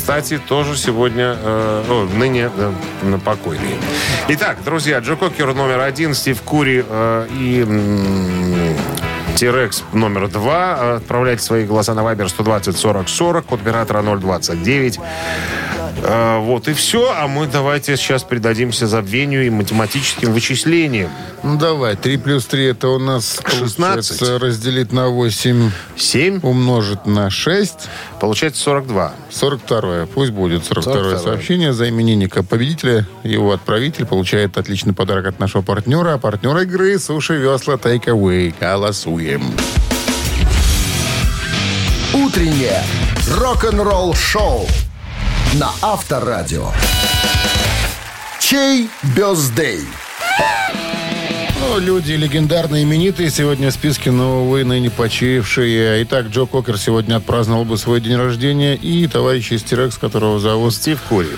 Кстати, 0.00 0.38
тоже 0.38 0.78
сегодня, 0.78 1.36
э, 1.38 1.84
о, 1.86 2.08
ныне 2.16 2.50
э, 2.56 2.72
на 3.02 3.18
покойный. 3.18 3.76
Итак, 4.28 4.56
друзья, 4.64 4.98
Джо 5.00 5.14
Кокер 5.14 5.52
номер 5.52 5.80
один, 5.80 6.14
Стив 6.14 6.40
Кури 6.40 6.82
э, 6.88 7.26
и 7.30 7.62
T-Rex 9.36 9.82
номер 9.92 10.28
два. 10.28 10.96
Отправляйте 10.96 11.42
свои 11.42 11.66
голоса 11.66 11.92
на 11.92 12.00
Viber 12.00 12.30
120 12.30 12.78
40 12.78 13.08
40, 13.10 13.44
код 13.44 13.60
оператора 13.60 14.02
029. 14.02 14.98
Э, 16.02 16.38
вот 16.40 16.68
и 16.68 16.72
все. 16.72 17.12
А 17.16 17.26
мы 17.26 17.46
давайте 17.46 17.96
сейчас 17.96 18.22
придадимся 18.22 18.86
забвению 18.86 19.46
и 19.46 19.50
математическим 19.50 20.32
вычислениям. 20.32 21.10
Ну, 21.42 21.58
давай. 21.58 21.96
3 21.96 22.16
плюс 22.18 22.46
3 22.46 22.66
это 22.66 22.88
у 22.88 22.98
нас 22.98 23.40
16. 23.44 23.78
получается, 23.78 24.38
разделить 24.38 24.92
на 24.92 25.08
8, 25.08 25.70
7 25.96 26.40
умножить 26.42 27.06
на 27.06 27.30
6. 27.30 27.88
получается 28.20 28.62
42. 28.62 29.12
42 29.30 30.06
Пусть 30.06 30.32
будет 30.32 30.64
42 30.64 30.94
42-е. 30.94 31.18
сообщение 31.18 31.72
за 31.72 31.88
именинника 31.88 32.42
победителя. 32.42 33.06
Его 33.22 33.52
отправитель 33.52 34.06
получает 34.06 34.58
отличный 34.58 34.94
подарок 34.94 35.26
от 35.26 35.38
нашего 35.38 35.62
партнера. 35.62 36.14
А 36.14 36.18
партнер 36.18 36.56
игры 36.58 36.98
«Суши 36.98 37.36
Весла 37.36 37.74
Take 37.74 38.06
Away». 38.06 38.54
Голосуем. 38.58 39.42
Утреннее 42.12 42.82
рок-н-ролл-шоу 43.38 44.66
на 45.54 45.70
Авторадио. 45.82 46.70
Чей 48.38 48.88
бездей? 49.16 49.80
Ну, 51.60 51.78
люди 51.78 52.12
легендарные, 52.12 52.84
именитые 52.84 53.30
сегодня 53.30 53.70
в 53.70 53.74
списке, 53.74 54.10
но, 54.10 54.44
увы, 54.44 54.64
ныне 54.64 54.90
почившие. 54.90 56.02
Итак, 56.04 56.26
Джо 56.28 56.46
Кокер 56.46 56.78
сегодня 56.78 57.16
отпраздновал 57.16 57.64
бы 57.64 57.76
свой 57.78 58.00
день 58.00 58.16
рождения. 58.16 58.76
И 58.76 59.06
товарищ 59.08 59.52
из 59.52 59.62
Тирекс, 59.62 59.98
которого 59.98 60.38
зовут... 60.38 60.74
Стив 60.74 61.00
Кури. 61.08 61.28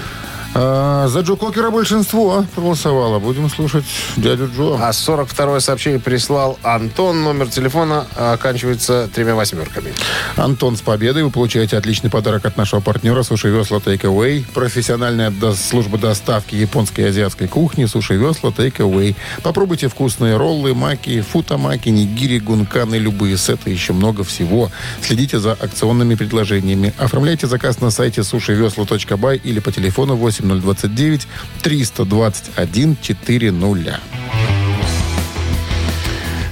А, 0.54 1.08
за 1.08 1.20
Джо 1.20 1.36
Кокера 1.36 1.70
большинство 1.70 2.44
проголосовало. 2.54 3.18
Будем 3.18 3.48
слушать 3.48 3.84
дядю 4.16 4.50
Джо. 4.54 4.76
А 4.80 4.90
42-е 4.90 5.60
сообщение 5.60 5.98
прислал 6.00 6.58
Антон. 6.62 7.22
Номер 7.22 7.48
телефона 7.48 8.06
оканчивается 8.16 9.08
тремя 9.14 9.34
восьмерками. 9.34 9.92
Антон, 10.36 10.76
с 10.76 10.82
победой! 10.82 11.22
Вы 11.24 11.30
получаете 11.30 11.78
отличный 11.78 12.10
подарок 12.10 12.44
от 12.44 12.56
нашего 12.56 12.80
партнера 12.80 13.22
Суши 13.22 13.48
Весла 13.48 13.78
Take 13.78 14.02
Away. 14.02 14.44
Профессиональная 14.52 15.30
до- 15.30 15.54
служба 15.54 15.96
доставки 15.96 16.54
японской 16.54 17.00
и 17.02 17.04
азиатской 17.04 17.48
кухни 17.48 17.86
Суши 17.86 18.16
Весла 18.16 18.50
Take 18.50 18.76
Away. 18.78 19.16
Попробуйте 19.42 19.88
вкусные 19.88 20.36
роллы, 20.36 20.74
маки, 20.74 21.22
футамаки, 21.22 21.88
нигири, 21.88 22.38
гунканы, 22.40 22.96
любые 22.96 23.38
сеты, 23.38 23.70
еще 23.70 23.94
много 23.94 24.22
всего. 24.22 24.70
Следите 25.00 25.38
за 25.38 25.52
акционными 25.52 26.14
предложениями. 26.14 26.92
Оформляйте 26.98 27.46
заказ 27.46 27.80
на 27.80 27.90
сайте 27.90 28.22
сушивесла.бай 28.22 29.40
или 29.42 29.58
по 29.60 29.72
телефону 29.72 30.16
8029 30.42 31.26
321 31.62 32.96
400. 33.00 34.00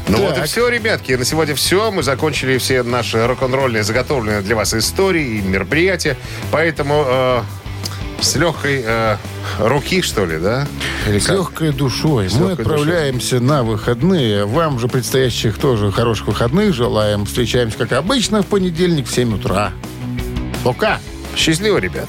Ну 0.09 0.17
Так. 0.17 0.21
вот 0.21 0.39
и 0.39 0.43
все, 0.47 0.69
ребятки. 0.69 1.13
На 1.13 1.25
сегодня 1.25 1.55
все. 1.55 1.91
Мы 1.93 2.03
закончили 2.03 2.59
все 2.59 2.83
наши 2.83 3.25
рок-н-ролльные, 3.27 3.85
заготовленные 3.85 4.41
для 4.43 4.57
вас 4.57 4.75
истории 4.75 5.39
и 5.39 5.41
мероприятия. 5.41 6.17
Поэтому 6.51 7.05
э, 7.07 7.43
с 8.21 8.35
легкой 8.35 8.83
э, 8.85 9.17
руки, 9.61 10.03
что 10.03 10.27
ли, 10.27 10.39
да? 10.39 10.67
Или 11.09 11.21
С 11.21 11.27
как? 11.27 11.37
легкой 11.37 11.73
душой 11.73 12.29
С 12.29 12.35
мы 12.35 12.49
легкой 12.49 12.65
отправляемся 12.65 13.39
на 13.39 13.63
выходные. 13.63 14.47
Вам 14.47 14.81
же 14.81 14.89
предстоящих 14.89 15.59
тоже 15.59 15.93
хороших 15.93 16.27
выходных 16.27 16.75
желаем. 16.75 17.25
Встречаемся, 17.25 17.79
как 17.79 17.93
обычно, 17.93 18.43
в 18.43 18.47
понедельник 18.47 19.07
в 19.07 19.13
7 19.15 19.35
утра. 19.37 19.73
Пока! 20.65 20.99
Счастливо, 21.37 21.79
ребята. 21.79 22.09